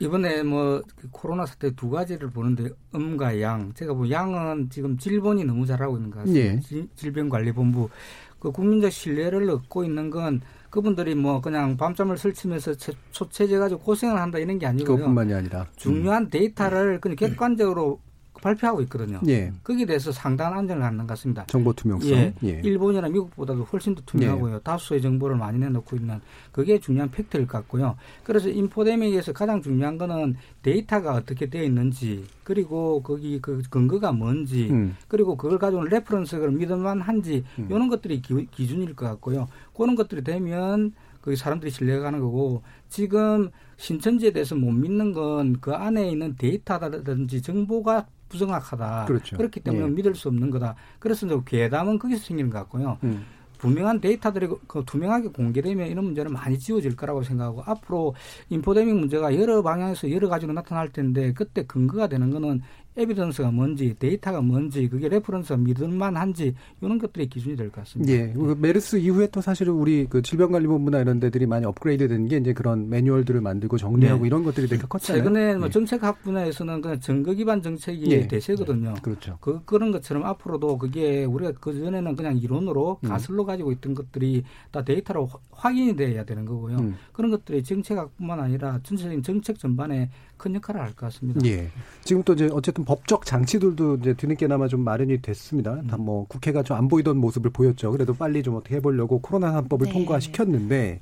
이번에 0.00 0.42
뭐그 0.42 1.08
코로나 1.10 1.44
사태 1.44 1.70
두 1.74 1.90
가지를 1.90 2.30
보는데 2.30 2.70
음과 2.94 3.40
양. 3.42 3.72
제가 3.74 3.92
뭐 3.92 4.10
양은 4.10 4.70
지금 4.70 4.96
질본이 4.96 5.44
너무 5.44 5.66
잘하고 5.66 5.96
있는 5.96 6.10
것 6.10 6.20
같습니다. 6.20 6.62
예. 6.72 6.86
질병관리본부 6.96 7.90
그 8.38 8.50
국민적 8.50 8.90
신뢰를 8.90 9.50
얻고 9.50 9.84
있는 9.84 10.08
건 10.08 10.40
그분들이 10.70 11.14
뭐 11.14 11.42
그냥 11.42 11.76
밤잠을 11.76 12.16
설치면서 12.16 12.74
초체제 13.10 13.58
가지고 13.58 13.82
고생을 13.82 14.18
한다 14.18 14.38
이런 14.38 14.58
게 14.58 14.66
아니고요. 14.66 14.96
그것뿐만이 14.96 15.34
아니라 15.34 15.66
중요한 15.76 16.30
데이터를 16.30 17.00
그냥 17.00 17.16
객관적으로 17.16 18.00
발표하고 18.40 18.80
있거든요. 18.82 19.20
예. 19.28 19.52
거기에 19.62 19.86
대해서 19.86 20.10
상당한 20.12 20.60
안정을 20.60 20.82
갖는 20.82 20.98
것 21.06 21.08
같습니다. 21.08 21.44
정보 21.46 21.72
투명성. 21.72 22.10
예. 22.10 22.34
예. 22.44 22.60
일본이나 22.64 23.08
미국보다도 23.08 23.64
훨씬 23.64 23.94
더 23.94 24.02
투명하고요. 24.06 24.54
예. 24.56 24.60
다수의 24.62 25.02
정보를 25.02 25.36
많이 25.36 25.58
내놓고 25.58 25.96
있는 25.96 26.20
그게 26.52 26.78
중요한 26.78 27.10
팩트일 27.10 27.46
것 27.46 27.58
같고요. 27.58 27.96
그래서 28.24 28.48
infodemic에서 28.48 29.32
가장 29.32 29.62
중요한 29.62 29.98
거는 29.98 30.36
데이터가 30.62 31.14
어떻게 31.14 31.48
되어 31.48 31.62
있는지 31.62 32.24
그리고 32.44 33.02
거기 33.02 33.40
그 33.40 33.62
근거가 33.70 34.12
뭔지 34.12 34.68
음. 34.70 34.96
그리고 35.08 35.36
그걸 35.36 35.58
가지고 35.58 35.84
reference를 35.84 36.50
믿을만한지 36.52 37.44
음. 37.58 37.66
이런 37.70 37.88
것들이 37.88 38.20
기, 38.22 38.66
준일 38.66 38.94
것 38.96 39.06
같고요. 39.06 39.46
그런 39.76 39.94
것들이 39.94 40.24
되면 40.24 40.92
그 41.20 41.36
사람들이 41.36 41.70
신뢰가는 41.70 42.18
거고 42.20 42.62
지금 42.88 43.50
신천지에 43.76 44.32
대해서 44.32 44.54
못 44.54 44.70
믿는 44.72 45.12
건 45.12 45.56
그 45.60 45.72
안에 45.72 46.10
있는 46.10 46.34
데이터라든지 46.36 47.42
정보가 47.42 48.06
부정확하다. 48.30 49.04
그렇죠. 49.06 49.36
그렇기 49.36 49.60
때문에 49.60 49.84
예. 49.84 49.90
믿을 49.90 50.14
수 50.14 50.28
없는 50.28 50.50
거다. 50.50 50.74
그래서 50.98 51.26
이제 51.26 51.36
괴담은 51.44 51.98
거기서 51.98 52.24
생기는 52.24 52.50
것 52.50 52.58
같고요. 52.60 52.96
음. 53.04 53.26
분명한 53.60 54.00
데이터들이 54.00 54.46
그, 54.46 54.58
그 54.66 54.82
투명하게 54.86 55.28
공개되면 55.28 55.88
이런 55.88 56.06
문제는 56.06 56.32
많이 56.32 56.58
지워질 56.58 56.96
거라고 56.96 57.22
생각하고 57.22 57.62
앞으로 57.66 58.14
infodemic 58.48 58.94
문제가 58.96 59.36
여러 59.38 59.62
방향에서 59.62 60.10
여러 60.10 60.28
가지로 60.28 60.54
나타날 60.54 60.88
텐데 60.88 61.32
그때 61.34 61.64
근거가 61.66 62.08
되는 62.08 62.30
거는 62.30 62.62
evidence가 62.96 63.50
뭔지 63.52 63.94
데이터가 63.98 64.40
뭔지 64.40 64.88
그게 64.88 65.08
reference가 65.08 65.56
믿을만한지 65.58 66.54
이런 66.80 66.98
것들이 66.98 67.28
기준이 67.28 67.56
될 67.56 67.70
것 67.70 67.80
같습니다. 67.84 68.12
예. 68.12 68.32
그 68.32 68.56
메르스 68.60 68.96
이후에 68.96 69.28
또 69.28 69.40
사실은 69.40 69.74
우리 69.74 70.06
그 70.06 70.22
질병관리본부나 70.22 71.00
이런 71.00 71.20
데들이 71.20 71.46
많이 71.46 71.64
업그레이드 71.66 72.08
된 72.08 72.26
게 72.28 72.36
이제 72.36 72.52
그런 72.52 72.88
매뉴얼들을 72.90 73.40
만들고 73.40 73.78
정리하고 73.78 74.22
네. 74.22 74.26
이런 74.26 74.44
것들이 74.44 74.66
되게 74.68 74.82
컸잖아요. 74.88 75.22
최근에 75.24 75.56
뭐 75.56 75.66
예. 75.66 75.70
정책학 75.70 76.22
분야에서는 76.22 76.80
그냥 76.80 77.00
증거 77.00 77.32
기반 77.32 77.62
정책이 77.62 78.10
예. 78.10 78.26
대세거든요. 78.28 78.94
네. 78.94 79.00
그렇죠. 79.00 79.38
그 79.40 79.60
그런 79.64 79.90
것처럼 79.92 80.24
앞으로도 80.24 80.78
그게 80.78 81.24
우리가 81.24 81.52
그 81.60 81.72
전에는 81.78 82.16
그냥 82.16 82.36
이론으로 82.36 82.98
음. 83.04 83.08
가설로 83.08 83.44
가지고 83.44 83.72
있던 83.72 83.94
것들이 83.94 84.42
다 84.70 84.84
데이터로 84.84 85.28
확인이 85.50 85.96
돼야 85.96 86.24
되는 86.24 86.44
거고요. 86.44 86.76
음. 86.78 86.96
그런 87.12 87.30
것들이 87.30 87.62
정책학뿐만 87.62 88.38
아니라 88.40 88.78
전체적인 88.82 89.22
정책 89.22 89.58
전반에 89.58 90.10
큰 90.36 90.54
역할을 90.54 90.80
할 90.80 90.88
것 90.90 91.06
같습니다. 91.06 91.40
예. 91.46 91.68
지금 92.02 92.22
또 92.24 92.32
이제 92.32 92.48
어쨌든 92.52 92.79
법적 92.84 93.24
장치들도 93.26 93.96
이제 93.96 94.14
뒤늦게나마 94.14 94.68
좀 94.68 94.80
마련이 94.82 95.22
됐습니다. 95.22 95.74
음. 95.74 95.86
다뭐 95.86 96.26
국회가 96.28 96.62
좀 96.62 96.76
안 96.76 96.88
보이던 96.88 97.16
모습을 97.18 97.50
보였죠. 97.50 97.90
그래도 97.92 98.14
빨리 98.14 98.42
좀 98.42 98.54
어떻게 98.54 98.76
해보려고 98.76 99.20
코로나 99.20 99.60
3법을 99.60 99.84
네. 99.86 99.92
통과시켰는데 99.92 101.00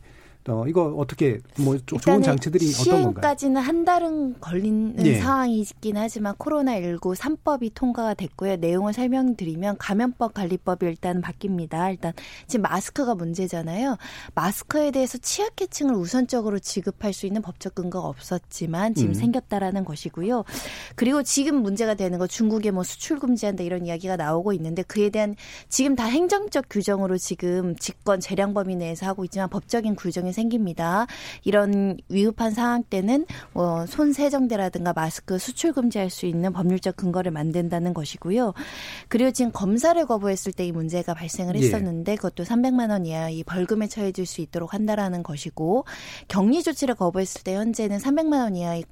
어, 0.50 0.64
이거 0.66 0.94
어떻게 0.96 1.38
뭐 1.58 1.76
좋은 1.78 2.22
장치들이 2.22 2.66
어떤 2.80 2.84
건가요? 2.84 3.00
시행까지는 3.02 3.60
한 3.60 3.84
달은 3.84 4.40
걸리는 4.40 5.06
예. 5.06 5.18
상황이긴 5.18 5.96
하지만 5.96 6.34
코로나19 6.34 7.14
3법이 7.14 7.72
통과가 7.74 8.14
됐고요. 8.14 8.56
내용을 8.56 8.92
설명드리면 8.92 9.76
감염법 9.78 10.34
관리법이 10.34 10.86
일단 10.86 11.20
바뀝니다. 11.20 11.90
일단 11.90 12.12
지금 12.46 12.62
마스크가 12.62 13.14
문제잖아요. 13.14 13.96
마스크에 14.34 14.90
대해서 14.90 15.18
취약계층을 15.18 15.94
우선적으로 15.94 16.58
지급할 16.58 17.12
수 17.12 17.26
있는 17.26 17.42
법적 17.42 17.74
근거가 17.74 18.08
없었지만 18.08 18.94
지금 18.94 19.10
음. 19.10 19.14
생겼다라는 19.14 19.84
것이고요. 19.84 20.44
그리고 20.94 21.22
지금 21.22 21.62
문제가 21.62 21.94
되는 21.94 22.18
거 22.18 22.26
중국에 22.26 22.70
뭐 22.70 22.82
수출 22.82 23.18
금지한다 23.18 23.64
이런 23.64 23.86
이야기가 23.86 24.16
나오고 24.16 24.52
있는데 24.54 24.82
그에 24.82 25.10
대한 25.10 25.34
지금 25.68 25.96
다 25.96 26.04
행정적 26.04 26.66
규정으로 26.70 27.18
지금 27.18 27.76
집권 27.76 28.20
재량 28.20 28.54
범위 28.54 28.76
내에서 28.76 29.06
하고 29.06 29.24
있지만 29.24 29.48
법적인 29.48 29.96
규정이 29.96 30.32
생깁니다. 30.38 31.06
이런 31.42 31.96
위급한 32.08 32.52
상황 32.52 32.84
때는 32.84 33.26
뭐손 33.52 34.12
세정제라든가 34.12 34.92
마스크 34.92 35.38
수출 35.38 35.72
금지할 35.72 36.08
수 36.10 36.26
있는 36.26 36.52
법률적 36.52 36.96
근거를 36.96 37.32
만든다는 37.32 37.94
것이고요. 37.94 38.54
그리고 39.08 39.32
지금 39.32 39.50
검사를 39.50 39.98
거부했을 40.06 40.52
때 40.52 40.68
이 40.68 40.72
문제가 40.72 41.14
발생을 41.14 41.56
예. 41.56 41.60
했었는데 41.60 42.16
그것도 42.16 42.44
300만 42.44 42.90
원 42.90 43.06
이하의 43.06 43.42
벌금에 43.44 43.88
처해질 43.88 44.26
수 44.26 44.42
있도록 44.42 44.74
한다라는 44.74 45.22
것이고 45.22 45.86
격리 46.28 46.62
조치를 46.62 46.94
거부했을 46.94 47.42
때 47.42 47.54
현재는 47.54 47.98
300만 47.98 48.40
원 48.42 48.54
이하의 48.54 48.84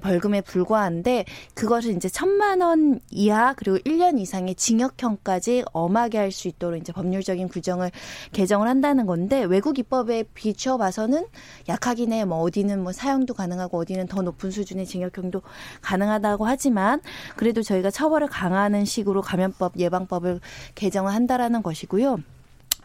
벌금에 0.00 0.40
불과한데 0.42 1.24
그것을 1.54 1.96
이제 1.96 2.08
1000만 2.08 2.62
원 2.62 3.00
이하 3.10 3.52
그리고 3.54 3.78
1년 3.78 4.20
이상의 4.20 4.54
징역형까지 4.54 5.64
엄하게 5.72 6.18
할 6.18 6.28
수 6.38 6.46
있도록 6.46 6.78
이제 6.78 6.92
법률적인 6.92 7.48
규정을 7.48 7.90
개정을 8.32 8.68
한다는 8.68 9.06
건데 9.06 9.42
외국 9.42 9.78
입법에 9.78 10.24
비추어 10.34 10.76
봐서는 10.78 11.26
약하긴 11.68 12.12
해. 12.12 12.24
뭐 12.24 12.38
어디는 12.38 12.82
뭐 12.82 12.92
사형도 12.92 13.34
가능하고 13.34 13.78
어디는 13.78 14.06
더 14.06 14.22
높은 14.22 14.50
수준의 14.50 14.86
징역형도 14.86 15.42
가능하다고 15.82 16.46
하지만 16.46 17.00
그래도 17.36 17.62
저희가 17.62 17.90
처벌을 17.90 18.28
강화하는 18.28 18.84
식으로 18.84 19.20
감염법 19.20 19.76
예방법을 19.76 20.40
개정을 20.74 21.12
한다라는 21.12 21.62
것이고요. 21.62 22.18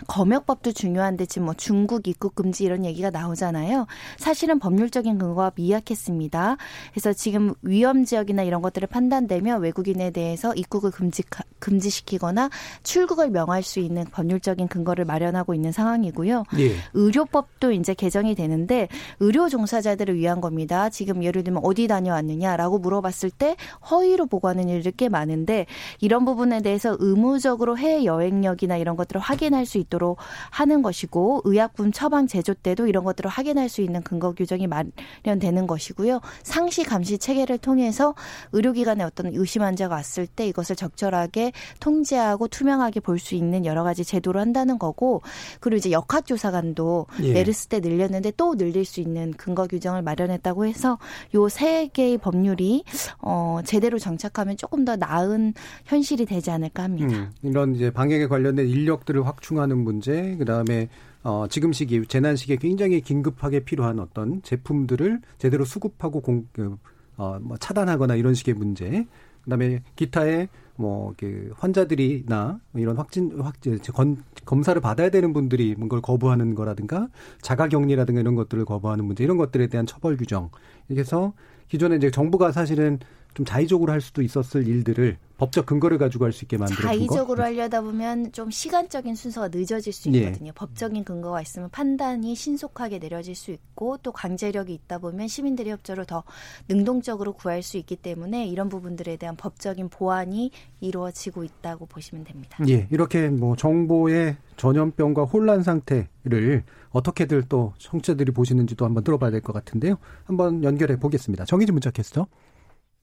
검역법도 0.08 0.72
중요한데 0.72 1.26
지금 1.28 1.46
뭐 1.46 1.54
중국 1.54 2.08
입국 2.08 2.36
금지 2.36 2.64
이런 2.64 2.84
얘기가 2.86 3.10
나오잖아요. 3.10 3.88
사실은 4.18 4.60
법률적인 4.60 5.18
근거가 5.18 5.52
미약했습니다. 5.56 6.58
그래서 6.91 7.14
지금 7.14 7.54
위험 7.62 8.06
지역이나 8.06 8.44
이런 8.44 8.62
것들을 8.62 8.88
판단되면 8.88 9.62
외국인에 9.62 10.12
대해서 10.12 10.54
입국을 10.56 10.91
금지 10.91 11.24
금지시키거나 11.60 12.50
출국을 12.84 13.30
명할 13.30 13.64
수 13.64 13.80
있는 13.80 14.04
법률적인 14.06 14.68
근거를 14.68 15.06
마련하고 15.06 15.54
있는 15.54 15.72
상황이고요. 15.72 16.44
예. 16.60 16.76
의료법도 16.94 17.72
이제 17.72 17.94
개정이 17.94 18.36
되는데 18.36 18.89
의료 19.20 19.48
종사자들을 19.48 20.16
위한 20.18 20.41
겁니다. 20.41 20.89
지금 20.89 21.24
예를 21.24 21.44
들면 21.44 21.64
어디 21.64 21.88
다녀왔느냐라고 21.88 22.80
물어봤을 22.80 23.30
때 23.30 23.56
허위로 23.89 24.26
보고하는 24.26 24.70
일들이 24.70 24.94
꽤 24.98 25.08
많은데 25.08 25.66
이런 26.02 26.26
부분에 26.26 26.62
대해서 26.62 26.98
의무적으로 27.00 27.78
해외 27.78 28.04
여행력이나 28.04 28.78
이런 28.78 28.96
것들을 28.96 29.22
확인할 29.22 29.66
수 29.66 29.78
있도록 29.84 30.18
하는 30.50 30.82
것이고 30.82 31.42
의약품 31.46 31.92
처방 31.92 32.28
제조 32.28 32.54
때도 32.54 32.88
이런 32.88 33.04
것들을 33.04 33.30
확인할 33.30 33.70
수 33.70 33.82
있는 33.82 34.02
근거 34.02 34.34
규정이 34.34 34.68
마련되는 34.68 35.68
것이고요. 35.68 36.20
상시 36.44 36.84
감시 36.84 37.18
체계를 37.18 37.58
통해서 37.60 38.16
의료기관에 38.52 39.04
어떤 39.04 39.28
의심 39.34 39.62
환자가 39.62 39.96
왔을 39.96 40.28
때 40.28 40.48
이것을 40.48 40.76
적절하게 40.76 41.52
통제하고 41.80 42.48
투명하게 42.48 43.00
볼 43.00 43.14
수 43.20 43.36
있는 43.36 43.66
여러 43.66 43.84
가지 43.84 44.04
제도를 44.04 44.42
한다는 44.42 44.78
거고 44.80 45.22
그리고 45.62 45.78
이제 45.78 45.92
역학조사관도 45.92 47.06
예. 47.24 47.34
메르스 47.34 47.68
때 47.68 47.80
늘렸는데 47.80 48.32
또 48.38 48.56
늘릴 48.58 48.86
수 48.86 49.00
있는 49.00 49.32
근거 49.34 49.68
규정을 49.68 50.02
마련했다고 50.02 50.66
해서 50.66 50.98
요 51.36 51.48
세 51.48 51.88
개의 51.94 52.18
법률이 52.18 52.84
어 53.20 53.60
제대로 53.64 54.00
정착하면 54.00 54.58
조금 54.58 54.86
더 54.86 54.96
나은 54.96 55.54
현실이 55.86 56.26
되지 56.26 56.50
않을까 56.50 56.84
합니다. 56.84 57.16
음, 57.16 57.32
이런 57.44 57.76
이제 57.76 57.92
방역에 57.92 58.28
관련된 58.28 58.68
인력들을 58.68 59.26
확충하는 59.28 59.73
문제, 59.80 60.36
그 60.38 60.46
다음에 60.46 60.90
어, 61.24 61.48
지금 61.50 61.72
시기, 61.72 62.06
재난 62.06 62.36
시기에 62.36 62.58
굉장히 62.58 63.02
긴급하게 63.02 63.62
필요한 63.62 64.00
어떤 64.00 64.42
제품들을 64.42 65.22
제대로 65.38 65.64
수급하고 65.66 66.22
공, 66.22 66.48
그, 66.52 66.78
어, 67.18 67.38
뭐 67.42 67.58
차단하거나 67.58 68.16
이런 68.16 68.34
식의 68.34 68.56
문제, 68.56 69.06
그 69.44 69.50
다음에 69.50 69.82
기타의 69.96 70.50
뭐, 70.76 71.14
그, 71.18 71.54
환자들이나 71.58 72.60
이런 72.76 72.98
확진, 72.98 73.40
확진, 73.40 73.80
건, 73.94 74.24
검사를 74.46 74.80
받아야 74.82 75.10
되는 75.10 75.32
분들이 75.32 75.76
뭔가를 75.76 76.02
거부하는 76.02 76.56
거라든가 76.56 77.08
자가 77.42 77.68
격리라든가 77.68 78.20
이런 78.20 78.36
것들을 78.36 78.66
거부하는 78.66 79.06
문제, 79.06 79.24
이런 79.24 79.38
것들에 79.38 79.68
대한 79.68 79.86
처벌 79.86 80.18
규정. 80.18 80.50
이래서 80.90 81.34
기존에 81.70 81.96
이제 81.96 82.12
정부가 82.12 82.52
사실은 82.52 83.00
좀 83.34 83.46
자의적으로 83.46 83.92
할 83.92 84.02
수도 84.02 84.22
있었을 84.22 84.68
일들을 84.68 85.18
법적 85.38 85.66
근거를 85.66 85.98
가지고 85.98 86.26
할 86.26 86.32
수 86.32 86.46
있게 86.46 86.58
만들어 86.58 86.88
자의적으로 86.88 87.38
거. 87.38 87.44
하려다 87.44 87.82
보면 87.82 88.32
좀 88.32 88.50
시간적인 88.52 89.16
순서가 89.16 89.50
늦어질 89.52 89.92
수 89.92 90.10
예. 90.14 90.20
있거든요. 90.20 90.50
예. 90.50 90.52
법적인 90.54 91.04
근거가 91.04 91.42
있으면 91.42 91.70
판단이 91.70 92.36
신속하게 92.36 93.00
내려질 93.00 93.36
수 93.36 93.52
있고 93.52 93.98
또 93.98 94.12
강제력이 94.12 94.74
있다 94.74 95.00
보면 95.00 95.28
시민들의 95.28 95.72
협조를 95.74 96.06
더 96.06 96.24
능동적으로 96.70 97.34
구할 97.34 97.62
수 97.64 97.78
있기 97.78 97.96
때문에 97.98 98.46
이런 98.48 98.70
부분들에 98.70 99.18
대한 99.18 99.36
법적인 99.36 99.90
보완이 99.90 100.52
이루어지고 100.80 101.44
있다고 101.44 101.88
보시면 101.88 102.24
됩니다. 102.26 102.58
예, 102.70 102.88
이렇게 102.92 103.30
뭐 103.30 103.56
정보의 103.56 104.38
전염병과 104.58 105.24
혼란 105.24 105.64
상태를 105.64 106.64
어떻게들 106.92 107.44
또 107.50 107.74
청취자들이 107.80 108.32
보시는지도 108.32 108.86
한번 108.86 109.04
들어봐야 109.04 109.32
될 109.32 109.42
것 109.42 109.52
같은데요. 109.52 109.98
한번 110.26 110.64
연결해 110.64 110.98
보겠습니다. 111.00 111.44
정희진 111.46 111.74
문자 111.74 111.90
캐스터. 111.92 112.28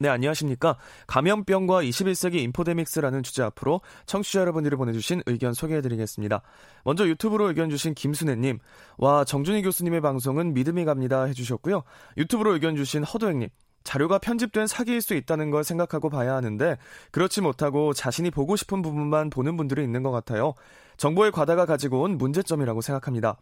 네, 0.02 0.08
안녕하십니까. 0.08 0.78
감염병과 1.08 1.82
21세기 1.82 2.36
인포데믹스라는 2.36 3.22
주제 3.22 3.42
앞으로 3.42 3.82
청취자 4.06 4.40
여러분들이 4.40 4.74
보내주신 4.74 5.22
의견 5.26 5.52
소개해드리겠습니다. 5.52 6.40
먼저 6.84 7.06
유튜브로 7.06 7.48
의견 7.48 7.68
주신 7.68 7.92
김순애님, 7.92 8.60
와, 8.96 9.24
정준희 9.24 9.60
교수님의 9.60 10.00
방송은 10.00 10.54
믿음이 10.54 10.86
갑니다 10.86 11.24
해주셨고요. 11.24 11.82
유튜브로 12.16 12.54
의견 12.54 12.76
주신 12.76 13.04
허도행님, 13.04 13.50
자료가 13.84 14.20
편집된 14.20 14.68
사기일 14.68 15.02
수 15.02 15.12
있다는 15.12 15.50
걸 15.50 15.64
생각하고 15.64 16.08
봐야 16.08 16.34
하는데, 16.34 16.78
그렇지 17.10 17.42
못하고 17.42 17.92
자신이 17.92 18.30
보고 18.30 18.56
싶은 18.56 18.80
부분만 18.80 19.28
보는 19.28 19.58
분들이 19.58 19.84
있는 19.84 20.02
것 20.02 20.10
같아요. 20.12 20.54
정보의 20.96 21.30
과다가 21.30 21.66
가지고 21.66 22.00
온 22.00 22.16
문제점이라고 22.16 22.80
생각합니다. 22.80 23.36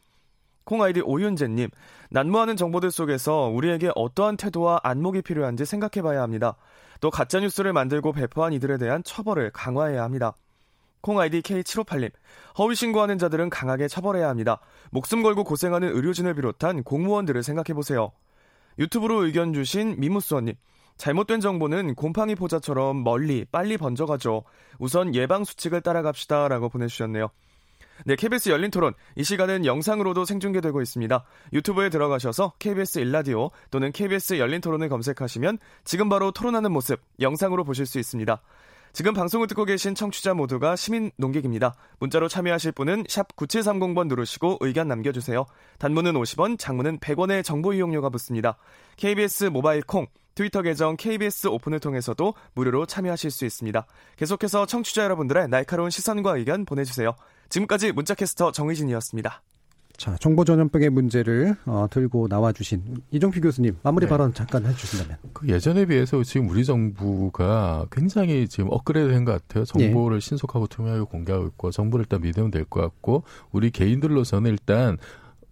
콩 0.68 0.82
아이디 0.82 1.00
오윤재님, 1.00 1.70
난무하는 2.10 2.58
정보들 2.58 2.90
속에서 2.90 3.46
우리에게 3.46 3.90
어떠한 3.94 4.36
태도와 4.36 4.80
안목이 4.82 5.22
필요한지 5.22 5.64
생각해 5.64 6.02
봐야 6.02 6.20
합니다. 6.20 6.56
또 7.00 7.10
가짜뉴스를 7.10 7.72
만들고 7.72 8.12
배포한 8.12 8.52
이들에 8.52 8.76
대한 8.76 9.02
처벌을 9.02 9.50
강화해야 9.50 10.02
합니다. 10.02 10.34
콩 11.00 11.18
아이디 11.20 11.40
K758님, 11.40 12.10
허위 12.58 12.74
신고하는 12.74 13.16
자들은 13.16 13.48
강하게 13.48 13.88
처벌해야 13.88 14.28
합니다. 14.28 14.60
목숨 14.90 15.22
걸고 15.22 15.44
고생하는 15.44 15.88
의료진을 15.88 16.34
비롯한 16.34 16.82
공무원들을 16.82 17.42
생각해 17.42 17.72
보세요. 17.72 18.12
유튜브로 18.78 19.24
의견 19.24 19.54
주신 19.54 19.98
미무수원님, 19.98 20.54
잘못된 20.98 21.40
정보는 21.40 21.94
곰팡이 21.94 22.34
포자처럼 22.34 23.04
멀리 23.04 23.46
빨리 23.50 23.78
번져가죠. 23.78 24.44
우선 24.78 25.14
예방 25.14 25.44
수칙을 25.44 25.80
따라갑시다 25.80 26.48
라고 26.48 26.68
보내주셨네요. 26.68 27.30
네, 28.04 28.16
KBS 28.16 28.50
열린 28.50 28.70
토론. 28.70 28.94
이 29.16 29.24
시간은 29.24 29.64
영상으로도 29.64 30.24
생중계되고 30.24 30.80
있습니다. 30.80 31.24
유튜브에 31.52 31.88
들어가셔서 31.90 32.52
KBS 32.58 33.00
일라디오 33.00 33.50
또는 33.70 33.92
KBS 33.92 34.38
열린 34.38 34.60
토론을 34.60 34.88
검색하시면 34.88 35.58
지금 35.84 36.08
바로 36.08 36.30
토론하는 36.30 36.72
모습 36.72 37.00
영상으로 37.20 37.64
보실 37.64 37.86
수 37.86 37.98
있습니다. 37.98 38.40
지금 38.92 39.12
방송을 39.12 39.46
듣고 39.48 39.64
계신 39.64 39.94
청취자 39.94 40.34
모두가 40.34 40.74
시민 40.74 41.10
농객입니다. 41.16 41.74
문자로 42.00 42.28
참여하실 42.28 42.72
분은 42.72 43.04
9730번 43.04 44.08
누르시고 44.08 44.58
의견 44.60 44.88
남겨주세요. 44.88 45.46
단문은 45.78 46.14
50원, 46.14 46.58
장문은 46.58 46.98
100원의 46.98 47.44
정보 47.44 47.72
이용료가 47.72 48.08
붙습니다. 48.08 48.56
KBS 48.96 49.44
모바일 49.44 49.82
콩, 49.82 50.06
트위터 50.34 50.62
계정 50.62 50.96
KBS 50.96 51.48
오픈을 51.48 51.80
통해서도 51.80 52.34
무료로 52.54 52.86
참여하실 52.86 53.30
수 53.30 53.44
있습니다. 53.44 53.86
계속해서 54.16 54.66
청취자 54.66 55.04
여러분들의 55.04 55.48
날카로운 55.48 55.90
시선과 55.90 56.36
의견 56.36 56.64
보내주세요. 56.64 57.14
지금까지 57.48 57.92
문자캐스터 57.92 58.52
정의진이었습니다. 58.52 59.42
자, 59.96 60.16
정보 60.20 60.44
전염병의 60.44 60.90
문제를 60.90 61.56
어, 61.66 61.88
들고 61.90 62.28
나와주신 62.30 63.02
이종필 63.10 63.42
교수님 63.42 63.78
마무리 63.82 64.06
네. 64.06 64.10
발언 64.10 64.32
잠깐 64.32 64.64
해주신다면. 64.64 65.16
그 65.32 65.48
예전에 65.48 65.86
비해서 65.86 66.22
지금 66.22 66.48
우리 66.48 66.64
정부가 66.64 67.86
굉장히 67.90 68.46
지금 68.46 68.68
업그레이드된 68.70 69.24
것 69.24 69.32
같아요. 69.32 69.64
정보를 69.64 70.20
네. 70.20 70.28
신속하고 70.28 70.68
투명하게 70.68 71.02
공개하고 71.04 71.46
있고 71.48 71.72
정보를 71.72 72.04
일단 72.04 72.20
믿으면 72.20 72.52
될 72.52 72.64
것 72.64 72.80
같고 72.80 73.24
우리 73.50 73.70
개인들로서는 73.70 74.52
일단 74.52 74.98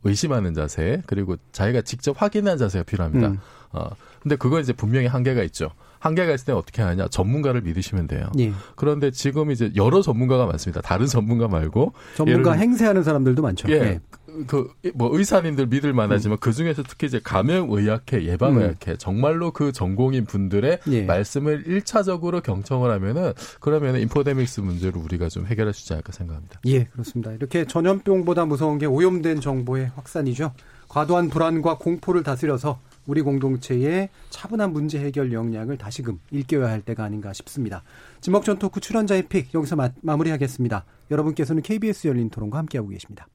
의심하는 0.05 0.55
자세 0.55 1.03
그리고 1.07 1.37
자기가 1.51 1.83
직접 1.83 2.21
확인하는 2.23 2.57
자세가 2.59 2.85
필요합니다. 2.85 3.29
음. 3.29 3.39
어, 3.73 3.89
근데 4.23 4.37
그건 4.37 4.61
이제 4.61 4.73
분명히 4.73 5.09
한계가 5.09 5.43
있죠. 5.45 5.71
한계가 6.07 6.33
있을 6.33 6.47
때 6.47 6.53
어떻게 6.53 6.83
하냐 6.83 7.09
전문가를 7.09 7.63
믿으시면 7.63 8.07
돼요. 8.07 8.31
예. 8.39 8.53
그런데 8.77 9.11
지금 9.11 9.51
이제 9.51 9.73
여러 9.77 10.03
전문가가 10.03 10.47
많습니다. 10.47 10.81
다른 10.81 11.07
전문가 11.07 11.49
말고 11.49 11.93
전문가 12.15 12.53
행세하는 12.53 13.03
사람들도 13.03 13.43
많죠. 13.43 13.69
예. 13.71 13.75
예. 13.75 14.01
그뭐 14.47 15.17
의사님들 15.17 15.67
믿을 15.67 15.95
만하지만 15.95 16.37
음. 16.37 16.39
그 16.41 16.53
중에서 16.53 16.83
특히 16.83 17.07
이제 17.07 17.21
감염 17.23 17.71
의학회, 17.71 18.25
예방 18.25 18.57
의학회 18.57 18.93
음. 18.93 18.97
정말로 18.99 19.51
그 19.51 19.73
전공인 19.73 20.27
분들의 20.27 20.79
예. 20.89 21.03
말씀을 21.03 21.65
1차적으로 21.65 22.43
경청을 22.43 22.91
하면은 22.91 23.33
그러면 23.61 23.97
인포데믹스 23.97 24.61
문제를 24.61 25.01
우리가 25.01 25.29
좀 25.29 25.47
해결할 25.47 25.73
수 25.73 25.83
있지 25.83 25.93
않을까 25.95 26.13
생각합니다. 26.13 26.61
예, 26.67 26.85
그렇습니다. 26.85 27.33
이렇게 27.33 27.65
전염병보다 27.65 28.45
무서운 28.45 28.79
게 28.79 28.87
오염된 28.87 29.41
정보의 29.41 29.91
확산이죠. 29.97 30.53
과도한 30.89 31.31
불안과 31.31 31.79
공포를 31.79 32.23
다스려서 32.23 32.79
우리 33.07 33.23
공동체의 33.23 34.09
차분한 34.31 34.73
문제 34.73 34.99
해결 34.99 35.33
역량을 35.33 35.79
다시금 35.79 36.21
일깨워야 36.31 36.71
할 36.71 36.83
때가 36.83 37.05
아닌가 37.05 37.33
싶습니다. 37.33 37.83
지목전 38.21 38.59
토크 38.59 38.81
출연자의 38.81 39.29
픽 39.29 39.55
여기서 39.55 39.77
마, 39.77 39.91
마무리하겠습니다. 40.03 40.85
여러분께서는 41.11 41.63
KBS 41.63 42.09
열린 42.09 42.31
토론과 42.31 42.59
함께하고 42.59 42.89
계십니다. 42.89 43.27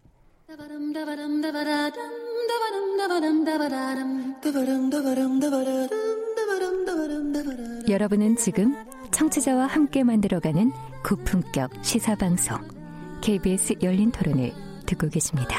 여러분은 7.90 8.36
지금 8.36 8.76
청취자와 9.12 9.68
함께 9.68 10.04
만들어가는 10.04 10.72
고품격 11.04 11.72
시사방송 11.82 12.58
KBS 13.22 13.76
열린 13.82 14.12
토론을 14.12 14.52
듣고 14.86 15.10
계십니다. 15.10 15.58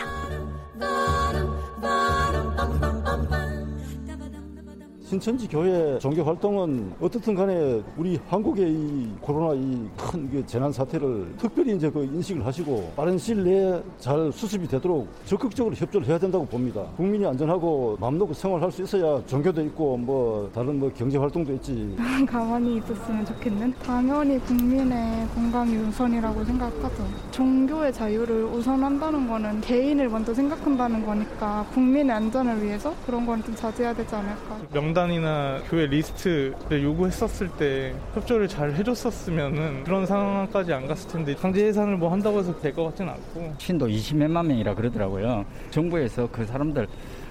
신천지 5.13 5.47
교회 5.47 5.99
종교 5.99 6.23
활동은 6.25 6.95
어떻든 6.99 7.35
간에 7.35 7.83
우리 7.99 8.19
한국의 8.31 8.71
이 8.73 9.11
코로나 9.21 9.53
이 9.53 9.83
큰 9.99 10.43
재난 10.47 10.73
사태를 10.73 11.35
특별히 11.37 11.77
이제 11.77 11.91
그 11.91 12.03
인식을 12.05 12.47
하시고 12.47 12.93
빠른 12.97 13.19
시일 13.19 13.45
내에 13.45 13.83
잘 13.99 14.33
수습이 14.33 14.67
되도록 14.69 15.07
적극적으로 15.27 15.75
협조를 15.75 16.07
해야 16.09 16.19
된다고 16.19 16.47
봅니다. 16.47 16.83
국민이 16.97 17.27
안전하고 17.27 17.99
마음 18.01 18.17
놓고 18.17 18.33
생활할 18.33 18.73
수 18.73 18.83
있어야 18.83 19.21
종교도 19.27 19.61
있고 19.67 19.97
뭐 19.99 20.51
다른 20.55 20.79
뭐 20.79 20.91
경제 20.97 21.19
활동도 21.19 21.53
있지. 21.55 21.95
가만히 22.27 22.79
있었으면 22.79 23.25
좋겠는? 23.27 23.75
당연히 23.85 24.39
국민의 24.41 25.27
건강이 25.35 25.77
우선이라고 25.77 26.43
생각하죠. 26.45 27.07
종교의 27.33 27.93
자유를 27.93 28.45
우선한다는 28.45 29.29
거는 29.29 29.61
개인을 29.61 30.09
먼저 30.09 30.33
생각한다는 30.33 31.05
거니까 31.05 31.67
국민의 31.75 32.17
안전을 32.17 32.63
위해서 32.63 32.95
그런 33.05 33.27
건 33.27 33.43
좀 33.43 33.55
자제해야 33.57 33.93
되지 33.93 34.15
않을까. 34.15 34.57
명단 34.73 35.02
명단이나 35.03 35.61
교회 35.69 35.87
리스트를 35.87 36.83
요구했었을 36.83 37.49
때 37.51 37.95
협조를 38.15 38.49
잘 38.49 38.73
해줬었으면은 38.75 39.85
그런 39.85 40.07
상황까지 40.07 40.73
안 40.73 40.87
갔을 40.87 41.11
텐데 41.11 41.35
강제 41.35 41.65
해산을 41.67 41.97
뭐 41.97 42.11
한다고 42.11 42.39
해서 42.39 42.59
될 42.61 42.73
것 42.73 42.85
같지는 42.85 43.13
않고 43.13 43.55
신도 43.59 43.87
20몇만 43.89 44.47
명이라 44.47 44.75
그러더라고요. 44.75 45.45
정부에서 45.71 46.29
그 46.31 46.45
사람들 46.47 46.87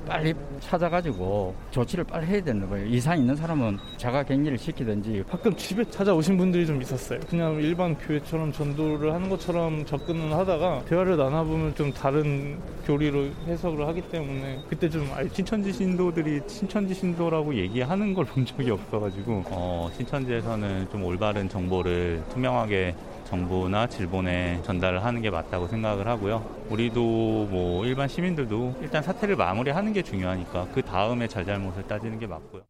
빨리 0.08 0.34
찾아가지고 0.60 1.54
조치를 1.72 2.04
빨리 2.04 2.26
해야 2.28 2.44
되는 2.44 2.68
거예요. 2.70 2.86
이상 2.88 3.18
있는 3.18 3.36
사람은 3.36 3.78
자가 3.98 4.24
격리를 4.24 4.58
시키든지. 4.58 5.24
가끔 5.30 5.56
집에 5.56 5.84
찾아오신 5.90 6.38
분들이 6.38 6.66
좀 6.66 6.82
있었어요. 6.82 7.20
그냥 7.30 7.56
일반 7.62 7.96
교회처럼 7.98 8.52
전도를 8.52 9.14
하는 9.14 9.30
것처럼 9.30 9.86
접근을 9.86 10.34
하다가 10.34 10.84
대화를 10.86 11.18
나눠보면 11.18 11.76
좀 11.76 11.94
다른 11.94 12.58
교리로 12.86 13.28
해석을 13.48 13.88
하기 13.88 14.02
때문에 14.10 14.64
그때 14.68 14.90
좀 14.90 15.08
신천지 15.32 15.72
신도들이 15.72 16.42
신천지 16.48 16.94
신도라고 16.94 17.54
얘기하는 17.56 18.14
걸 18.14 18.22
본 18.32 18.46
적이 18.46 18.72
없어가지고 18.72 19.44
어, 19.48 19.90
신천지에서는 19.98 20.88
좀 20.90 21.04
올바른 21.04 21.50
정보를 21.50 22.24
투명하게 22.32 22.96
정부나 23.32 23.88
질본에 23.88 24.62
전달을 24.64 25.06
하는 25.06 25.22
게 25.22 25.30
맞다고 25.30 25.68
생각을 25.70 26.06
하고요. 26.06 26.46
우리도 26.70 27.48
뭐 27.50 27.86
일반 27.86 28.10
시민들도 28.10 28.80
일단 28.82 29.02
사태를 29.02 29.38
마무리하는 29.38 29.94
게 29.94 30.04
중요하니까 30.04 30.68
그 30.74 30.82
다음에 30.82 31.30
잘잘못을 31.30 31.88
따지는 31.88 32.20
게 32.20 32.28
맞고요. 32.28 32.64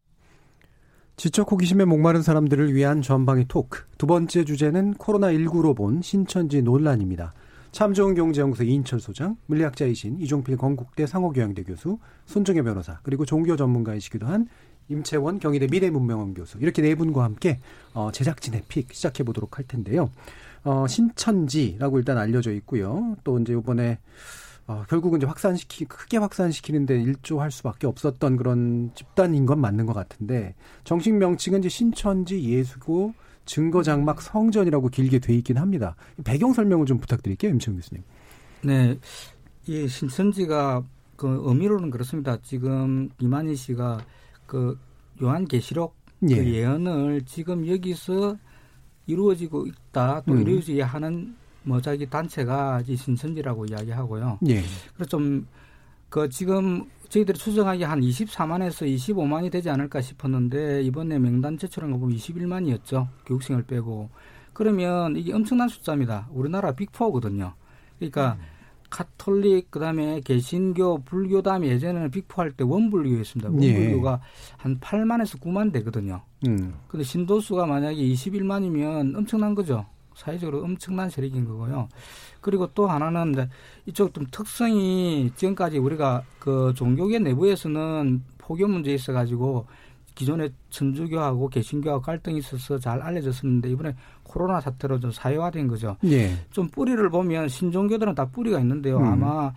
지적 1.16 1.50
호기심에 1.50 1.84
목마른 1.84 2.22
사람들을 2.22 2.74
위한 2.74 3.02
전방위 3.02 3.46
토크. 3.48 3.82
두 3.98 4.06
번째 4.06 4.44
주제는 4.44 4.94
코로나19로 4.94 5.76
본 5.76 6.00
신천지 6.00 6.62
논란입니다. 6.62 7.34
참 7.72 7.92
좋은 7.92 8.14
경제연구소 8.14 8.62
이인철 8.62 9.00
소장, 9.00 9.36
물리학자이신 9.46 10.20
이종필 10.20 10.56
건국대 10.58 11.06
상호교양대 11.06 11.64
교수, 11.64 11.98
손정혜 12.26 12.62
변호사, 12.62 13.00
그리고 13.02 13.24
종교 13.24 13.56
전문가이시기도 13.56 14.26
한 14.26 14.46
임채원 14.88 15.38
경희대 15.38 15.68
미래문명원 15.70 16.34
교수 16.34 16.58
이렇게 16.60 16.82
네 16.82 16.94
분과 16.94 17.24
함께 17.24 17.60
어, 17.94 18.10
제작진의 18.12 18.64
픽 18.68 18.92
시작해 18.92 19.24
보도록 19.24 19.58
할 19.58 19.66
텐데요. 19.66 20.10
어, 20.64 20.86
신천지라고 20.86 21.98
일단 21.98 22.18
알려져 22.18 22.52
있고요. 22.52 23.16
또 23.24 23.38
이제 23.38 23.52
이번에 23.52 23.98
어, 24.66 24.84
결국은 24.88 25.18
이제 25.18 25.26
확산시키 25.26 25.86
크게 25.86 26.18
확산시키는데 26.18 27.00
일조할 27.02 27.50
수밖에 27.50 27.86
없었던 27.86 28.36
그런 28.36 28.92
집단인 28.94 29.44
건 29.44 29.60
맞는 29.60 29.86
것 29.86 29.92
같은데 29.92 30.54
정식 30.84 31.14
명칭은 31.14 31.60
이제 31.60 31.68
신천지 31.68 32.42
예수고 32.42 33.12
증거 33.44 33.82
장막 33.82 34.22
성전이라고 34.22 34.88
길게 34.88 35.18
돼 35.18 35.34
있긴 35.34 35.58
합니다. 35.58 35.96
배경 36.22 36.52
설명을 36.52 36.86
좀 36.86 36.98
부탁드릴게요, 36.98 37.50
임채영 37.50 37.76
교수님. 37.76 38.04
네, 38.62 38.96
이 39.66 39.88
신천지가 39.88 40.84
그 41.16 41.42
의미로는 41.44 41.90
그렇습니다. 41.90 42.40
지금 42.40 43.10
이만희 43.18 43.56
씨가 43.56 43.98
그 44.46 44.78
요한계시록 45.20 45.94
그 46.20 46.30
예. 46.30 46.36
그 46.36 46.50
예언을 46.50 47.22
지금 47.26 47.66
여기서 47.66 48.36
이루어지고 49.06 49.66
있다 49.66 50.22
또 50.26 50.32
음. 50.32 50.42
이루어져야 50.42 50.86
하는 50.86 51.34
뭐 51.64 51.80
자기 51.80 52.08
단체가 52.08 52.82
이 52.86 52.96
신천지라고 52.96 53.66
이야기하고요. 53.66 54.38
예. 54.48 54.62
그래서 54.94 55.08
좀 55.10 55.46
그 56.12 56.28
지금 56.28 56.84
저희들이 57.08 57.38
추정하기 57.38 57.84
한 57.84 58.02
24만에서 58.02 58.86
25만이 58.86 59.50
되지 59.50 59.70
않을까 59.70 60.02
싶었는데 60.02 60.82
이번에 60.82 61.18
명단 61.18 61.56
제출한 61.56 61.90
거 61.90 61.96
보면 61.96 62.18
21만이었죠. 62.18 63.08
교육생을 63.24 63.62
빼고 63.62 64.10
그러면 64.52 65.16
이게 65.16 65.32
엄청난 65.32 65.70
숫자입니다. 65.70 66.28
우리나라 66.32 66.72
빅4거든요. 66.72 67.54
그러니까 67.98 68.36
음. 68.38 68.44
카톨릭 68.92 69.70
그다음에 69.70 70.20
개신교 70.20 71.02
불교 71.04 71.40
다음에 71.40 71.68
예전에는 71.68 72.10
빅포할 72.10 72.52
때 72.52 72.62
원불교였습니다. 72.62 73.50
예. 73.62 73.74
원불교가 73.74 74.12
예. 74.12 74.56
한 74.58 74.78
8만에서 74.78 75.40
9만 75.40 75.72
되거든요. 75.72 76.20
음. 76.46 76.74
근데 76.88 77.02
신도수가 77.02 77.64
만약에 77.64 77.96
21만이면 77.96 79.16
엄청난 79.16 79.54
거죠. 79.54 79.86
사회적으로 80.14 80.62
엄청난 80.62 81.08
세력인 81.08 81.46
거고요. 81.46 81.88
그리고 82.42 82.68
또 82.74 82.86
하나는 82.86 83.32
이제 83.32 83.48
이쪽 83.86 84.12
좀 84.12 84.26
특성이 84.30 85.32
지금까지 85.36 85.78
우리가 85.78 86.22
그 86.38 86.74
종교계 86.76 87.18
내부에서는 87.18 88.22
포교 88.36 88.68
문제 88.68 88.92
있어 88.92 89.14
가지고 89.14 89.66
기존에 90.14 90.50
천주교하고 90.70 91.48
개신교하고 91.48 92.02
갈등이 92.02 92.38
있어서 92.38 92.78
잘 92.78 93.00
알려졌었는데 93.00 93.70
이번에 93.70 93.94
코로나 94.22 94.60
사태로 94.60 95.00
좀 95.00 95.10
사회화된 95.10 95.68
거죠. 95.68 95.96
예. 96.04 96.32
좀 96.50 96.68
뿌리를 96.68 97.08
보면 97.10 97.48
신종교들은 97.48 98.14
다 98.14 98.26
뿌리가 98.26 98.58
있는데요. 98.60 98.98
음. 98.98 99.04
아마 99.04 99.52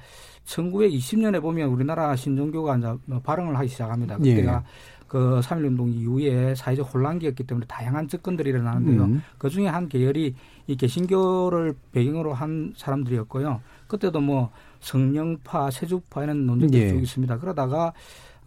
1920년에 0.45 1.41
보면 1.41 1.69
우리나라 1.69 2.15
신종교가 2.15 2.77
이제 2.77 2.93
뭐 3.05 3.19
발흥을 3.19 3.57
하기 3.57 3.67
시작합니다. 3.67 4.17
그때가 4.17 4.63
예. 4.65 4.95
그 5.07 5.39
3.1운동 5.41 5.93
이후에 5.93 6.55
사회적 6.55 6.93
혼란기였기 6.93 7.43
때문에 7.43 7.65
다양한 7.67 8.07
접근들이 8.07 8.49
일어나는데요. 8.49 9.03
음. 9.03 9.21
그 9.37 9.49
중에 9.49 9.67
한 9.67 9.87
계열이 9.87 10.35
이 10.67 10.75
개신교를 10.75 11.75
배경으로 11.91 12.33
한 12.33 12.73
사람들이었고요. 12.75 13.61
그때도 13.87 14.19
뭐 14.19 14.51
성령파, 14.79 15.71
세주파 15.71 16.23
이런 16.23 16.45
논쟁들이 16.45 16.81
예. 16.81 16.89
쭉 16.89 17.01
있습니다. 17.01 17.37
그러다가 17.37 17.93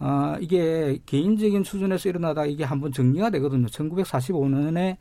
어, 0.01 0.37
이게 0.41 0.99
개인적인 1.07 1.65
수준에서 1.65 2.09
일어나다 2.09 2.47
이게 2.47 2.65
한번 2.65 2.93
정리가 2.93 3.31
되거든요. 3.31 3.67
1945년에 3.67 4.97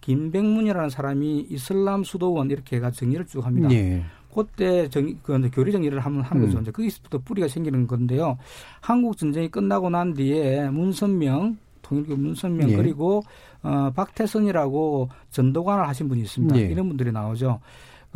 김백문이라는 0.00 0.88
사람이 0.88 1.46
이슬람 1.50 2.04
수도원 2.04 2.50
이렇게 2.50 2.76
해가 2.76 2.90
정리를 2.90 3.26
쭉 3.26 3.44
합니다. 3.44 3.70
예. 3.72 4.04
그때 4.32 4.88
정, 4.90 5.14
그 5.22 5.50
교리 5.50 5.72
정리를 5.72 5.98
하면 5.98 6.20
하는 6.20 6.44
거죠. 6.44 6.58
음. 6.58 6.62
이제 6.62 6.70
거기서부터 6.70 7.18
뿌리가 7.18 7.48
생기는 7.48 7.86
건데요. 7.86 8.38
한국 8.80 9.16
전쟁이 9.16 9.48
끝나고 9.48 9.88
난 9.88 10.12
뒤에 10.12 10.68
문선명 10.68 11.56
통일교 11.80 12.16
문선명 12.16 12.70
예. 12.70 12.76
그리고 12.76 13.22
어 13.62 13.90
박태선이라고 13.94 15.08
전도관을 15.30 15.88
하신 15.88 16.08
분이 16.08 16.20
있습니다. 16.20 16.56
예. 16.58 16.62
이런 16.66 16.88
분들이 16.88 17.12
나오죠. 17.12 17.60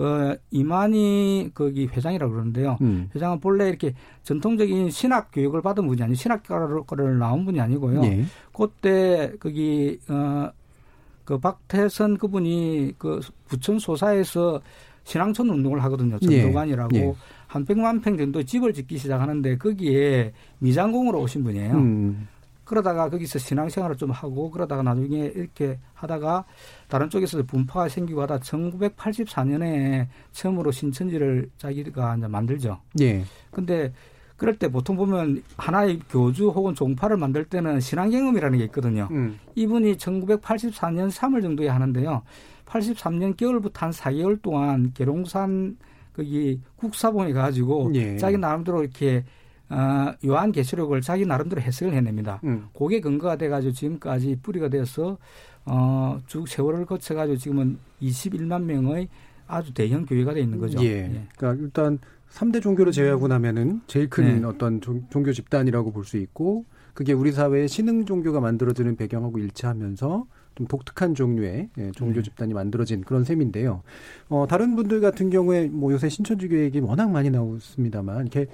그 0.00 0.34
이만희 0.50 1.50
거기 1.52 1.86
회장이라고 1.86 2.32
그러는데요. 2.32 2.78
음. 2.80 3.10
회장은 3.14 3.38
본래 3.38 3.68
이렇게 3.68 3.92
전통적인 4.22 4.88
신학 4.88 5.30
교육을 5.30 5.60
받은 5.60 5.86
분이 5.86 6.02
아니 6.02 6.14
신학과를 6.14 7.18
나온 7.18 7.44
분이 7.44 7.60
아니고요. 7.60 8.02
예. 8.04 8.24
그때 8.50 9.30
거기 9.38 10.00
어그 10.08 11.38
박태선 11.38 12.16
그분이 12.16 12.94
그 12.96 13.20
부천 13.48 13.78
소사에서 13.78 14.62
신앙촌 15.04 15.50
운동을 15.50 15.84
하거든요. 15.84 16.16
예. 16.22 16.40
전도관이라고 16.44 16.96
예. 16.96 17.14
한 17.46 17.66
100만 17.66 18.02
평 18.02 18.16
정도 18.16 18.42
집을 18.42 18.72
짓기 18.72 18.96
시작하는데 18.96 19.58
거기에 19.58 20.32
미장공으로 20.60 21.20
오신 21.20 21.44
분이에요. 21.44 21.74
음. 21.74 22.26
그러다가 22.64 23.10
거기서 23.10 23.38
신앙생활을 23.38 23.96
좀 23.96 24.12
하고 24.12 24.50
그러다가 24.50 24.82
나중에 24.82 25.32
이렇게 25.34 25.78
하다가 25.92 26.46
다른 26.90 27.08
쪽에서 27.08 27.42
분파가 27.44 27.88
생기고 27.88 28.20
하다 28.22 28.40
1984년에 28.40 30.08
처음으로 30.32 30.72
신천지를 30.72 31.48
자기가 31.56 32.16
이제 32.16 32.26
만들죠. 32.26 32.78
예. 33.00 33.24
근데 33.50 33.92
그럴 34.36 34.56
때 34.56 34.68
보통 34.68 34.96
보면 34.96 35.42
하나의 35.56 36.00
교주 36.10 36.48
혹은 36.48 36.74
종파를 36.74 37.16
만들 37.16 37.44
때는 37.44 37.78
신앙경험이라는 37.78 38.58
게 38.58 38.64
있거든요. 38.64 39.08
음. 39.12 39.38
이분이 39.54 39.96
1984년 39.96 41.10
3월 41.10 41.42
정도에 41.42 41.68
하는데요. 41.68 42.22
83년 42.66 43.36
겨울부터 43.36 43.86
한 43.86 43.92
4개월 43.92 44.42
동안 44.42 44.92
계룡산 44.92 45.76
거기 46.12 46.60
국사봉에 46.76 47.32
가지고 47.32 47.90
예. 47.94 48.16
자기 48.16 48.36
나름대로 48.36 48.82
이렇게 48.82 49.24
어, 49.70 50.12
요한 50.26 50.52
계시록을 50.52 51.00
자기 51.00 51.24
나름대로 51.24 51.62
해석을 51.62 51.94
해냅니다. 51.94 52.40
음. 52.44 52.66
그게 52.76 53.00
근거가 53.00 53.36
돼가지고 53.36 53.72
지금까지 53.72 54.38
뿌리가 54.42 54.68
돼서 54.68 55.16
어, 55.64 56.18
쭉 56.26 56.48
세월을 56.48 56.86
거쳐가지고 56.86 57.36
지금은 57.38 57.78
21만 58.02 58.62
명의 58.64 59.08
아주 59.46 59.72
대형 59.72 60.04
교회가 60.06 60.34
돼 60.34 60.40
있는 60.40 60.58
거죠. 60.58 60.82
예. 60.84 60.88
예. 60.88 61.26
그러니까 61.36 61.64
일단 61.64 61.98
3대 62.30 62.62
종교를 62.62 62.92
제외하고 62.92 63.28
나면은 63.28 63.80
제일 63.86 64.08
큰 64.08 64.40
네. 64.40 64.46
어떤 64.46 64.80
종, 64.80 65.02
교 65.10 65.32
집단이라고 65.32 65.92
볼 65.92 66.04
수 66.04 66.16
있고 66.16 66.64
그게 66.94 67.12
우리 67.12 67.32
사회의 67.32 67.68
신흥 67.68 68.04
종교가 68.06 68.40
만들어지는 68.40 68.96
배경하고 68.96 69.38
일치하면서 69.38 70.26
좀 70.56 70.66
독특한 70.66 71.14
종류의 71.14 71.70
예, 71.78 71.90
종교 71.92 72.16
네. 72.16 72.22
집단이 72.22 72.54
만들어진 72.54 73.02
그런 73.02 73.24
셈인데요. 73.24 73.82
어, 74.28 74.46
다른 74.48 74.74
분들 74.76 75.00
같은 75.00 75.30
경우에 75.30 75.68
뭐 75.68 75.92
요새 75.92 76.08
신천지교 76.08 76.58
얘기 76.58 76.80
워낙 76.80 77.10
많이 77.10 77.30
나왔습니다만 77.30 78.22
이렇게 78.22 78.46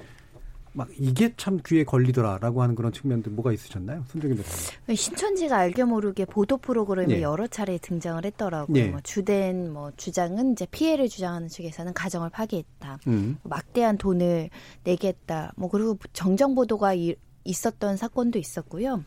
막 0.77 0.89
이게 0.99 1.33
참 1.39 1.59
귀에 1.65 1.85
걸리더라라고 1.85 2.63
하는 2.63 2.75
그런 2.75 2.93
측면들 2.93 3.33
뭐가 3.33 3.51
있으셨나요? 3.53 4.05
손정희 4.09 4.35
변호사님. 4.35 4.95
신천지가 4.95 5.57
알게 5.57 5.85
모르게 5.85 6.27
보도 6.27 6.59
프로그램에 6.59 7.17
예. 7.17 7.23
여러 7.23 7.47
차례 7.47 7.79
등장을 7.79 8.23
했더라고요. 8.23 8.77
예. 8.79 8.89
뭐 8.89 9.01
주된 9.01 9.73
뭐 9.73 9.91
주장은 9.97 10.53
이제 10.53 10.67
피해를 10.71 11.09
주장하는 11.09 11.49
측에서는 11.49 11.95
가정을 11.95 12.29
파괴했다. 12.29 12.99
음. 13.07 13.39
뭐 13.43 13.51
막대한 13.57 13.97
돈을 13.97 14.51
내겠다. 14.85 15.53
뭐 15.57 15.71
그리고 15.71 15.97
정정 16.13 16.55
보도가 16.55 16.93
이, 16.93 17.15
있었던 17.45 17.97
사건도 17.97 18.39
있었고요. 18.39 19.03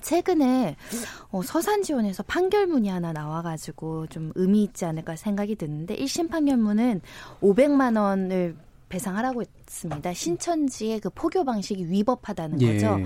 최근에 0.00 0.76
어, 1.30 1.42
서산지원에서 1.42 2.22
판결문이 2.22 2.88
하나 2.88 3.12
나와가지고 3.12 4.06
좀 4.06 4.32
의미 4.36 4.64
있지 4.64 4.86
않을까 4.86 5.16
생각이 5.16 5.54
드는데 5.56 5.96
1심 5.96 6.30
판결문은 6.30 7.02
500만 7.42 8.00
원을 8.00 8.56
배상하라고 8.88 9.42
했 9.42 9.48
습니다. 9.74 10.14
신천지의 10.14 11.00
그 11.00 11.10
포교 11.10 11.44
방식이 11.44 11.90
위법하다는 11.90 12.62
예. 12.62 12.74
거죠. 12.74 12.98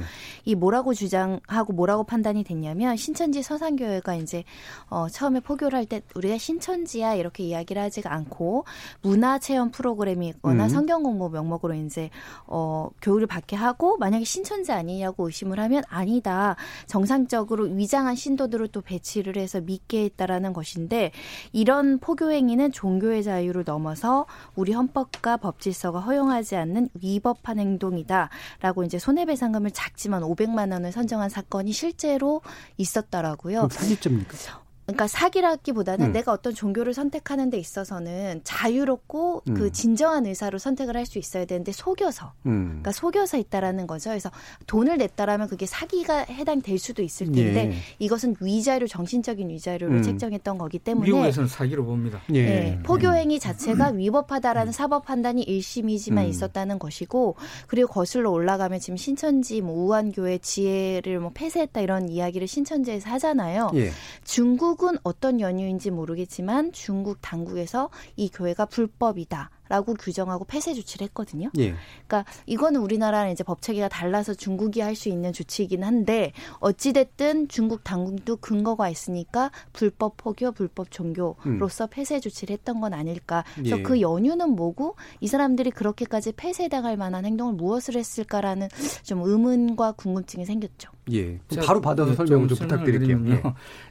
이 0.44 0.54
뭐라고 0.54 0.94
주장하고 0.94 1.72
뭐라고 1.72 2.04
판단이 2.04 2.44
됐냐면 2.44 2.96
신천지 2.96 3.42
서산교회가 3.42 4.14
이제 4.14 4.44
어 4.90 5.08
처음에 5.08 5.40
포교를 5.40 5.76
할 5.78 5.88
때 5.88 6.02
우리가 6.14 6.36
신천지야 6.36 7.14
이렇게 7.14 7.44
이야기를 7.44 7.80
하지가 7.80 8.12
않고 8.12 8.66
문화 9.00 9.38
체험 9.38 9.70
프로그램이 9.70 10.28
있거나 10.28 10.64
음. 10.64 10.68
성경 10.68 11.02
공부 11.02 11.30
명목으로 11.30 11.72
이제 11.74 12.10
어 12.46 12.90
교육을 13.00 13.26
받게 13.26 13.56
하고 13.56 13.96
만약에 13.96 14.24
신천지 14.24 14.70
아니냐고 14.72 15.26
의심을 15.26 15.58
하면 15.60 15.82
아니다. 15.88 16.56
정상적으로 16.86 17.64
위장한 17.64 18.14
신도들을 18.16 18.68
또 18.68 18.82
배치를 18.82 19.38
해서 19.38 19.62
믿게 19.62 20.04
했다라는 20.04 20.52
것인데 20.52 21.12
이런 21.52 21.98
포교 21.98 22.30
행위는 22.30 22.72
종교의 22.72 23.22
자유를 23.24 23.64
넘어서 23.64 24.26
우리 24.54 24.72
헌법과 24.72 25.38
법질서가 25.38 26.00
허용하지 26.00 26.56
않는 26.58 26.90
위법한 27.00 27.58
행동이다라고 27.58 28.84
이제 28.84 28.98
손해배상금을 28.98 29.70
작지만 29.70 30.22
500만 30.22 30.72
원을 30.72 30.92
선정한 30.92 31.28
사건이 31.30 31.72
실제로 31.72 32.42
있었더라고요. 32.76 33.68
사기죄입니까? 33.70 34.67
그러니까 34.88 35.06
사기라기보다는 35.06 36.06
음. 36.06 36.12
내가 36.12 36.32
어떤 36.32 36.54
종교를 36.54 36.94
선택하는 36.94 37.50
데 37.50 37.58
있어서는 37.58 38.40
자유롭고 38.44 39.42
그 39.44 39.50
음. 39.50 39.54
그 39.54 39.72
진정한 39.72 40.24
의사로 40.26 40.58
선택을 40.58 40.96
할 40.96 41.08
수 41.08 41.18
있어야 41.18 41.44
되는데 41.46 41.72
속여서 41.72 42.32
음. 42.46 42.66
그러니까 42.68 42.92
속여서 42.92 43.38
있다라는 43.38 43.86
거죠. 43.86 44.10
그래서 44.10 44.30
돈을 44.66 44.98
냈다라면 44.98 45.48
그게 45.48 45.66
사기가 45.66 46.18
해당될 46.18 46.78
수도 46.78 47.02
있을 47.02 47.32
텐데 47.32 47.70
예. 47.70 47.74
이것은 47.98 48.36
위자료 48.40 48.86
정신적인 48.86 49.48
위자료를 49.48 49.96
음. 49.96 50.02
책정했던 50.02 50.58
거기 50.58 50.78
때문에 50.78 51.06
미국에서는 51.06 51.48
사기로 51.48 51.84
봅니다. 51.84 52.20
예. 52.34 52.42
네. 52.44 52.78
포교 52.82 53.12
행위 53.14 53.40
자체가 53.40 53.88
위법하다라는 53.92 54.72
사법 54.72 55.06
판단이 55.06 55.44
1심이지만 55.46 56.18
음. 56.18 56.28
있었다는 56.28 56.78
것이고 56.78 57.36
그리고 57.66 57.88
거슬러 57.88 58.30
올라가면 58.30 58.80
지금 58.80 58.96
신천지 58.96 59.62
뭐 59.62 59.74
우한교회 59.86 60.38
지혜를 60.38 61.20
뭐 61.20 61.30
폐쇄했다 61.32 61.80
이런 61.80 62.08
이야기를 62.08 62.46
신천지에서 62.46 63.08
하잖아요. 63.10 63.70
예. 63.74 63.90
중국 64.24 64.77
중국은 64.78 64.96
어떤 65.02 65.40
연유인지 65.40 65.90
모르겠지만 65.90 66.72
중국 66.72 67.18
당국에서 67.20 67.90
이 68.16 68.30
교회가 68.30 68.66
불법이다. 68.66 69.50
라고 69.68 69.92
규정하고 69.92 70.46
폐쇄 70.46 70.72
조치를 70.72 71.06
했거든요. 71.08 71.50
예. 71.58 71.74
그러니까 72.06 72.24
이거는 72.46 72.80
우리나라는 72.80 73.32
이제 73.32 73.44
법 73.44 73.60
체계가 73.60 73.88
달라서 73.88 74.32
중국이 74.32 74.80
할 74.80 74.96
수 74.96 75.10
있는 75.10 75.32
조치이긴 75.32 75.84
한데 75.84 76.32
어찌 76.58 76.94
됐든 76.94 77.48
중국 77.48 77.84
당국도 77.84 78.38
근거가 78.38 78.88
있으니까 78.88 79.52
불법 79.74 80.16
포교, 80.16 80.52
불법 80.52 80.90
종교로서 80.90 81.84
음. 81.84 81.88
폐쇄 81.90 82.18
조치를 82.18 82.54
했던 82.54 82.80
건 82.80 82.94
아닐까. 82.94 83.44
그래서 83.54 83.78
예. 83.78 83.82
그 83.82 84.00
연유는 84.00 84.56
뭐고 84.56 84.96
이 85.20 85.26
사람들이 85.28 85.70
그렇게까지 85.70 86.32
폐쇄당할 86.32 86.96
만한 86.96 87.26
행동을 87.26 87.52
무엇을 87.52 87.96
했을까라는 87.96 88.68
좀 89.02 89.20
의문과 89.22 89.92
궁금증이 89.92 90.46
생겼죠. 90.46 90.90
예. 91.12 91.38
바로 91.66 91.80
받아서 91.80 92.14
설명을 92.14 92.48
좀 92.48 92.58
부탁드릴게요. 92.58 93.22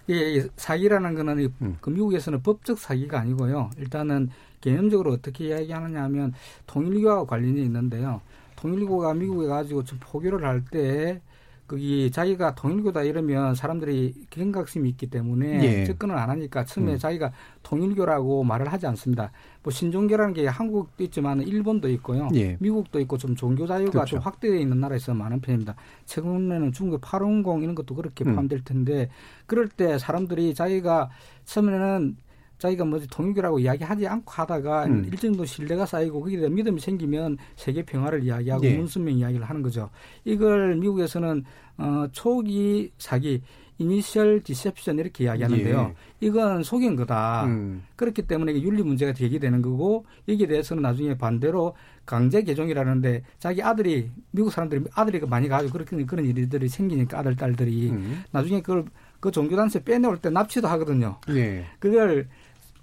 예. 0.10 0.14
예, 0.14 0.48
사기라는 0.56 1.16
거는 1.16 1.54
음. 1.62 1.78
그 1.82 1.90
미국에서는 1.90 2.42
법적 2.44 2.78
사기가 2.80 3.20
아니고요. 3.20 3.72
일단은 3.78 4.30
개념적으로 4.62 5.12
어떻게 5.14 5.48
이야기하느냐 5.48 6.04
하면 6.04 6.34
통일교와 6.68 7.26
관련이 7.26 7.62
있는데요. 7.64 8.22
통일교가 8.56 9.14
미국에 9.14 9.48
가지고 9.48 9.84
좀 9.84 10.00
포교를 10.02 10.44
할 10.46 10.64
때 10.72 11.22
거기 11.68 12.10
자기가 12.10 12.56
통일교다 12.56 13.04
이러면 13.04 13.54
사람들이 13.54 14.14
경각심이 14.30 14.88
있기 14.92 15.10
때문에 15.10 15.64
예. 15.64 15.86
접근을 15.86 16.18
안 16.18 16.30
하니까 16.30 16.64
처음에 16.64 16.94
음. 16.94 16.98
자기가 16.98 17.32
통일교라고 17.62 18.46
말을 18.46 18.72
하지 18.72 18.88
않습니다. 18.88 19.32
뭐 19.64 19.72
신종교라는 19.72 20.34
게 20.34 20.48
한국도 20.48 21.04
있지만 21.04 21.42
일본도 21.42 21.90
있고요. 21.90 22.30
예. 22.36 22.56
미국도 22.62 23.02
있고 23.02 23.18
좀 23.18 23.36
종교 23.36 23.68
자유가 23.68 23.92
그렇죠. 23.92 24.12
좀 24.12 24.20
확대되어 24.20 24.58
있는 24.58 24.80
나라에서 24.80 25.14
많은 25.14 25.42
편입니다. 25.42 25.76
최근에는 26.06 26.72
중국 26.72 27.02
810 27.02 27.64
이런 27.64 27.76
것도 27.76 27.96
그렇게 27.96 28.24
음. 28.24 28.34
포함될 28.34 28.64
텐데 28.64 29.10
그럴 29.46 29.68
때 29.68 29.98
사람들이 29.98 30.54
자기가 30.54 31.10
처음에는 31.44 32.16
자기가 32.58 32.86
뭐지 32.86 33.08
통일교라고 33.08 33.60
이야기하지 33.60 34.08
않고 34.08 34.32
하다가 34.32 34.86
음. 34.86 35.06
일정 35.06 35.32
정도 35.32 35.46
신뢰가 35.46 35.86
쌓이고 35.86 36.22
거기에 36.22 36.40
대한 36.40 36.56
믿음이 36.56 36.80
생기면 36.80 37.38
세계 37.56 37.84
평화를 37.84 38.24
이야기하고 38.24 38.66
예. 38.66 38.78
문선명 38.78 39.18
이야기를 39.18 39.46
하는 39.46 39.62
거죠. 39.62 39.90
이걸 40.26 40.76
미국에서는 40.76 41.44
어 41.78 42.08
초기 42.12 42.92
사기 42.98 43.42
이니셜 43.80 44.42
디셉션 44.42 44.98
이렇게 44.98 45.26
이야기하는데요. 45.26 45.94
예. 45.94 46.26
이건 46.26 46.64
속인 46.64 46.96
거다. 46.96 47.46
음. 47.46 47.84
그렇기 47.96 48.24
때문에 48.24 48.54
윤리 48.62 48.82
문제가 48.82 49.14
제기되는 49.14 49.62
거고 49.62 50.06
여기에 50.28 50.48
대해서는 50.48 50.82
나중에 50.82 51.16
반대로 51.18 51.76
강제 52.06 52.42
개종이라는데 52.42 53.24
자기 53.38 53.62
아들이 53.62 54.10
미국 54.32 54.52
사람들이 54.52 54.86
아들이 54.96 55.20
많이 55.28 55.48
가지고 55.48 55.74
그렇게 55.74 56.04
그런 56.06 56.26
일들이 56.26 56.68
생기니까 56.68 57.20
아들 57.20 57.36
딸들이 57.36 57.92
음. 57.92 58.24
나중에 58.32 58.62
그걸 58.62 58.86
그 59.20 59.32
종교단체 59.32 59.84
빼내올 59.84 60.18
때 60.18 60.30
납치도 60.30 60.68
하거든요. 60.68 61.18
예. 61.30 61.66
그걸 61.80 62.28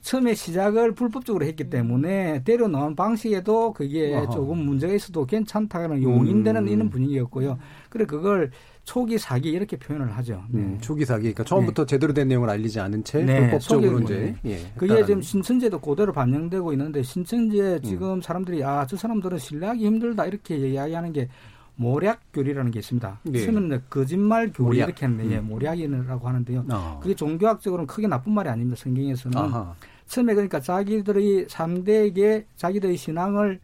처음에 0.05 0.35
시작을 0.35 0.93
불법적으로 0.93 1.47
했기 1.47 1.71
때문에 1.71 2.43
때려 2.45 2.69
넣은 2.69 2.95
방식에도 2.95 3.73
그게 3.73 4.15
아하. 4.15 4.29
조금 4.29 4.59
문제가 4.59 4.93
있어도 4.93 5.25
괜찮다는 5.25 6.03
용인되는 6.03 6.63
음. 6.65 6.69
이런 6.69 6.91
분위기였고요. 6.91 7.59
그래 7.89 8.05
그걸 8.05 8.51
초기 8.85 9.17
사기 9.17 9.49
이렇게 9.49 9.79
표현을 9.79 10.13
하죠. 10.19 10.43
네. 10.51 10.61
음, 10.61 10.79
초기 10.83 11.07
사기. 11.07 11.23
그러니까 11.23 11.45
처음부터 11.45 11.87
네. 11.87 11.91
제대로 11.91 12.13
된 12.13 12.29
내용을 12.29 12.51
알리지 12.51 12.79
않은 12.81 13.03
채 13.03 13.25
네. 13.25 13.41
불법적으로 13.41 14.01
이제 14.01 14.35
예, 14.45 14.59
그게 14.77 15.03
지금 15.07 15.23
신천지에도 15.23 15.81
그대로 15.81 16.13
반영되고 16.13 16.71
있는데 16.73 17.03
신천지에 17.03 17.77
음. 17.77 17.83
지금 17.83 18.13
음. 18.13 18.21
사람들이 18.21 18.63
아 18.63 18.85
저 18.87 18.99
사람들은 18.99 19.39
신뢰하기 19.39 19.87
힘들다 19.87 20.27
이렇게 20.27 20.55
이야기하는 20.59 21.15
게 21.15 21.29
모략 21.77 22.21
교리라는 22.35 22.71
게 22.73 22.81
있습니다. 22.81 23.21
네. 23.23 23.39
쓰는 23.39 23.81
거짓말 23.89 24.53
교리 24.53 24.67
모략. 24.81 24.85
이렇게 24.89 25.07
하는데 25.07 25.35
예, 25.35 25.39
음. 25.39 25.47
모략이라고 25.47 26.29
하는데요. 26.29 26.67
어. 26.71 27.01
그게 27.03 27.15
종교학적으로는 27.15 27.87
크게 27.87 28.07
나쁜 28.07 28.35
말이 28.35 28.51
아닙니다. 28.51 28.79
성경에서는 28.79 29.39
아하. 29.39 29.75
처음에 30.07 30.35
그러니까 30.35 30.61
자기들의 30.61 31.47
상대에게 31.49 32.47
자기들의 32.57 32.97
신앙을 32.97 33.61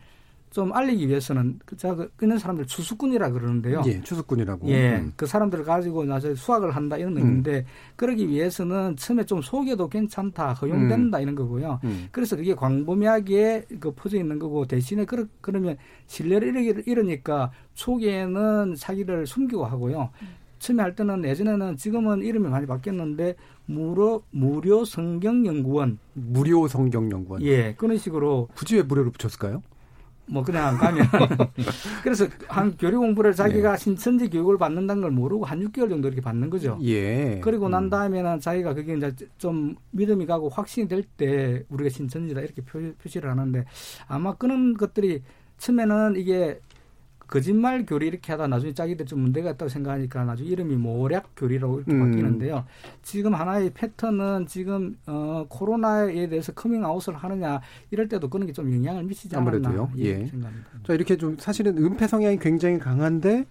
좀 0.51 0.73
알리기 0.73 1.09
위해서는 1.09 1.61
그 1.65 1.77
제가 1.77 2.09
끄는 2.17 2.39
사람들 2.39 2.67
추수꾼이라 2.67 3.31
그러는데요. 3.31 3.83
예, 3.87 4.01
추수꾼이라고. 4.03 4.69
예, 4.69 4.97
음. 4.97 5.13
그 5.15 5.25
사람들을 5.25 5.65
가지고 5.65 6.05
나중에 6.05 6.35
수학을 6.35 6.75
한다 6.75 6.97
이런 6.97 7.17
의미인데 7.17 7.59
음. 7.59 7.65
그러기 7.95 8.29
위해서는 8.29 8.97
처음에 8.97 9.25
좀 9.25 9.43
속여도 9.43 9.89
괜찮다, 9.89 10.55
허용된다 10.55 11.19
음. 11.19 11.23
이런 11.23 11.35
거고요. 11.37 11.79
음. 11.85 12.09
그래서 12.11 12.35
그게 12.35 12.55
광범위하게 12.55 13.67
그 13.79 13.93
퍼져 13.93 14.19
있는 14.19 14.41
거고 14.41 14.67
대신에 14.67 15.05
그러, 15.05 15.25
그러면 15.41 15.77
신뢰를 16.09 16.83
이러니까 16.85 17.53
초기에는 17.75 18.75
사기를 18.75 19.29
숨기고 19.29 19.65
하고요. 19.65 20.11
처음에 20.61 20.83
할 20.83 20.95
때는 20.95 21.25
예전에는 21.25 21.77
지금은 21.77 22.23
이름이 22.23 22.49
많이 22.49 22.67
바뀌었는데 22.67 23.35
무료 23.67 24.23
무료 24.31 24.85
성경 24.85 25.45
연구원 25.47 25.99
무료 26.13 26.69
성경 26.69 27.11
연구원 27.11 27.43
예 27.43 27.75
그런 27.75 27.97
식으로 27.99 28.49
굳이 28.55 28.77
왜 28.77 28.83
무료로 28.83 29.11
붙였을까요? 29.11 29.63
뭐 30.27 30.45
그냥 30.45 30.79
가면 30.79 31.07
그래서 32.05 32.27
한 32.47 32.77
교류 32.77 33.01
공부를 33.01 33.35
자기가 33.35 33.73
예. 33.73 33.77
신천지 33.77 34.31
교육을 34.31 34.59
받는다는 34.59 35.03
걸 35.03 35.11
모르고 35.11 35.45
한 35.45 35.59
6개월 35.61 35.89
정도 35.89 36.07
이렇게 36.07 36.21
받는 36.21 36.51
거죠. 36.51 36.79
예. 36.85 37.41
그리고 37.43 37.69
난 37.69 37.85
음. 37.85 37.91
다음에는 37.91 38.39
자기가 38.39 38.75
그게 38.75 38.95
이제 38.97 39.13
좀 39.39 39.75
믿음이 39.91 40.27
가고 40.27 40.49
확신이 40.49 40.87
될 40.87 41.03
때 41.17 41.65
우리가 41.69 41.91
신천지다 41.91 42.43
이렇게 42.43 42.63
표, 42.63 42.79
표시를 43.03 43.29
하는데 43.29 43.65
아마 44.07 44.35
그런 44.37 44.75
것들이 44.75 45.23
처음에는 45.59 46.15
이게 46.17 46.61
거짓말 47.31 47.87
교리 47.87 48.09
이렇게 48.09 48.33
하다 48.33 48.49
나중에 48.49 48.75
자기들 48.75 49.07
좀 49.07 49.21
문제가 49.21 49.53
있다고 49.53 49.69
생각하니까 49.69 50.25
나중에 50.25 50.49
이름이 50.51 50.75
모략 50.75 51.31
교리라고 51.37 51.77
이렇게 51.79 51.93
음. 51.93 52.01
바뀌는데요. 52.11 52.65
지금 53.03 53.35
하나의 53.35 53.71
패턴은 53.73 54.47
지금 54.49 54.97
어, 55.07 55.47
코로나에 55.49 56.29
대해서 56.29 56.51
커밍아웃을 56.53 57.15
하느냐 57.15 57.61
이럴 57.93 58.09
때도 58.09 58.29
그런 58.29 58.47
게 58.47 58.53
좀 58.53 58.73
영향을 58.75 59.05
미치지 59.05 59.37
않았나 59.37 59.51
아무래도요. 59.69 59.91
예. 59.99 60.27
생각합니다. 60.27 60.71
자 60.85 60.93
이렇게 60.93 61.17
좀 61.17 61.37
사실은 61.39 61.79
은폐 61.79 62.09
성향이 62.09 62.39
굉장히 62.41 62.81
강한데 62.81 63.47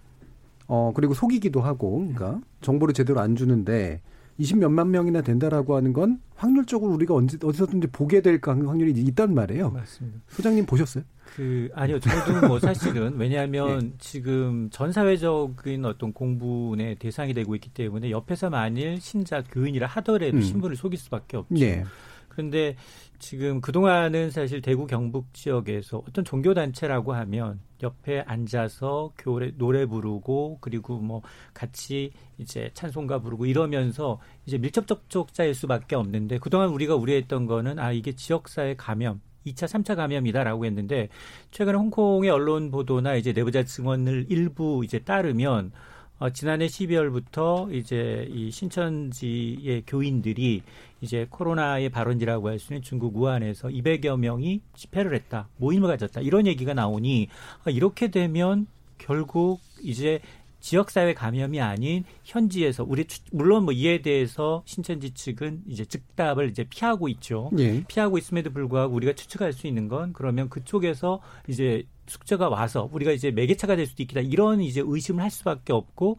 어 0.66 0.92
그리고 0.94 1.14
속이기도 1.14 1.62
하고 1.62 1.96
그러니까 2.00 2.38
정보를 2.60 2.92
제대로 2.92 3.20
안 3.20 3.34
주는데 3.34 4.02
20 4.40 4.58
몇만 4.58 4.90
명이나 4.90 5.20
된다라고 5.20 5.76
하는 5.76 5.92
건 5.92 6.18
확률적으로 6.34 6.94
우리가 6.94 7.14
언제 7.14 7.36
어디서든지 7.42 7.88
보게 7.88 8.22
될 8.22 8.40
확률이 8.42 8.92
있단 8.92 9.34
말이에요. 9.34 9.70
맞습니다. 9.70 10.18
소장님 10.28 10.64
보셨어요? 10.64 11.04
그 11.36 11.68
아니요 11.74 12.00
저도 12.00 12.48
뭐 12.48 12.58
사실은 12.58 13.16
왜냐하면 13.18 13.82
예. 13.84 13.96
지금 13.98 14.68
전 14.70 14.92
사회적인 14.92 15.84
어떤 15.84 16.14
공분의 16.14 16.96
대상이 16.96 17.34
되고 17.34 17.54
있기 17.54 17.68
때문에 17.68 18.10
옆에서 18.10 18.48
만일 18.48 18.98
신자 19.00 19.42
교인이라 19.44 19.86
하더라도 19.86 20.38
음. 20.38 20.40
신분을 20.40 20.74
속일 20.74 20.98
수밖에 20.98 21.36
없죠. 21.36 21.60
예. 21.60 21.84
그런데 22.30 22.76
지금 23.20 23.60
그동안은 23.60 24.30
사실 24.30 24.62
대구 24.62 24.86
경북 24.86 25.32
지역에서 25.34 26.02
어떤 26.08 26.24
종교 26.24 26.54
단체라고 26.54 27.12
하면 27.12 27.60
옆에 27.82 28.24
앉아서 28.26 29.12
교회 29.18 29.52
노래 29.56 29.84
부르고 29.84 30.58
그리고 30.62 30.98
뭐 30.98 31.20
같이 31.52 32.12
이제 32.38 32.70
찬송가 32.72 33.20
부르고 33.20 33.44
이러면서 33.44 34.18
이제 34.46 34.56
밀접 34.56 34.86
접촉자일 34.86 35.54
수밖에 35.54 35.96
없는데 35.96 36.38
그동안 36.38 36.70
우리가 36.70 36.96
우려했던 36.96 37.46
거는 37.46 37.78
아 37.78 37.92
이게 37.92 38.12
지역사회 38.12 38.74
감염 38.76 39.20
2차, 39.46 39.66
3차 39.66 39.96
감염이다라고 39.96 40.64
했는데 40.64 41.08
최근 41.50 41.74
홍콩의 41.74 42.30
언론 42.30 42.70
보도나 42.70 43.16
이제 43.16 43.32
내부자 43.32 43.64
증언을 43.64 44.26
일부 44.30 44.82
이제 44.82 44.98
따르면 44.98 45.72
어, 46.20 46.28
지난해 46.30 46.66
12월부터 46.66 47.72
이제 47.72 48.28
이 48.30 48.50
신천지의 48.50 49.84
교인들이 49.86 50.62
이제 51.00 51.26
코로나의 51.30 51.88
발원지라고 51.90 52.48
할 52.48 52.58
수 52.58 52.72
있는 52.72 52.82
중국 52.82 53.16
우한에서 53.16 53.68
200여 53.68 54.18
명이 54.18 54.60
집회를 54.74 55.14
했다, 55.14 55.48
모임을 55.56 55.88
가졌다 55.88 56.20
이런 56.20 56.46
얘기가 56.46 56.74
나오니 56.74 57.28
아, 57.64 57.70
이렇게 57.70 58.08
되면 58.08 58.66
결국 58.98 59.60
이제 59.82 60.20
지역사회 60.60 61.14
감염이 61.14 61.58
아닌 61.60 62.04
현지에서 62.24 62.84
우리 62.86 63.06
물론 63.32 63.64
뭐 63.64 63.72
이에 63.72 64.02
대해서 64.02 64.62
신천지 64.66 65.12
측은 65.12 65.62
이제 65.66 65.86
즉답을 65.86 66.50
이제 66.50 66.64
피하고 66.68 67.08
있죠. 67.08 67.50
예. 67.58 67.82
피하고 67.88 68.18
있음에도 68.18 68.50
불구하고 68.50 68.94
우리가 68.94 69.14
추측할 69.14 69.54
수 69.54 69.66
있는 69.66 69.88
건 69.88 70.12
그러면 70.12 70.50
그쪽에서 70.50 71.22
이제 71.48 71.84
숙제가 72.08 72.50
와서 72.50 72.90
우리가 72.92 73.12
이제 73.12 73.30
매개차가 73.30 73.76
될 73.76 73.86
수도 73.86 74.02
있겠다 74.02 74.20
이런 74.20 74.60
이제 74.60 74.82
의심을 74.84 75.22
할 75.22 75.30
수밖에 75.30 75.72
없고 75.72 76.18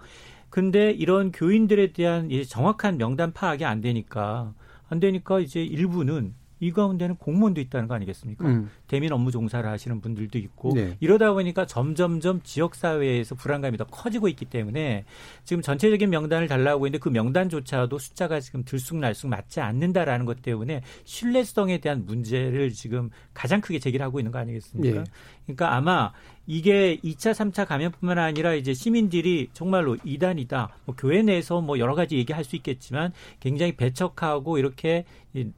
근데 0.50 0.90
이런 0.92 1.32
교인들에 1.32 1.94
대한 1.94 2.32
이제 2.32 2.44
정확한 2.44 2.98
명단 2.98 3.32
파악이 3.34 3.64
안 3.64 3.80
되니까 3.82 4.54
안 4.92 5.00
되니까 5.00 5.40
이제 5.40 5.64
일부는 5.64 6.36
이 6.60 6.72
가운데는 6.72 7.16
공무원도 7.16 7.62
있다는 7.62 7.88
거 7.88 7.96
아니겠습니까? 7.96 8.46
음. 8.46 8.70
대민 8.92 9.14
업무 9.14 9.32
종사를 9.32 9.70
하시는 9.70 10.02
분들도 10.02 10.38
있고 10.38 10.74
네. 10.76 10.98
이러다 11.00 11.32
보니까 11.32 11.66
점점점 11.66 12.42
지역 12.44 12.76
사회에서 12.76 13.36
불안감이 13.36 13.78
더 13.78 13.86
커지고 13.86 14.28
있기 14.28 14.44
때문에 14.44 15.06
지금 15.46 15.62
전체적인 15.62 16.10
명단을 16.10 16.50
달라고 16.50 16.86
했는데 16.86 17.00
그 17.02 17.08
명단조차도 17.08 17.98
숫자가 17.98 18.42
지금 18.42 18.66
들쑥날쑥 18.66 19.30
맞지 19.30 19.62
않는다라는 19.62 20.26
것 20.26 20.42
때문에 20.42 20.82
신뢰성에 21.06 21.78
대한 21.78 22.06
문제를 22.06 22.74
지금 22.74 23.12
가장 23.34 23.62
크게 23.62 23.80
제기하고 23.80 24.20
있는 24.20 24.34
거 24.34 24.40
아니겠습니까? 24.40 25.04
네. 25.04 25.10
그러니까 25.46 25.74
아마 25.74 26.12
이게 26.48 26.98
2차, 26.98 27.32
3차 27.32 27.66
감염뿐만 27.66 28.18
아니라 28.18 28.54
이제 28.56 28.74
시민들이 28.74 29.50
정말로 29.54 29.96
이단이다. 30.04 30.76
뭐 30.86 30.96
교회 30.98 31.22
내에서 31.22 31.62
뭐 31.62 31.80
여러 31.80 31.96
가지 31.96 32.18
얘기할 32.18 32.44
수 32.44 32.56
있겠지만 32.58 33.14
굉장히 33.40 33.76
배척하고 33.76 34.58
이렇게 34.58 35.06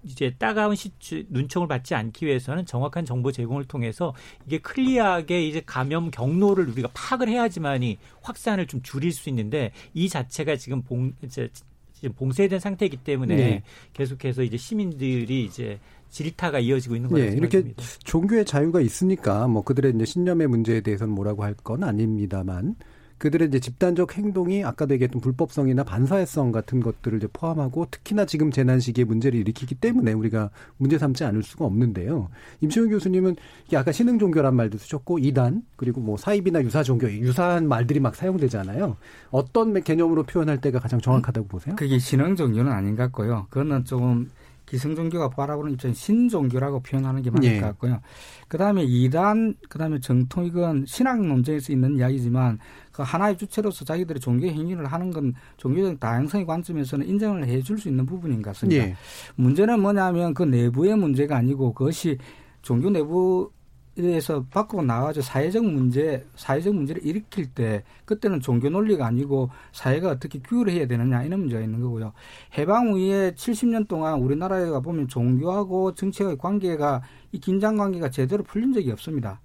이제 0.03 0.35
따가운 0.37 0.75
시추, 0.75 1.23
눈총을 1.29 1.67
받지 1.67 1.95
않기 1.95 2.25
위해서는 2.25 2.65
정확한 2.65 3.05
정보 3.05 3.22
제공을 3.31 3.65
통해서 3.65 4.13
이게 4.45 4.57
클리어하게 4.59 5.47
이제 5.47 5.61
감염 5.65 6.11
경로를 6.11 6.69
우리가 6.69 6.89
파악을 6.93 7.29
해야지만이 7.29 7.97
확산을 8.21 8.67
좀 8.67 8.81
줄일 8.81 9.11
수 9.11 9.29
있는데 9.29 9.71
이 9.93 10.09
자체가 10.09 10.55
지금 10.57 10.81
봉 10.81 11.13
이제 11.23 11.49
지금 11.93 12.13
봉쇄된 12.15 12.59
상태이기 12.59 12.97
때문에 12.97 13.35
네. 13.35 13.63
계속해서 13.93 14.43
이제 14.43 14.57
시민들이 14.57 15.45
이제 15.45 15.79
질타가 16.09 16.59
이어지고 16.59 16.95
있는 16.95 17.09
거예요. 17.09 17.31
네, 17.31 17.35
이렇게 17.37 17.73
종교의 18.03 18.45
자유가 18.45 18.81
있으니까 18.81 19.47
뭐 19.47 19.63
그들의 19.63 19.93
이제 19.95 20.05
신념의 20.05 20.47
문제에 20.47 20.81
대해서는 20.81 21.13
뭐라고 21.13 21.43
할 21.43 21.55
건 21.63 21.83
아닙니다만 21.83 22.75
그들의 23.23 23.47
이제 23.47 23.57
집단적 23.57 24.17
행동이 24.17 24.65
아까도 24.65 24.93
얘기했던 24.95 25.21
불법성이나 25.21 25.85
반사회성 25.85 26.51
같은 26.51 26.81
것들을 26.81 27.19
이제 27.19 27.27
포함하고 27.31 27.87
특히나 27.89 28.25
지금 28.25 28.51
재난 28.51 28.81
시기에 28.81 29.05
문제를 29.05 29.39
일으키기 29.39 29.75
때문에 29.75 30.11
우리가 30.11 30.49
문제 30.75 30.97
삼지 30.97 31.23
않을 31.23 31.41
수가 31.41 31.63
없는데요. 31.63 32.27
임시훈 32.59 32.89
교수님은 32.89 33.37
이게 33.67 33.77
아까 33.77 33.93
신흥 33.93 34.19
종교란 34.19 34.57
말도 34.57 34.77
쓰셨고 34.77 35.19
이단 35.19 35.63
그리고 35.77 36.01
뭐 36.01 36.17
사입이나 36.17 36.61
유사 36.63 36.83
종교 36.83 37.09
유사한 37.09 37.65
말들이 37.65 38.01
막 38.01 38.13
사용되잖아요. 38.13 38.97
어떤 39.31 39.81
개념으로 39.81 40.23
표현할 40.23 40.59
때가 40.59 40.79
가장 40.79 40.99
정확하다고 40.99 41.47
보세요? 41.47 41.77
그게 41.77 41.99
신흥 41.99 42.35
종교는 42.35 42.73
아닌 42.73 42.97
것 42.97 43.03
같고요. 43.03 43.47
그거는 43.49 43.85
조금 43.85 44.29
기성종교가 44.65 45.29
바라보는 45.29 45.73
입장에 45.73 45.93
신종교라고 45.93 46.81
표현하는 46.81 47.21
게 47.21 47.29
맞을 47.29 47.51
예. 47.51 47.59
것 47.59 47.67
같고요. 47.67 47.99
그 48.47 48.57
다음에 48.57 48.83
이단, 48.83 49.55
그 49.69 49.77
다음에 49.77 49.99
정통, 49.99 50.45
이건 50.45 50.85
신앙 50.85 51.27
논쟁에서 51.27 51.73
있는 51.73 51.97
이야기지만 51.97 52.59
그 52.91 53.03
하나의 53.03 53.37
주체로서 53.37 53.85
자기들이 53.85 54.19
종교 54.19 54.47
행위를 54.47 54.85
하는 54.85 55.11
건 55.11 55.33
종교적 55.57 55.99
다양성의 55.99 56.45
관점에서는 56.45 57.07
인정을 57.07 57.47
해줄 57.47 57.77
수 57.77 57.89
있는 57.89 58.05
부분인 58.05 58.41
것 58.41 58.51
같습니다. 58.51 58.83
예. 58.83 58.95
문제는 59.35 59.79
뭐냐면 59.79 60.33
그 60.33 60.43
내부의 60.43 60.95
문제가 60.95 61.37
아니고 61.37 61.73
그것이 61.73 62.17
종교 62.61 62.89
내부 62.89 63.51
에서 63.95 64.43
밖으로 64.49 64.81
나와서 64.81 65.21
사회적 65.21 65.63
문제, 65.65 66.25
사회적 66.35 66.73
문제를 66.73 67.05
일으킬 67.05 67.45
때 67.45 67.83
그때는 68.05 68.39
종교 68.39 68.67
논리가 68.67 69.05
아니고 69.05 69.51
사회가 69.71 70.09
어떻게 70.09 70.39
규율을 70.39 70.73
해야 70.73 70.87
되느냐 70.87 71.23
이런 71.23 71.41
문제가 71.41 71.61
있는 71.61 71.79
거고요. 71.79 72.11
해방 72.57 72.93
후에 72.93 73.33
70년 73.35 73.87
동안 73.87 74.19
우리나라에 74.19 74.67
가 74.71 74.79
보면 74.79 75.07
종교하고 75.07 75.93
정치의 75.93 76.39
관계가 76.39 77.03
이 77.33 77.39
긴장 77.39 77.77
관계가 77.77 78.09
제대로 78.09 78.41
풀린 78.43 78.73
적이 78.73 78.91
없습니다. 78.93 79.39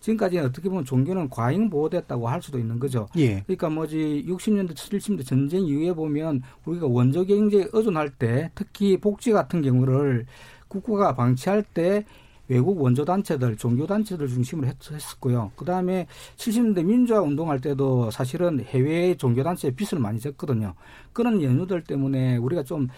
지금까지 0.00 0.38
어떻게 0.38 0.68
보면 0.68 0.84
종교는 0.84 1.28
과잉 1.30 1.70
보호됐다고 1.70 2.28
할 2.28 2.42
수도 2.42 2.58
있는 2.58 2.80
거죠. 2.80 3.06
예. 3.16 3.42
그러니까 3.42 3.70
뭐지 3.70 4.24
60년대 4.28 4.72
70년대 4.74 5.24
전쟁 5.24 5.64
이후에 5.64 5.92
보면 5.92 6.42
우리가 6.64 6.88
원조 6.88 7.24
경제에 7.24 7.68
의존할 7.72 8.10
때 8.10 8.50
특히 8.56 8.96
복지 8.96 9.30
같은 9.30 9.62
경우를 9.62 10.26
국가가 10.66 11.14
방치할 11.14 11.62
때 11.62 12.04
외국 12.52 12.80
원조 12.82 13.04
단체들, 13.04 13.56
종교 13.56 13.86
단체들 13.86 14.28
중심으로 14.28 14.68
했, 14.68 14.76
었고요 14.92 15.52
그다음에 15.56 16.06
70년대 16.36 16.84
민주화 16.84 17.20
운동할 17.22 17.60
때도 17.60 18.10
사실은 18.10 18.60
해외 18.60 19.14
종교 19.14 19.42
단체에 19.42 19.70
빚을 19.70 20.00
많이 20.00 20.20
졌거든요. 20.20 20.74
그런 21.14 21.42
연유들 21.42 21.84
때문에 21.84 22.36
우리가 22.36 22.62
좀 22.62 22.88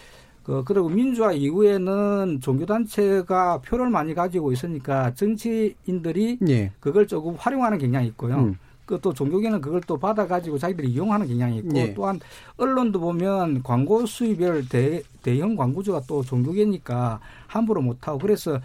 그, 0.43 0.63
그리고 0.65 0.89
민주화 0.89 1.33
이후에는 1.33 2.41
종교단체가 2.43 3.61
표를 3.63 3.89
많이 3.89 4.13
가지고 4.13 4.53
있으니까 4.53 5.15
정치인들이 5.15 6.39
예. 6.49 6.71
그걸 6.81 7.07
조금 7.07 7.35
활용하는 7.39 7.79
경향이 7.79 8.09
있고요. 8.09 8.37
음. 8.37 8.59
그 8.87 8.99
또 9.05 9.13
종교계는 9.13 9.61
그걸 9.61 9.83
또 9.87 9.99
받아가지고 9.99 10.57
자기들이 10.57 10.89
이용하는 10.89 11.27
경향이 11.27 11.59
있고 11.59 11.77
예. 11.77 11.93
또한 11.93 12.19
언론도 12.57 13.01
보면 13.01 13.63
광고 13.63 14.07
수입을 14.07 14.69
대, 14.69 15.03
대형 15.23 15.57
광고주가 15.57 16.01
또 16.07 16.23
종교계니까 16.23 17.21
함부로 17.47 17.83
못하고 17.83 18.19
그래서 18.19 18.59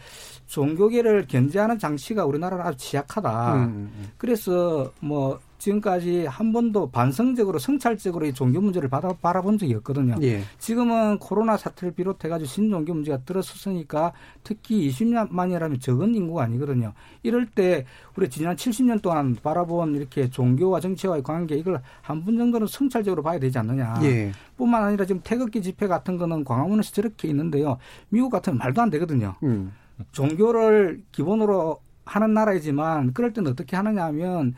종교계를 0.48 1.28
견제하는 1.28 1.78
장치가 1.78 2.26
우리나라는 2.26 2.66
아주 2.66 2.78
취약하다. 2.78 3.56
음, 3.56 3.60
음, 3.60 3.92
음. 3.94 4.12
그래서 4.18 4.92
뭐 5.02 5.40
지금까지 5.60 6.26
한 6.26 6.52
번도 6.52 6.90
반성적으로 6.90 7.60
성찰적으로 7.60 8.26
이 8.26 8.34
종교 8.34 8.60
문제를 8.62 8.90
받아, 8.90 9.14
바라본 9.14 9.58
적이 9.58 9.76
없거든요. 9.76 10.16
예. 10.22 10.42
지금은 10.58 11.20
코로나 11.20 11.58
사태를 11.58 11.94
비롯해가지고 11.94 12.48
신종교 12.48 12.94
문제가 12.94 13.20
들어섰으니까 13.20 14.14
특히 14.44 14.90
20년 14.90 15.30
만이라면 15.32 15.80
적은 15.80 16.16
인구가 16.16 16.44
아니거든요. 16.44 16.94
이럴 17.22 17.46
때 17.46 17.86
우리 18.16 18.30
지난 18.30 18.56
70년 18.56 19.02
동안 19.02 19.36
바라본 19.36 19.96
이렇게 19.96 20.30
종교와 20.30 20.80
정치와의 20.80 21.24
관계 21.24 21.56
이걸 21.56 21.82
한번 22.02 22.38
정도는 22.38 22.66
성찰적으로 22.66 23.22
봐야 23.22 23.38
되지 23.38 23.60
않느냐. 23.60 24.00
예. 24.04 24.32
뿐만 24.58 24.84
아니라 24.84 25.06
지금 25.06 25.22
태극기 25.24 25.62
집회 25.62 25.88
같은 25.88 26.18
거는 26.18 26.46
광화문에서 26.46 26.92
저렇게 26.92 27.28
있는데요. 27.28 27.78
미국 28.10 28.30
같으면 28.30 28.58
말도 28.58 28.82
안 28.82 28.90
되거든요. 28.90 29.36
음. 29.44 29.74
종교를 30.14 31.04
기본으로 31.12 31.82
하는 32.06 32.34
나라이지만 32.34 33.14
그럴 33.14 33.34
때는 33.34 33.52
어떻게 33.52 33.76
하느냐 33.76 34.06
하면 34.06 34.56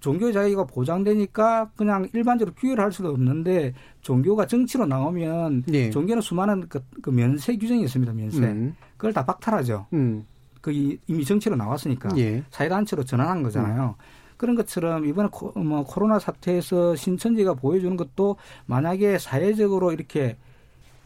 종교 0.00 0.30
자유가 0.30 0.64
보장되니까 0.64 1.70
그냥 1.76 2.08
일반적으로 2.12 2.54
규율 2.54 2.80
할 2.80 2.92
수도 2.92 3.08
없는데 3.10 3.74
종교가 4.02 4.46
정치로 4.46 4.86
나오면 4.86 5.64
네. 5.66 5.90
종교는 5.90 6.22
수많은 6.22 6.68
그, 6.68 6.80
그, 7.02 7.10
면세 7.10 7.56
규정이 7.56 7.82
있습니다. 7.82 8.12
면세. 8.12 8.40
음. 8.40 8.76
그걸 8.96 9.12
다 9.12 9.24
박탈하죠. 9.24 9.86
음. 9.94 10.26
그 10.60 10.72
이미 11.06 11.24
정치로 11.24 11.56
나왔으니까 11.56 12.10
예. 12.18 12.42
사회단체로 12.50 13.04
전환한 13.04 13.42
거잖아요. 13.42 13.94
음. 13.98 14.26
그런 14.36 14.54
것처럼 14.54 15.06
이번에 15.06 15.28
코, 15.32 15.52
뭐 15.58 15.84
코로나 15.84 16.18
사태에서 16.18 16.94
신천지가 16.94 17.54
보여주는 17.54 17.96
것도 17.96 18.36
만약에 18.66 19.18
사회적으로 19.18 19.92
이렇게 19.92 20.36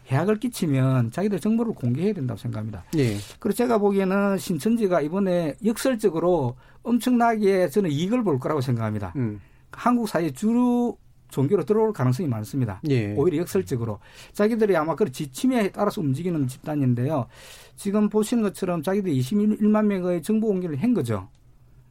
해악을 0.09 0.39
끼치면 0.39 1.11
자기들 1.11 1.39
정보를 1.39 1.73
공개해야 1.73 2.13
된다고 2.13 2.37
생각합니다. 2.37 2.83
예. 2.97 3.15
그리고 3.39 3.55
제가 3.55 3.77
보기에는 3.77 4.37
신천지가 4.37 5.01
이번에 5.01 5.55
역설적으로 5.63 6.55
엄청나게 6.83 7.69
저는 7.69 7.89
이익을 7.91 8.23
볼 8.23 8.39
거라고 8.39 8.61
생각합니다. 8.61 9.13
음. 9.15 9.39
한국 9.71 10.07
사회 10.07 10.31
주로 10.31 10.97
종교로 11.29 11.63
들어올 11.63 11.93
가능성이 11.93 12.27
많습니다. 12.27 12.81
예. 12.89 13.13
오히려 13.15 13.37
역설적으로 13.39 13.99
자기들이 14.33 14.75
아마 14.75 14.95
그 14.95 15.11
지침에 15.11 15.71
따라서 15.71 16.01
움직이는 16.01 16.47
집단인데요. 16.47 17.27
지금 17.75 18.09
보시는 18.09 18.43
것처럼 18.43 18.83
자기들이 18.83 19.19
21만 19.19 19.85
명의 19.85 20.21
정보 20.21 20.47
공개를 20.47 20.81
한 20.83 20.93
거죠. 20.93 21.29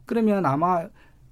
그러면 0.05 0.45
아마 0.45 0.87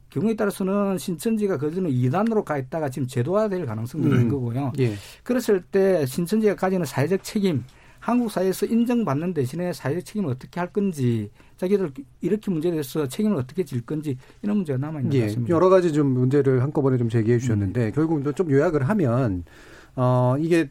경우에 0.10 0.36
따라서는 0.36 0.98
신천지가 0.98 1.58
그전에 1.58 1.90
이단으로 1.90 2.44
가 2.44 2.58
있다가 2.58 2.90
지금 2.90 3.08
제도화될 3.08 3.66
가능성도 3.68 4.08
있는 4.08 4.22
음. 4.24 4.30
거고요. 4.30 4.74
예. 4.80 4.96
그랬을 5.24 5.62
때 5.62 6.06
신천지가 6.06 6.56
가지는 6.56 6.86
사회적 6.86 7.24
책임, 7.24 7.64
한국 8.10 8.32
사회에서 8.32 8.66
인정받는 8.66 9.36
대신에 9.36 9.72
사회적 9.72 10.04
책임을 10.04 10.32
어떻게 10.32 10.60
할 10.60 10.74
건지, 10.74 11.30
자기들 11.58 11.92
이렇게 12.22 12.50
문제에 12.50 12.72
대해서 12.72 13.08
책임을 13.08 13.38
어떻게 13.38 13.64
질 13.64 13.86
건지 13.86 14.18
이런 14.42 14.58
문제가 14.58 14.80
남아 14.80 15.02
있는 15.02 15.14
예. 15.14 15.20
것 15.20 15.26
같습니다. 15.28 15.54
여러 15.54 15.70
가지 15.70 15.94
좀 15.94 16.08
문제를 16.08 16.64
한꺼번에 16.64 16.98
좀 16.98 17.10
제기해 17.10 17.38
주셨는데 17.38 17.88
음. 17.88 17.92
결국 17.94 18.36
좀 18.36 18.50
요약을 18.50 18.90
하면 18.90 19.44
어 19.96 20.36
이게 20.40 20.70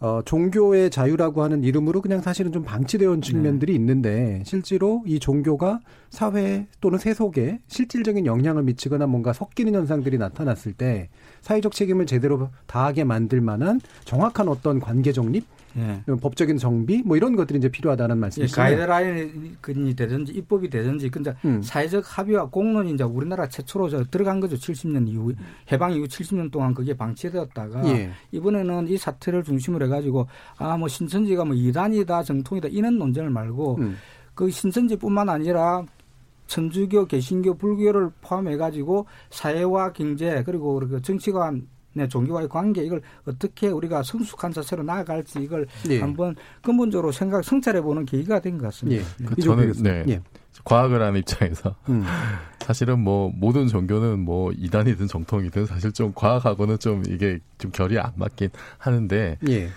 어, 0.00 0.22
종교의 0.24 0.90
자유라고 0.90 1.42
하는 1.42 1.64
이름으로 1.64 2.00
그냥 2.00 2.20
사실은 2.20 2.52
좀 2.52 2.62
방치되어 2.62 3.10
온 3.10 3.20
측면들이 3.20 3.72
네. 3.72 3.76
있는데 3.78 4.42
실제로 4.46 5.02
이 5.06 5.18
종교가 5.18 5.80
사회 6.08 6.68
또는 6.80 6.98
세속에 6.98 7.58
실질적인 7.66 8.24
영향을 8.24 8.62
미치거나 8.62 9.08
뭔가 9.08 9.32
섞이는 9.32 9.74
현상들이 9.74 10.16
나타났을 10.18 10.72
때 10.72 11.08
사회적 11.40 11.72
책임을 11.72 12.06
제대로 12.06 12.48
다하게 12.66 13.02
만들 13.02 13.40
만한 13.40 13.80
정확한 14.04 14.46
어떤 14.46 14.78
관계 14.78 15.12
정립 15.12 15.44
예. 15.78 16.02
법적인 16.20 16.56
정비 16.56 17.02
뭐 17.04 17.16
이런 17.16 17.36
것들이 17.36 17.58
이제 17.58 17.68
필요하다는 17.68 18.18
말씀이시죠. 18.18 18.60
예, 18.60 18.64
가이드라인이 18.64 19.94
되든지 19.94 20.32
입법이 20.32 20.70
되든지 20.70 21.10
근데 21.10 21.34
음. 21.44 21.60
사회적 21.62 22.02
합의와 22.06 22.46
공론이 22.46 22.92
이제 22.92 23.04
우리나라 23.04 23.48
최초로 23.48 23.88
저 23.90 24.04
들어간 24.04 24.40
거죠. 24.40 24.56
70년 24.56 25.06
이후 25.08 25.32
해방 25.70 25.92
이후 25.92 26.06
70년 26.06 26.50
동안 26.50 26.72
그게 26.74 26.96
방치되었다가 26.96 27.86
예. 27.90 28.10
이번에는 28.32 28.88
이 28.88 28.96
사태를 28.96 29.44
중심으로 29.44 29.86
해가지고 29.86 30.26
아 30.56 30.78
뭐 30.78 30.86
신천지가 30.86 31.44
뭐 31.44 31.54
이단이다 31.54 32.22
정통이다 32.22 32.68
이런 32.68 32.98
논쟁을 32.98 33.30
말고 33.30 33.78
음. 33.80 33.96
그 34.34 34.48
신천지뿐만 34.48 35.28
아니라 35.28 35.84
천주교, 36.46 37.06
개신교, 37.06 37.54
불교를 37.54 38.10
포함해가지고 38.22 39.06
사회와 39.30 39.92
경제 39.92 40.42
그리고 40.44 40.78
그 40.78 41.02
정치관 41.02 41.66
네, 41.94 42.06
종교와의 42.06 42.48
관계 42.48 42.84
이걸 42.84 43.00
어떻게 43.26 43.68
우리가 43.68 44.02
성숙한 44.02 44.52
자세로 44.52 44.82
나아갈지 44.82 45.40
이걸 45.40 45.66
예. 45.90 46.00
한번 46.00 46.36
근본적으로 46.62 47.10
생각 47.12 47.42
성찰해 47.42 47.80
보는 47.80 48.04
계기가 48.06 48.40
된 48.40 48.58
것 48.58 48.66
같습니다. 48.66 49.04
예. 49.20 49.24
그 49.24 49.40
저는 49.40 49.72
네. 49.82 50.04
예. 50.08 50.20
과학을 50.64 51.00
하는 51.00 51.20
입장에서 51.20 51.74
음. 51.88 52.04
사실은 52.60 52.98
뭐 53.00 53.30
모든 53.34 53.66
종교는 53.68 54.20
뭐 54.20 54.52
이단이든 54.52 55.06
정통이든 55.06 55.66
사실 55.66 55.92
좀 55.92 56.12
과학하고는 56.14 56.78
좀 56.78 57.02
이게 57.08 57.38
좀 57.58 57.70
결이 57.70 57.98
안 57.98 58.12
맞긴 58.16 58.50
하는데 58.78 59.38
예. 59.48 59.68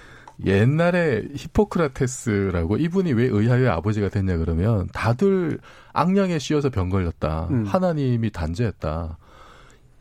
옛날에 0.44 1.24
히포크라테스라고 1.36 2.78
이분이 2.78 3.14
왜 3.14 3.26
의학의 3.26 3.68
아버지가 3.70 4.10
됐냐 4.10 4.38
그러면 4.38 4.88
다들 4.92 5.60
악령에 5.94 6.40
씌어서 6.40 6.70
병 6.70 6.90
걸렸다. 6.90 7.48
음. 7.52 7.66
하나님이 7.66 8.32
단죄했다. 8.32 9.18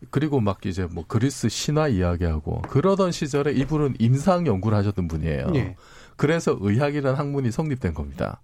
그리고 0.09 0.40
막 0.40 0.64
이제 0.64 0.86
뭐 0.90 1.05
그리스 1.07 1.48
신화 1.48 1.88
이야기하고 1.88 2.62
그러던 2.62 3.12
시절에 3.12 3.53
이분은 3.53 3.96
임상 3.98 4.46
연구를 4.46 4.76
하셨던 4.78 5.09
분이에요. 5.09 5.53
예. 5.55 5.76
그래서 6.16 6.57
의학이라는 6.59 7.18
학문이 7.18 7.51
성립된 7.51 7.92
겁니다. 7.94 8.40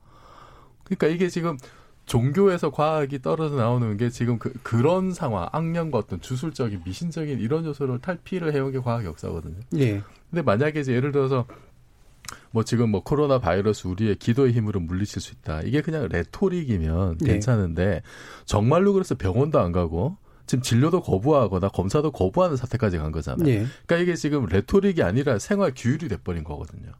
그러니까 0.84 1.07
이게 1.09 1.28
지금 1.28 1.57
종교에서 2.04 2.70
과학이 2.70 3.20
떨어져 3.20 3.57
나오는 3.57 3.96
게 3.96 4.11
지금 4.11 4.38
그, 4.38 4.52
그런 4.62 5.12
상황, 5.12 5.48
악령과 5.50 5.98
어떤 5.98 6.20
주술적인 6.20 6.82
미신적인 6.84 7.40
이런 7.40 7.64
요소를 7.64 8.00
탈피를 8.00 8.54
해온 8.54 8.70
게 8.70 8.78
과학 8.78 9.04
역사거든요. 9.04 9.57
예. 9.76 10.02
근데 10.30 10.42
만약에 10.42 10.80
이제 10.80 10.92
예를 10.92 11.11
들어서 11.11 11.46
뭐 12.50 12.64
지금 12.64 12.90
뭐 12.90 13.02
코로나 13.02 13.38
바이러스 13.38 13.88
우리의 13.88 14.16
기도의 14.16 14.52
힘으로 14.52 14.80
물리칠 14.80 15.20
수 15.20 15.32
있다. 15.34 15.62
이게 15.62 15.82
그냥 15.82 16.09
레토릭이면 16.09 17.18
네. 17.18 17.32
괜찮은데 17.32 18.02
정말로 18.44 18.92
그래서 18.92 19.14
병원도 19.14 19.61
안 19.61 19.72
가고 19.72 20.16
지금 20.47 20.62
진료도 20.62 21.03
거부하거나 21.03 21.68
검사도 21.68 22.12
거부하는 22.12 22.57
사태까지 22.57 22.99
간 22.99 23.12
거잖아요. 23.12 23.49
예. 23.49 23.66
그러니까 23.86 23.97
이게 23.97 24.14
지금 24.14 24.47
레토릭이 24.47 25.03
아니라 25.03 25.38
생활 25.38 25.72
규율이 25.74 26.09
돼버린 26.09 26.44
거거든요. 26.44 26.92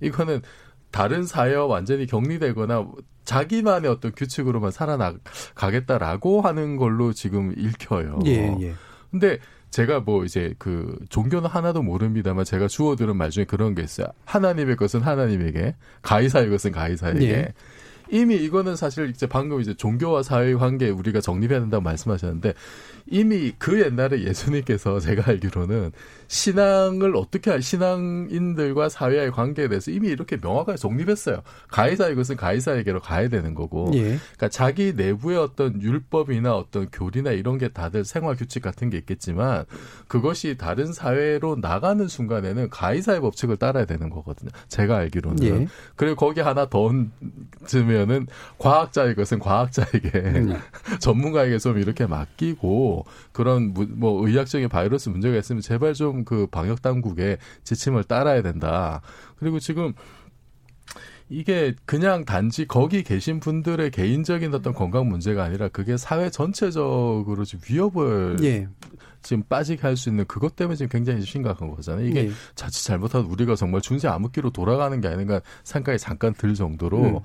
이거는 0.00 0.42
다른 0.90 1.24
사회와 1.24 1.66
완전히 1.66 2.06
격리되거나 2.06 2.86
자기만의 3.24 3.90
어떤 3.90 4.12
규칙으로만 4.12 4.70
살아나가겠다라고 4.70 6.40
하는 6.42 6.76
걸로 6.76 7.12
지금 7.12 7.54
읽혀요. 7.56 8.20
예, 8.26 8.56
예. 8.60 8.74
근데 9.10 9.38
제가 9.70 10.00
뭐 10.00 10.24
이제 10.24 10.54
그 10.58 10.98
종교는 11.08 11.48
하나도 11.48 11.82
모릅니다만 11.82 12.44
제가 12.44 12.68
주워 12.68 12.94
들은 12.94 13.16
말 13.16 13.30
중에 13.30 13.44
그런 13.44 13.74
게 13.74 13.82
있어요. 13.82 14.08
하나님의 14.26 14.76
것은 14.76 15.00
하나님에게, 15.00 15.76
가이사의 16.02 16.50
것은 16.50 16.72
가이사에게. 16.72 17.28
예. 17.28 17.54
이미 18.12 18.36
이거는 18.36 18.76
사실 18.76 19.08
이제 19.08 19.26
방금 19.26 19.62
이제 19.62 19.72
종교와 19.72 20.22
사회 20.22 20.52
관계 20.52 20.90
우리가 20.90 21.22
정립해야 21.22 21.60
된다고 21.60 21.82
말씀하셨는데 21.82 22.52
이미 23.06 23.52
그 23.58 23.80
옛날에 23.80 24.22
예수님께서 24.22 25.00
제가 25.00 25.30
알기로는 25.30 25.92
신앙을 26.28 27.16
어떻게 27.16 27.50
할 27.50 27.62
신앙인들과 27.62 28.90
사회와의 28.90 29.32
관계에 29.32 29.68
대해서 29.68 29.90
이미 29.90 30.08
이렇게 30.08 30.36
명확하게 30.40 30.76
정립했어요. 30.76 31.42
가해사의 31.70 32.14
것은 32.14 32.36
가해사에게로 32.36 33.00
가야 33.00 33.28
되는 33.28 33.54
거고. 33.54 33.90
예. 33.94 34.02
그러니까 34.02 34.48
자기 34.48 34.92
내부의 34.94 35.38
어떤 35.38 35.80
율법이나 35.80 36.54
어떤 36.54 36.88
교리나 36.90 37.32
이런 37.32 37.58
게 37.58 37.68
다들 37.68 38.04
생활 38.04 38.36
규칙 38.36 38.62
같은 38.62 38.88
게 38.90 38.98
있겠지만 38.98 39.64
그것이 40.08 40.56
다른 40.56 40.92
사회로 40.92 41.56
나가는 41.60 42.06
순간에는 42.06 42.70
가해사의 42.70 43.20
법칙을 43.20 43.56
따라야 43.56 43.84
되는 43.84 44.10
거거든요. 44.10 44.50
제가 44.68 44.96
알기로는. 44.96 45.44
예. 45.44 45.66
그리고 45.96 46.16
거기 46.16 46.40
하나 46.40 46.68
더 46.68 46.82
얹으면 46.82 48.01
은 48.10 48.26
과학자의 48.58 49.14
것은 49.14 49.38
과학자에게 49.38 50.10
음. 50.14 50.56
전문가에게 51.00 51.58
좀 51.58 51.78
이렇게 51.78 52.06
맡기고 52.06 53.04
그런 53.32 53.74
뭐 53.74 54.26
의학적인 54.26 54.68
바이러스 54.68 55.08
문제가 55.08 55.36
있으면 55.36 55.60
제발 55.60 55.94
좀 55.94 56.22
그 56.24 56.46
방역 56.46 56.82
당국의 56.82 57.38
지침을 57.64 58.04
따라야 58.04 58.42
된다. 58.42 59.02
그리고 59.36 59.58
지금 59.58 59.92
이게 61.28 61.74
그냥 61.86 62.24
단지 62.24 62.66
거기 62.66 63.02
계신 63.02 63.40
분들의 63.40 63.90
개인적인 63.90 64.54
어떤 64.54 64.74
건강 64.74 65.08
문제가 65.08 65.44
아니라 65.44 65.68
그게 65.68 65.96
사회 65.96 66.30
전체적으로 66.30 67.44
지금 67.44 67.64
위협을 67.68 68.36
예. 68.42 68.68
지금 69.22 69.42
빠지게 69.44 69.82
할 69.82 69.96
수 69.96 70.08
있는 70.08 70.24
그것 70.26 70.56
때문에 70.56 70.76
지금 70.76 70.88
굉장히 70.88 71.22
심각한 71.22 71.70
거잖아요. 71.70 72.06
이게 72.06 72.26
예. 72.26 72.30
자칫 72.54 72.84
잘못하면 72.84 73.28
우리가 73.28 73.54
정말 73.54 73.80
중재 73.80 74.08
암흑기로 74.08 74.50
돌아가는 74.50 75.00
게 75.00 75.08
아닌가 75.08 75.40
생각이 75.64 75.98
잠깐 75.98 76.34
들 76.34 76.54
정도로 76.54 76.98
음. 76.98 77.18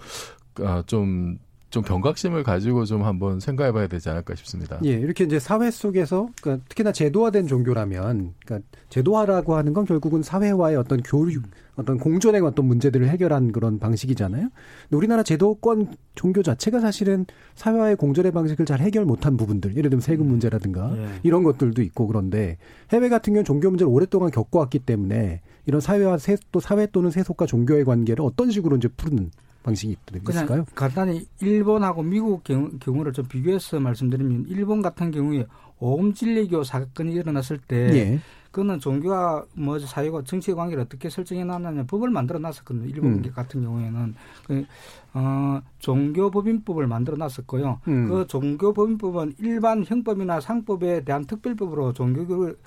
아, 0.61 0.83
좀좀 0.85 1.83
경각심을 1.83 2.43
가지고 2.43 2.85
좀 2.85 3.03
한번 3.03 3.39
생각해 3.39 3.71
봐야 3.71 3.87
되지 3.87 4.09
않을까 4.09 4.35
싶습니다. 4.35 4.79
예, 4.85 4.91
이렇게 4.91 5.23
이제 5.23 5.39
사회 5.39 5.69
속에서 5.69 6.29
그러니까 6.41 6.65
특히나 6.69 6.91
제도화된 6.91 7.47
종교라면 7.47 8.33
그러니까 8.45 8.67
제도화라고 8.89 9.55
하는 9.55 9.73
건 9.73 9.85
결국은 9.85 10.21
사회와의 10.23 10.77
어떤 10.77 11.01
교육, 11.03 11.43
어떤 11.75 11.97
공존의 11.97 12.41
어떤 12.41 12.65
문제들을 12.65 13.07
해결한 13.07 13.51
그런 13.51 13.79
방식이잖아요. 13.79 14.49
근데 14.49 14.97
우리나라 14.97 15.23
제도권 15.23 15.95
종교 16.15 16.41
자체가 16.41 16.79
사실은 16.79 17.25
사회와의 17.55 17.95
공존의 17.97 18.31
방식을 18.31 18.65
잘 18.65 18.79
해결 18.79 19.05
못한 19.05 19.37
부분들, 19.37 19.77
예를 19.77 19.89
들면 19.89 20.01
세금 20.01 20.25
음. 20.25 20.31
문제라든가 20.31 20.93
예. 20.97 21.07
이런 21.23 21.43
것들도 21.43 21.81
있고 21.83 22.07
그런데 22.07 22.57
해외 22.91 23.09
같은 23.09 23.33
경우는 23.33 23.45
종교 23.45 23.69
문제를 23.69 23.91
오랫동안 23.91 24.31
겪어왔기 24.31 24.79
때문에 24.79 25.41
이런 25.67 25.81
사회와 25.81 26.17
세, 26.17 26.37
또 26.51 26.59
사회 26.59 26.87
또는 26.87 27.11
세속과 27.11 27.45
종교의 27.45 27.85
관계를 27.85 28.23
어떤 28.25 28.49
식으로 28.49 28.77
이제 28.77 28.87
푸는 28.87 29.29
방식이 29.67 29.97
있을까요? 30.29 30.65
간단히 30.75 31.25
일본하고 31.41 32.01
미국 32.03 32.43
경우, 32.43 32.69
경우 32.79 33.03
를 33.03 33.11
좀 33.11 33.25
비교해서 33.27 33.79
말씀드리면 33.79 34.45
일본 34.47 34.81
같은 34.81 35.11
경우에 35.11 35.45
오음진리교 35.79 36.63
사건이 36.63 37.13
일어났을 37.13 37.57
때 37.59 37.75
예. 37.93 38.19
그거는 38.57 38.79
종교와 38.79 39.45
뭐 39.53 39.77
사회와 39.77 40.23
정치의 40.23 40.55
관계를 40.55 40.83
어떻게 40.83 41.11
설정해 41.11 41.43
놨느냐 41.43 41.83
법을 41.83 42.09
만들어 42.09 42.39
놨었거든요. 42.39 42.87
일본 42.87 43.23
음. 43.23 43.31
같은 43.31 43.61
경우에는 43.61 44.15
그, 44.47 44.65
어, 45.13 45.61
종교법인법을 45.77 46.87
만들어 46.87 47.17
놨었고요. 47.17 47.81
음. 47.87 48.09
그 48.09 48.25
종교법인법은 48.25 49.35
일반 49.37 49.85
형법이나 49.85 50.41
상법에 50.41 51.03
대한 51.03 51.25
특별법으로 51.25 51.93
종교를 51.93 52.57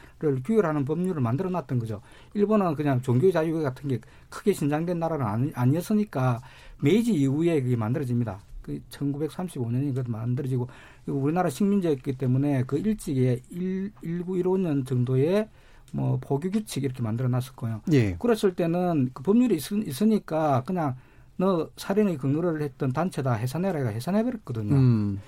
규율하는 0.45 0.84
법률을 0.84 1.20
만들어 1.20 1.51
놨던 1.51 1.80
거죠. 1.80 2.01
일본은 2.34 2.76
그냥 2.76 3.03
종교 3.03 3.32
자유 3.32 3.61
같은 3.61 3.88
게 3.88 3.99
크게 4.28 4.53
신장된 4.53 4.97
나라는 4.97 5.26
아니, 5.26 5.51
아니었으니까 5.57 6.41
메이지 6.80 7.12
이후에 7.14 7.61
그게 7.62 7.74
만들어집니다. 7.74 8.38
그 8.62 8.80
1935년이 8.91 9.93
그 9.93 10.05
만들어지고 10.07 10.68
우리나라 11.07 11.51
식민지였기 11.51 12.16
때문에 12.16 12.62
그 12.68 12.78
일찍에 12.78 13.41
1, 13.51 13.91
1915년 14.05 14.86
정도에 14.86 15.49
뭐 15.93 16.18
보교 16.20 16.51
규칙 16.51 16.84
이렇게 16.84 17.03
만들어 17.03 17.28
놨을 17.28 17.53
거예요. 17.57 17.80
예. 17.93 18.16
그랬을 18.18 18.55
때는 18.55 19.11
그 19.12 19.22
법률이 19.22 19.57
있, 19.57 20.03
으니까 20.03 20.62
그냥 20.64 20.97
너 21.36 21.70
살인의 21.76 22.18
근거를 22.18 22.62
했던 22.62 22.93
단체다 22.93 23.32
해산해라가 23.32 23.88
해산해버렸거든요. 23.91 24.74
음. 24.74 25.20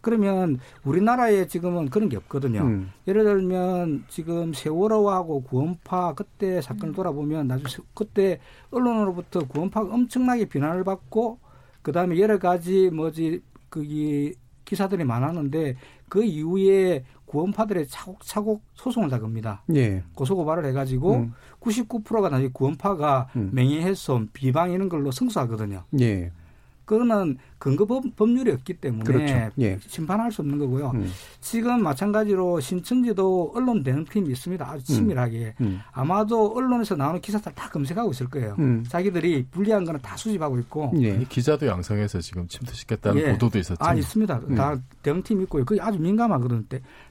그러면 0.00 0.58
우리나라에 0.84 1.46
지금은 1.46 1.90
그런 1.90 2.08
게 2.08 2.16
없거든요. 2.16 2.62
음. 2.62 2.90
예를 3.06 3.24
들면 3.24 4.04
지금 4.08 4.52
세월호하고 4.52 5.42
구원파 5.42 6.14
그때 6.14 6.60
사건을 6.60 6.94
돌아보면 6.94 7.46
나중에 7.48 7.84
그때 7.94 8.40
언론으로부터 8.70 9.46
구원파가 9.46 9.94
엄청나게 9.94 10.46
비난을 10.46 10.84
받고 10.84 11.38
그다음에 11.82 12.18
여러 12.18 12.38
가지 12.38 12.90
뭐지 12.90 13.42
그기 13.68 14.34
기사들이 14.64 15.04
많았는데 15.04 15.76
그 16.08 16.24
이후에 16.24 17.04
구원파들의 17.30 17.86
차곡차곡 17.86 18.60
소송을 18.74 19.08
다 19.08 19.20
겁니다. 19.20 19.62
예. 19.76 20.02
고소고발을 20.16 20.64
해가지고 20.66 21.14
음. 21.14 21.34
99%가 21.60 22.28
나중에 22.28 22.50
구원파가 22.52 23.28
음. 23.36 23.50
명예훼손, 23.52 24.30
비방 24.32 24.72
이런 24.72 24.88
걸로 24.88 25.12
승소하거든요. 25.12 25.84
예. 26.00 26.32
그거는 26.90 27.38
근거 27.60 27.84
법, 27.84 28.02
률이 28.28 28.50
없기 28.50 28.74
때문에 28.74 29.04
그렇죠. 29.04 29.50
예. 29.60 29.78
심판할 29.86 30.32
수 30.32 30.42
없는 30.42 30.58
거고요. 30.58 30.90
음. 30.94 31.08
지금 31.40 31.84
마찬가지로 31.84 32.58
신천지도 32.58 33.52
언론 33.54 33.84
대응팀이 33.84 34.28
있습니다. 34.30 34.68
아주 34.68 34.84
치밀하게. 34.86 35.54
음. 35.60 35.66
음. 35.66 35.80
아마도 35.92 36.52
언론에서 36.52 36.96
나오는 36.96 37.20
기사들 37.20 37.52
다 37.54 37.68
검색하고 37.68 38.10
있을 38.10 38.28
거예요. 38.28 38.56
음. 38.58 38.84
자기들이 38.88 39.46
불리한 39.52 39.84
거는 39.84 40.00
다 40.00 40.16
수집하고 40.16 40.58
있고. 40.60 40.92
예. 41.00 41.22
기자도 41.28 41.68
양성해서 41.68 42.20
지금 42.20 42.48
침투시켰다는 42.48 43.22
예. 43.22 43.32
보도도 43.32 43.60
있었죠. 43.60 43.78
아, 43.78 43.94
있습니다. 43.94 44.40
음. 44.48 44.54
다 44.56 44.76
대응팀 45.02 45.42
있고요. 45.42 45.64
그게 45.64 45.80
아주 45.80 46.00
민감하거든요. 46.00 46.64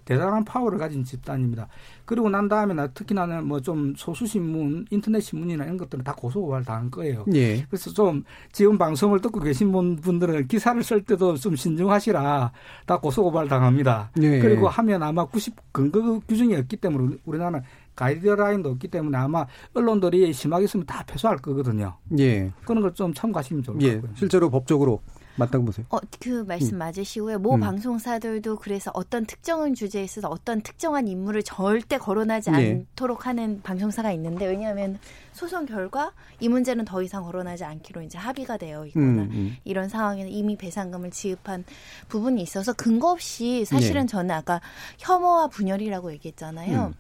대단한 0.10 0.43
파워를 0.43 0.80
가진 0.80 1.03
집단입니다. 1.03 1.68
그리고 2.05 2.30
난 2.30 2.49
다음에 2.49 2.74
나 2.74 2.88
특히 2.88 3.14
나는 3.14 3.47
뭐 3.47 3.60
좀 3.60 3.93
소수 3.95 4.26
신문, 4.26 4.86
인터넷 4.89 5.20
신문이나 5.20 5.66
이런 5.66 5.78
것들은 5.78 6.03
다 6.03 6.16
고소고발 6.16 6.64
당한 6.64 6.89
거예요. 6.89 7.26
예. 7.36 7.64
그래서 7.70 7.91
좀 7.91 8.24
지금 8.51 8.78
방송을 8.80 9.20
듣고 9.22 9.39
계신 9.41 9.72
분들은 9.72 10.47
기사를 10.47 10.82
쓸 10.82 11.03
때도 11.03 11.36
좀 11.36 11.55
신중하시라 11.55 12.51
다 12.88 12.97
고소고발 12.99 13.47
당합니다. 13.47 14.10
예. 14.22 14.39
그리고 14.39 14.68
하면 14.68 15.03
아마 15.03 15.26
90 15.26 15.55
근거 15.72 16.20
규정이 16.28 16.55
없기 16.55 16.78
때문에 16.78 17.18
우리나라는 17.26 17.62
가이드라인도 17.95 18.70
없기 18.72 18.88
때문에 18.88 19.16
아마 19.18 19.45
언론들이 19.76 20.34
심하게 20.34 20.64
있으면 20.66 20.86
다 20.88 21.03
패소할 21.05 21.38
거거든요. 21.38 21.97
예. 22.18 22.51
그런 22.66 22.82
걸 22.82 22.89
좀 22.95 23.14
참고하시면 23.14 23.62
좋을 23.62 23.82
예. 23.82 23.88
것 23.89 23.93
같고요. 24.01 24.12
실제로 24.16 24.49
법적으로 24.49 25.01
맞다고 25.36 25.65
보세요? 25.65 25.86
어, 25.89 25.99
그 26.19 26.43
말씀 26.47 26.75
음. 26.75 26.80
맞으시고요. 26.80 27.39
모 27.39 27.55
음. 27.55 27.59
방송사들도 27.61 28.57
그래서 28.57 28.91
어떤 28.93 29.25
특정한 29.25 29.73
주제에 29.73 30.03
있어서 30.03 30.27
어떤 30.27 30.61
특정한 30.61 31.07
인물을 31.07 31.43
절대 31.43 31.97
거론하지 31.97 32.51
네. 32.51 32.86
않도록 32.89 33.25
하는 33.25 33.61
방송사가 33.61 34.11
있는데 34.11 34.45
왜냐하면 34.47 34.99
소송 35.32 35.65
결과 35.65 36.11
이 36.39 36.49
문제는 36.49 36.86
더 36.86 37.01
이상 37.01 37.23
거론하지 37.23 37.63
않기로 37.63 38.01
이제 38.01 38.17
합의가 38.17 38.57
되어 38.57 38.86
있거나 38.88 39.05
음, 39.05 39.30
음. 39.32 39.57
이런 39.63 39.88
상황에는 39.88 40.30
이미 40.30 40.57
배상금을 40.57 41.11
지급한 41.11 41.63
부분이 42.09 42.41
있어서 42.41 42.73
근거 42.73 43.11
없이 43.11 43.63
사실은 43.65 44.01
네. 44.01 44.07
저는 44.07 44.32
아까 44.32 44.59
혐오와 44.97 45.47
분열이라고 45.47 46.11
얘기했잖아요. 46.13 46.93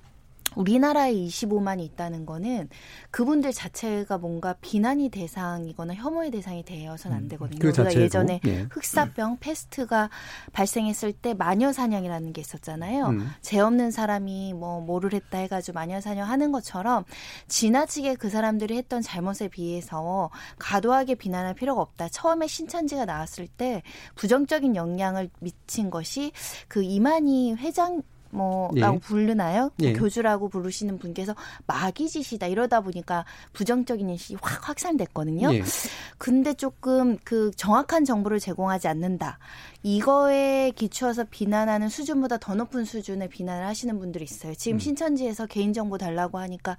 음. 0.59 0.61
우리나라에 0.61 1.13
25만이 1.13 1.81
있다는 1.81 2.25
거는 2.25 2.69
그분들 3.11 3.53
자체가 3.53 4.17
뭔가 4.17 4.55
비난이 4.61 5.09
대상이거나 5.09 5.95
혐오의 5.95 6.31
대상이 6.31 6.63
되어서는 6.63 7.17
안 7.17 7.23
음, 7.23 7.27
되거든요. 7.29 7.59
그 7.59 7.67
우리가 7.69 7.93
예전에 7.93 8.41
예. 8.45 8.67
흑사병, 8.69 9.37
패스트가 9.39 10.09
발생했을 10.51 11.13
때 11.13 11.33
마녀 11.33 11.71
사냥이라는 11.71 12.33
게 12.33 12.41
있었잖아요. 12.41 13.07
음. 13.07 13.29
죄 13.41 13.59
없는 13.59 13.91
사람이 13.91 14.53
뭐 14.53 14.81
뭐를 14.81 15.13
했다 15.13 15.37
해가지고 15.39 15.75
마녀 15.75 16.01
사냥 16.01 16.29
하는 16.29 16.51
것처럼 16.51 17.05
지나치게 17.47 18.15
그 18.15 18.29
사람들이 18.29 18.75
했던 18.77 19.01
잘못에 19.01 19.47
비해서 19.49 20.29
과도하게 20.59 21.15
비난할 21.15 21.53
필요가 21.53 21.81
없다. 21.81 22.09
처음에 22.09 22.47
신천지가 22.47 23.05
나왔을 23.05 23.47
때 23.47 23.81
부정적인 24.15 24.75
영향을 24.75 25.29
미친 25.39 25.89
것이 25.89 26.31
그 26.67 26.83
이만희 26.83 27.53
회장 27.53 28.01
뭐라고 28.31 28.95
예. 28.95 28.99
부르나요? 28.99 29.71
예. 29.81 29.93
교주라고 29.93 30.49
부르시는 30.49 30.99
분께서 30.99 31.35
마귀짓이다 31.67 32.47
이러다 32.47 32.81
보니까 32.81 33.25
부정적인 33.53 34.09
인식이 34.09 34.37
확 34.41 34.69
확산됐거든요. 34.69 35.53
예. 35.53 35.63
근데 36.17 36.53
조금 36.53 37.17
그 37.23 37.51
정확한 37.55 38.05
정보를 38.05 38.39
제공하지 38.39 38.87
않는다. 38.87 39.39
이거에 39.83 40.71
기초해서 40.75 41.25
비난하는 41.29 41.89
수준보다 41.89 42.37
더 42.37 42.55
높은 42.55 42.85
수준의 42.85 43.29
비난을 43.29 43.65
하시는 43.65 43.97
분들이 43.97 44.25
있어요. 44.25 44.53
지금 44.55 44.75
음. 44.75 44.79
신천지에서 44.79 45.45
개인정보 45.45 45.97
달라고 45.97 46.37
하니까 46.39 46.77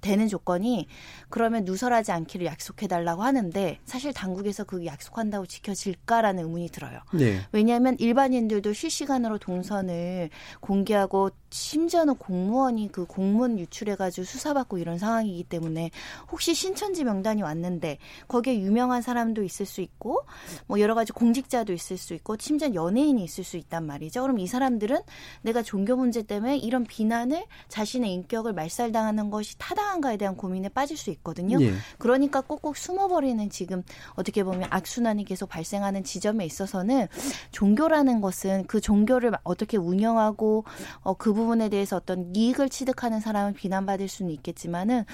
되는 0.00 0.28
조건이 0.28 0.86
그러면 1.28 1.64
누설하지 1.64 2.12
않기를 2.12 2.46
약속해달라고 2.46 3.22
하는데 3.22 3.78
사실 3.84 4.12
당국에서 4.12 4.64
그 4.64 4.84
약속한다고 4.86 5.46
지켜질까라는 5.46 6.44
의문이 6.44 6.68
들어요. 6.68 7.00
네. 7.12 7.40
왜냐하면 7.52 7.96
일반인들도 7.98 8.72
실시간으로 8.72 9.38
동선을 9.38 10.30
공개하고 10.60 11.30
심지어는 11.50 12.16
공무원이 12.16 12.90
그 12.92 13.06
공문 13.06 13.58
유출해가지고 13.58 14.24
수사받고 14.24 14.78
이런 14.78 14.98
상황이기 14.98 15.44
때문에 15.44 15.90
혹시 16.30 16.54
신천지 16.54 17.04
명단이 17.04 17.42
왔는데 17.42 17.98
거기에 18.28 18.58
유명한 18.60 19.02
사람도 19.02 19.42
있을 19.42 19.66
수 19.66 19.80
있고 19.80 20.24
뭐 20.66 20.78
여러 20.80 20.94
가지 20.94 21.12
공직자도 21.12 21.72
있을 21.72 21.96
수 21.96 22.14
있고 22.14 22.36
심지어 22.38 22.74
연예인이 22.74 23.22
있을 23.24 23.44
수 23.44 23.56
있단 23.56 23.86
말이죠. 23.86 24.22
그럼 24.22 24.38
이 24.38 24.46
사람들은 24.46 25.00
내가 25.42 25.62
종교 25.62 25.96
문제 25.96 26.22
때문에 26.22 26.58
이런 26.58 26.84
비난을 26.84 27.44
자신의 27.68 28.12
인격을 28.12 28.52
말살당하는 28.52 29.30
것이 29.30 29.56
타당 29.58 29.87
한가에 29.88 30.16
대한 30.16 30.36
고민에 30.36 30.68
빠질 30.68 30.96
수 30.96 31.10
있거든요. 31.10 31.60
예. 31.60 31.72
그러니까 31.98 32.40
꼭꼭 32.40 32.76
숨어버리는 32.76 33.48
지금 33.50 33.82
어떻게 34.14 34.44
보면 34.44 34.68
악순환이 34.70 35.24
계속 35.24 35.48
발생하는 35.48 36.04
지점에 36.04 36.44
있어서는 36.44 37.08
종교라는 37.52 38.20
것은 38.20 38.66
그 38.66 38.80
종교를 38.80 39.32
어떻게 39.44 39.76
운영하고 39.76 40.64
어, 41.00 41.14
그 41.14 41.32
부분에 41.32 41.68
대해서 41.68 41.96
어떤 41.96 42.34
이익을 42.34 42.68
취득하는 42.68 43.20
사람은 43.20 43.54
비난받을 43.54 44.08
수는 44.08 44.32
있겠지만은 44.32 45.04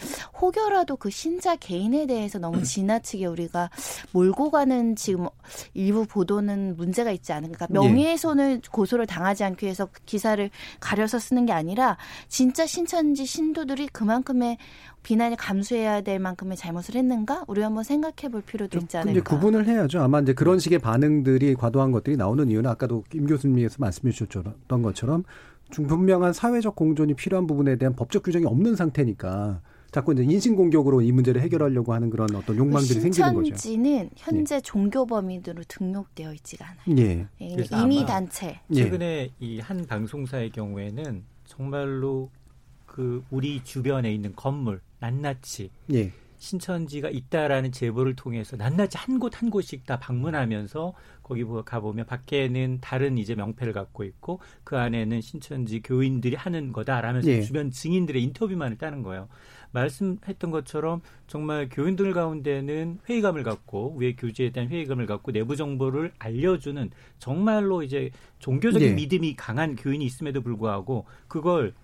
혹여라도 0.41 0.97
그 0.97 1.11
신자 1.11 1.57
개인에 1.57 2.07
대해서 2.07 2.39
너무 2.39 2.63
지나치게 2.65 3.27
우리가 3.27 3.71
몰고 4.13 4.51
가는 4.51 4.97
지금 4.97 5.29
일부 5.75 6.07
보도는 6.07 6.77
문제가 6.77 7.11
있지 7.11 7.33
않은가. 7.33 7.67
그러니까 7.67 7.89
명예훼손을 7.89 8.63
고소를 8.71 9.07
당하지 9.07 9.45
않기 9.45 9.67
위해서 9.67 9.89
기사를 10.07 10.51
가려서 10.81 11.19
쓰는 11.19 11.47
게 11.47 11.53
아니라 11.53 11.97
진짜 12.29 12.67
신천지 12.67 13.27
신도들이 13.27 13.89
그만큼의 13.89 14.59
비난이 15.03 15.37
감수해야 15.37 16.01
될 16.01 16.19
만큼의 16.19 16.57
잘못을 16.57 16.97
했는가? 16.97 17.45
우리 17.47 17.61
한번 17.61 17.85
생각해 17.85 18.31
볼 18.33 18.41
필요도 18.41 18.79
있지 18.79 18.97
않을까. 18.97 19.13
이제 19.13 19.21
구분을 19.21 19.67
해야죠. 19.67 20.01
아마 20.01 20.21
이제 20.21 20.33
그런 20.33 20.59
식의 20.59 20.79
반응들이 20.79 21.55
과도한 21.57 21.93
것들이 21.93 22.17
나오는 22.17 22.51
이유는 22.51 22.71
아까도 22.71 23.05
김 23.11 23.27
교수님께서 23.27 23.77
말씀해 23.79 24.13
주셨던 24.13 24.83
것처럼 24.83 25.25
분명한 25.71 26.33
사회적 26.33 26.75
공존이 26.75 27.15
필요한 27.15 27.47
부분에 27.47 27.77
대한 27.77 27.95
법적 27.95 28.23
규정이 28.23 28.47
없는 28.47 28.77
상태니까 28.77 29.61
자꾸 29.91 30.13
이제 30.13 30.25
인신 30.25 30.57
공격으로 30.57 31.03
이 31.03 31.13
문제를 31.13 31.41
해결하려고 31.43 31.93
하는 31.93 32.11
그런 32.11 32.35
어떤 32.35 32.57
욕망들이 32.57 33.01
생기는 33.01 33.35
거죠. 33.35 33.45
신천지는 33.45 34.11
현재 34.17 34.57
예. 34.57 34.61
종교 34.61 35.07
범위로 35.07 35.63
등록되어 35.69 36.33
있지가 36.33 36.67
않아요. 36.67 36.99
예. 36.99 37.29
예 37.41 37.57
이미 37.81 38.05
단체. 38.05 38.59
최근에 38.75 39.07
예. 39.07 39.31
이한 39.39 39.87
방송사의 39.87 40.51
경우에는 40.51 41.23
정말로 41.47 42.29
그 42.95 43.25
우리 43.29 43.65
주변에 43.65 44.15
있는 44.15 44.37
건물 44.37 44.81
낱낱이 45.01 45.69
예. 45.95 46.13
신천지가 46.39 47.09
있다라는 47.11 47.73
제보를 47.73 48.15
통해서 48.15 48.57
낱낱이 48.57 48.97
한 48.99 49.19
곳 49.19 49.43
한 49.43 49.51
곳씩 49.51 49.85
다 49.85 49.99
방문하면서 49.99 50.95
거기 51.25 51.43
가보면 51.43 52.07
밖에는 52.07 52.79
다른 52.81 53.19
이제 53.19 53.35
명패를 53.35 53.73
갖고 53.73 54.05
있고 54.05 54.39
그 54.63 54.79
안에는 54.79 55.21
신천지 55.23 55.81
교인들이 55.83 56.37
하는 56.37 56.73
거다라면서 56.73 57.29
예. 57.31 57.43
주변 57.43 57.73
증인들의 57.73 58.23
인터뷰만을 58.23 58.79
따는 58.79 59.03
거예요. 59.03 59.29
말씀했던 59.73 60.53
것처럼 60.53 61.01
정말 61.27 61.69
교인들 61.69 62.13
가운데는 62.13 63.01
회의감을 63.09 63.43
갖고 63.43 63.97
위에 63.99 64.15
교제에 64.15 64.51
대한 64.51 64.69
회의감을 64.71 65.07
갖고 65.07 65.33
내부 65.33 65.57
정보를 65.57 66.13
알려주는 66.21 66.93
정말로 67.19 67.83
이제 67.83 68.11
종교적인 68.39 68.89
예. 68.91 68.93
믿음이 68.95 69.35
강한 69.35 69.75
교인이 69.75 70.05
있음에도 70.05 70.43
불구하고 70.43 71.07
그걸 71.27 71.75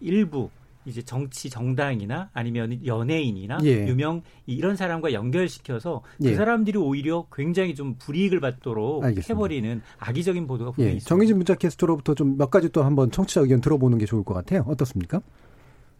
일부 0.00 0.50
이제 0.86 1.02
정치 1.02 1.50
정당이나 1.50 2.30
아니면 2.32 2.84
연예인이나 2.84 3.58
예. 3.64 3.86
유명 3.86 4.22
이런 4.46 4.76
사람과 4.76 5.12
연결시켜서 5.12 6.02
그 6.22 6.30
예. 6.30 6.34
사람들이 6.34 6.78
오히려 6.78 7.26
굉장히 7.32 7.74
좀 7.74 7.96
불이익을 7.98 8.40
받도록 8.40 9.04
알겠습니다. 9.04 9.34
해버리는 9.34 9.82
악의적인 9.98 10.46
보도가 10.46 10.70
분명히 10.72 10.92
예. 10.92 10.96
있습니다. 10.96 11.08
정의진 11.08 11.36
문자 11.36 11.54
캐스터로부터 11.54 12.14
좀 12.14 12.30
몇 12.40 12.50
가지 12.50 12.70
또 12.70 12.82
한번 12.82 13.10
청취자 13.10 13.42
의견 13.42 13.60
들어보는 13.60 13.98
게 13.98 14.06
좋을 14.06 14.24
것 14.24 14.32
같아요. 14.34 14.64
어떻습니까? 14.66 15.20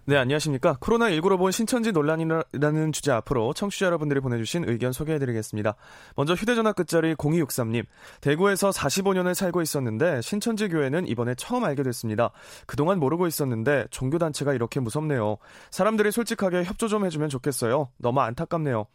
네, 0.06 0.16
안녕하십니까. 0.16 0.74
코로나19로 0.80 1.38
본 1.38 1.52
신천지 1.52 1.92
논란이라는 1.92 2.90
주제 2.92 3.12
앞으로 3.12 3.52
청취자 3.52 3.86
여러분들이 3.86 4.18
보내주신 4.20 4.64
의견 4.68 4.92
소개해드리겠습니다. 4.92 5.76
먼저 6.16 6.34
휴대전화 6.34 6.72
끝자리 6.72 7.14
0263님. 7.14 7.84
대구에서 8.20 8.70
45년을 8.70 9.34
살고 9.34 9.62
있었는데 9.62 10.20
신천지 10.22 10.68
교회는 10.68 11.06
이번에 11.06 11.34
처음 11.36 11.64
알게 11.64 11.84
됐습니다. 11.84 12.32
그동안 12.66 12.98
모르고 12.98 13.28
있었는데 13.28 13.86
종교단체가 13.90 14.52
이렇게 14.52 14.80
무섭네요. 14.80 15.36
사람들이 15.70 16.10
솔직하게 16.10 16.64
협조 16.64 16.88
좀 16.88 17.04
해주면 17.04 17.28
좋겠어요. 17.28 17.90
너무 17.98 18.20
안타깝네요. 18.20 18.86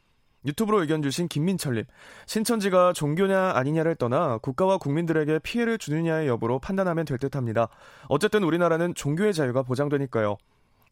유튜브로 0.45 0.81
의견 0.81 1.01
주신 1.01 1.27
김민철님. 1.27 1.85
신천지가 2.25 2.93
종교냐 2.93 3.53
아니냐를 3.55 3.95
떠나 3.95 4.37
국가와 4.39 4.77
국민들에게 4.77 5.39
피해를 5.39 5.77
주느냐의 5.77 6.27
여부로 6.27 6.59
판단하면 6.59 7.05
될 7.05 7.17
듯 7.19 7.35
합니다. 7.37 7.69
어쨌든 8.09 8.43
우리나라는 8.43 8.93
종교의 8.95 9.33
자유가 9.33 9.63
보장되니까요. 9.63 10.37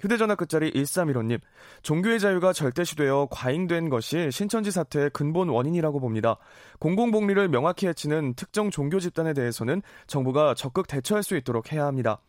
휴대전화 0.04 0.36
끝자리 0.36 0.70
1315님, 0.74 1.40
종교의 1.82 2.20
자유가 2.20 2.52
절대시되어 2.52 3.30
과잉된 3.32 3.88
것이 3.88 4.32
신천지 4.34 4.70
사태의 4.70 5.12
근본 5.12 5.48
원인이라고 5.48 6.02
봅니다. 6.02 6.36
공공복리를 6.80 7.48
명확히 7.48 7.88
해치는 7.88 8.34
특정 8.34 8.70
종교 8.70 9.00
집단에 9.00 9.34
대해서는 9.34 9.82
정부가 10.08 10.56
적극 10.56 10.88
대처할 10.88 11.24
수 11.24 11.38
있도록 11.38 11.72
해야 11.72 11.86
합니다. 11.86 12.20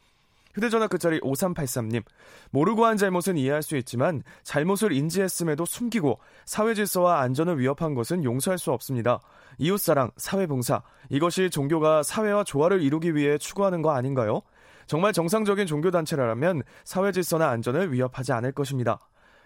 휴대전화 0.54 0.86
끝자리 0.86 1.18
5383님, 1.18 2.04
모르고 2.52 2.86
한 2.86 2.96
잘못은 2.96 3.36
이해할 3.36 3.64
수 3.64 3.76
있지만 3.76 4.22
잘못을 4.44 4.92
인지했음에도 4.92 5.64
숨기고 5.64 6.20
사회 6.44 6.74
질서와 6.74 7.22
안전을 7.22 7.58
위협한 7.58 7.94
것은 7.94 8.22
용서할 8.22 8.56
수 8.56 8.70
없습니다. 8.70 9.18
이웃사랑, 9.58 10.12
사회봉사, 10.16 10.80
이것이 11.10 11.50
종교가 11.50 12.04
사회와 12.04 12.44
조화를 12.44 12.82
이루기 12.82 13.16
위해 13.16 13.36
추구하는 13.36 13.82
거 13.82 13.90
아닌가요? 13.90 14.42
정말 14.86 15.12
정상적인 15.12 15.66
종교단체라면 15.66 16.62
사회 16.84 17.12
질서나 17.12 17.50
안전을 17.50 17.92
위협하지 17.92 18.32
않을 18.32 18.52
것입니다. 18.52 18.98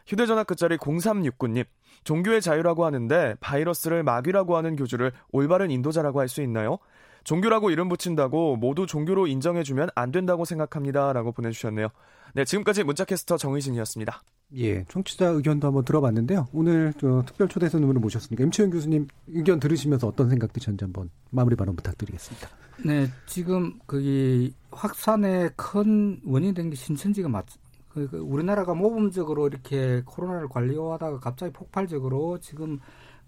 휴대전화 0.06 0.44
끝자리 0.44 0.78
0369님, 0.78 1.64
종교의 2.04 2.40
자유라고 2.40 2.84
하는데 2.86 3.34
바이러스를 3.40 4.02
마귀라고 4.02 4.56
하는 4.56 4.76
교주를 4.76 5.12
올바른 5.32 5.70
인도자라고 5.70 6.20
할 6.20 6.28
수 6.28 6.40
있나요? 6.42 6.78
종교라고 7.24 7.70
이름 7.70 7.88
붙인다고 7.90 8.56
모두 8.56 8.86
종교로 8.86 9.26
인정해주면 9.26 9.90
안 9.94 10.12
된다고 10.12 10.46
생각합니다. 10.46 11.12
라고 11.12 11.32
보내주셨네요. 11.32 11.88
네, 12.34 12.44
지금까지 12.46 12.84
문자캐스터 12.84 13.36
정의진이었습니다. 13.36 14.22
예, 14.56 14.84
청취자 14.84 15.26
의견도 15.26 15.66
한번 15.66 15.84
들어봤는데요. 15.84 16.48
오늘 16.54 16.94
특별 17.26 17.48
초대 17.48 17.68
손님으로 17.68 18.00
모셨으니까 18.00 18.44
임채영 18.44 18.70
교수님 18.70 19.08
의견 19.26 19.60
들으시면서 19.60 20.06
어떤 20.06 20.30
생각 20.30 20.54
드셨는지 20.54 20.84
한번 20.84 21.10
마무리 21.30 21.54
발언 21.54 21.76
부탁드리겠습니다. 21.76 22.48
네, 22.84 23.08
지금 23.26 23.78
거기 23.86 24.54
확산의 24.70 25.50
큰 25.56 26.20
원인이 26.24 26.54
된 26.54 26.70
게 26.70 26.76
신천지가 26.76 27.28
맞. 27.28 27.46
그, 27.88 28.08
그 28.08 28.18
우리나라가 28.18 28.74
모범적으로 28.74 29.48
이렇게 29.48 30.02
코로나를 30.06 30.48
관리하다가 30.48 31.18
갑자기 31.20 31.52
폭발적으로 31.52 32.38
지금 32.40 32.78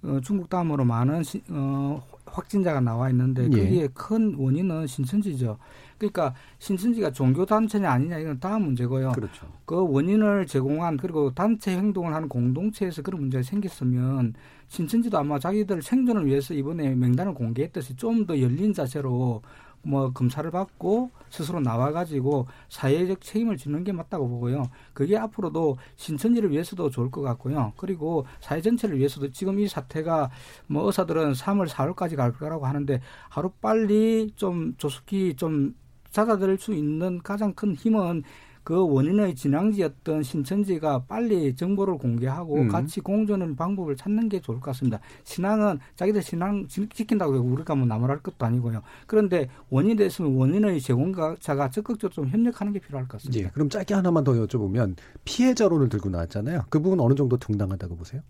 어, 0.03 0.21
중국 0.23 0.49
다음으로 0.49 0.85
많은 0.85 1.23
시, 1.25 1.43
어, 1.51 2.03
확진자가 2.27 2.81
나와 2.81 3.11
있는데 3.11 3.49
예. 3.49 3.49
거기에 3.51 3.83
예. 3.83 3.89
큰 3.89 4.35
원인은 4.39 4.87
신천지죠. 4.87 5.59
그러니까 6.01 6.35
신천지가 6.59 7.13
종교 7.13 7.45
단체냐 7.45 7.91
아니냐 7.91 8.19
이건 8.19 8.41
다음 8.41 8.65
문제고요. 8.65 9.13
그렇죠. 9.13 9.47
그 9.67 9.77
원인을 9.77 10.47
제공한 10.47 10.97
그리고 10.97 11.33
단체 11.35 11.77
행동을 11.77 12.15
하는 12.15 12.29
공동체에서 12.29 13.03
그런 13.03 13.21
문제가 13.21 13.43
생겼으면 13.43 14.35
신천지도 14.69 15.19
아마 15.19 15.39
자기들 15.39 15.83
생존을 15.83 16.27
위해서 16.27 16.55
이번에 16.55 16.95
명단을 16.95 17.35
공개했듯이 17.35 17.97
좀 17.97 18.27
더 18.27 18.39
열린 18.41 18.73
자세로 18.73 19.43
뭐 19.83 20.13
검사를 20.13 20.49
받고 20.51 21.11
스스로 21.31 21.61
나와가지고 21.61 22.47
사회적 22.69 23.21
책임을 23.23 23.57
지는 23.57 23.83
게 23.85 23.93
맞다고 23.93 24.29
보고요. 24.29 24.65
그게 24.93 25.17
앞으로도 25.17 25.79
신천지를 25.97 26.51
위해서도 26.51 26.91
좋을 26.91 27.11
것 27.11 27.23
같고요. 27.23 27.73
그리고 27.77 28.27
사회 28.41 28.61
전체를 28.61 28.99
위해서도 28.99 29.31
지금 29.31 29.59
이 29.59 29.69
사태가 29.69 30.31
뭐 30.67 30.85
의사들은 30.87 31.33
3월, 31.33 31.69
4월까지 31.69 32.17
갈 32.17 32.33
거라고 32.33 32.67
하는데 32.67 33.01
하루 33.29 33.51
빨리 33.61 34.33
좀 34.37 34.75
조속히 34.77 35.35
좀 35.35 35.75
찾아들일 36.11 36.59
수 36.59 36.75
있는 36.75 37.21
가장 37.23 37.55
큰 37.55 37.75
힘은 37.75 38.23
그 38.63 38.87
원인의 38.89 39.35
진앙지였던 39.35 40.23
신천지가 40.23 41.05
빨리 41.09 41.57
정보를 41.57 41.97
공개하고 41.97 42.57
음. 42.57 42.69
같이 42.69 43.01
공존하는 43.01 43.57
방법을 43.57 43.97
찾는 43.97 44.29
게 44.29 44.41
좋을 44.41 44.61
것 44.61 44.67
같습니다. 44.67 45.01
신앙은 45.25 45.79
자기들 45.97 46.23
신앙 46.23 46.69
지킨다고 46.69 47.33
우리가 47.33 47.75
뭐 47.75 47.87
나무랄 47.87 48.19
것도 48.19 48.45
아니고요. 48.45 48.83
그런데 49.07 49.49
원인이 49.71 49.97
됐으면 49.97 50.35
원인의 50.35 50.81
제공자가 50.81 51.71
적극적으로 51.71 52.15
좀 52.15 52.29
협력하는 52.29 52.73
게 52.73 52.79
필요할 52.79 53.09
것 53.09 53.19
같습니다. 53.19 53.47
예, 53.47 53.51
그럼 53.51 53.71
짧게 53.71 53.95
하나만 53.95 54.25
더 54.25 54.33
여쭤보면 54.33 54.97
피해자론을 55.25 55.89
들고 55.89 56.11
나왔잖아요. 56.11 56.67
그 56.69 56.81
부분 56.81 57.01
어느 57.01 57.15
정도 57.15 57.39
정당하다고 57.39 57.97
보세요? 57.97 58.21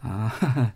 아, 0.00 0.30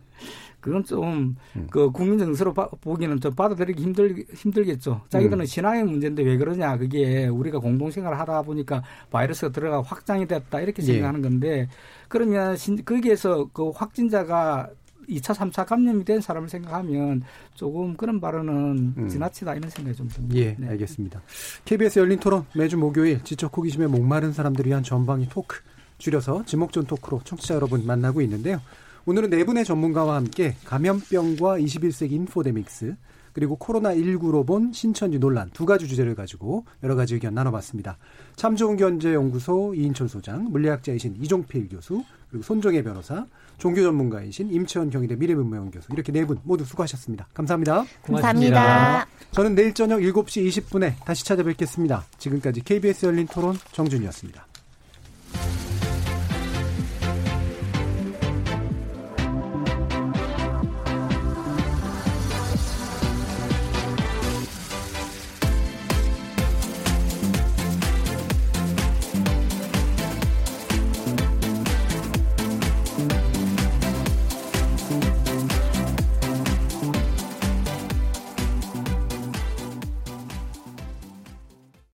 그건 0.61 0.85
좀, 0.85 1.37
음. 1.57 1.67
그 1.71 1.91
국민 1.91 2.19
정서로 2.19 2.53
바, 2.53 2.67
보기는 2.69 3.21
좀 3.21 3.35
받아들이기 3.35 3.83
힘들, 3.83 4.25
힘들겠죠. 4.35 5.03
자기들은 5.09 5.41
음. 5.41 5.47
신앙의 5.47 5.85
문제인데 5.85 6.23
왜 6.23 6.37
그러냐. 6.37 6.77
그게 6.77 7.27
우리가 7.29 7.59
공동생활을 7.59 8.19
하다 8.19 8.43
보니까 8.43 8.83
바이러스가 9.11 9.53
들어가 9.53 9.83
확장이 9.83 10.27
됐다. 10.27 10.61
이렇게 10.61 10.83
예. 10.83 10.87
생각하는 10.87 11.23
건데, 11.23 11.69
그러면 12.09 12.57
신, 12.57 12.85
거기에서 12.85 13.49
그 13.53 13.71
확진자가 13.71 14.71
2차, 15.09 15.35
3차 15.35 15.67
감염이 15.67 16.05
된 16.05 16.21
사람을 16.21 16.49
생각하면 16.49 17.23
조금 17.55 17.97
그런 17.97 18.21
발언은 18.21 18.95
음. 18.97 19.09
지나치다 19.09 19.55
이런 19.55 19.71
생각이 19.71 19.97
좀 19.97 20.09
듭니다. 20.09 20.37
예, 20.37 20.55
네. 20.59 20.69
알겠습니다. 20.69 21.23
KBS 21.65 22.01
열린 22.01 22.19
토론 22.19 22.45
매주 22.55 22.77
목요일 22.77 23.25
지적 23.25 23.57
호기심에 23.57 23.87
목마른 23.87 24.33
사람들 24.33 24.67
위한 24.67 24.83
전방위 24.83 25.29
토크 25.31 25.61
줄여서 25.97 26.45
지목전 26.45 26.85
토크로 26.85 27.23
청취자 27.25 27.55
여러분 27.55 27.87
만나고 27.87 28.21
있는데요. 28.23 28.61
오늘은 29.07 29.31
네 29.31 29.45
분의 29.45 29.65
전문가와 29.65 30.17
함께 30.17 30.55
감염병과 30.65 31.59
21세기 31.59 32.13
인포데믹스 32.13 32.97
그리고 33.33 33.57
코로나19로 33.59 34.45
본 34.45 34.73
신천지 34.73 35.19
논란 35.19 35.49
두 35.53 35.65
가지 35.65 35.87
주제를 35.87 36.15
가지고 36.17 36.65
여러 36.83 36.97
가지 36.97 37.15
의견 37.15 37.35
나눠봤습니다. 37.35 37.97
참 38.35 38.57
좋은 38.57 38.77
견제연구소 38.77 39.75
이인철 39.77 40.09
소장, 40.09 40.51
물리학자이신 40.51 41.17
이종필 41.21 41.69
교수, 41.69 42.03
그리고 42.31 42.43
손정혜 42.43 42.83
변호사, 42.83 43.27
종교 43.59 43.83
전문가이신 43.83 44.51
임채원 44.51 44.91
경희대 44.91 45.16
미래문명 45.16 45.70
교수 45.70 45.89
이렇게 45.93 46.11
네 46.12 46.25
분 46.25 46.39
모두 46.43 46.65
수고하셨습니다. 46.65 47.29
감사합니다. 47.33 47.85
감사합니다. 48.03 49.07
저는 49.31 49.55
내일 49.55 49.73
저녁 49.73 50.01
7시 50.01 50.47
20분에 50.49 50.95
다시 51.05 51.25
찾아뵙겠습니다. 51.25 52.05
지금까지 52.19 52.62
KBS 52.62 53.07
열린 53.07 53.27
토론 53.29 53.57
정준이었습니다. 53.73 54.47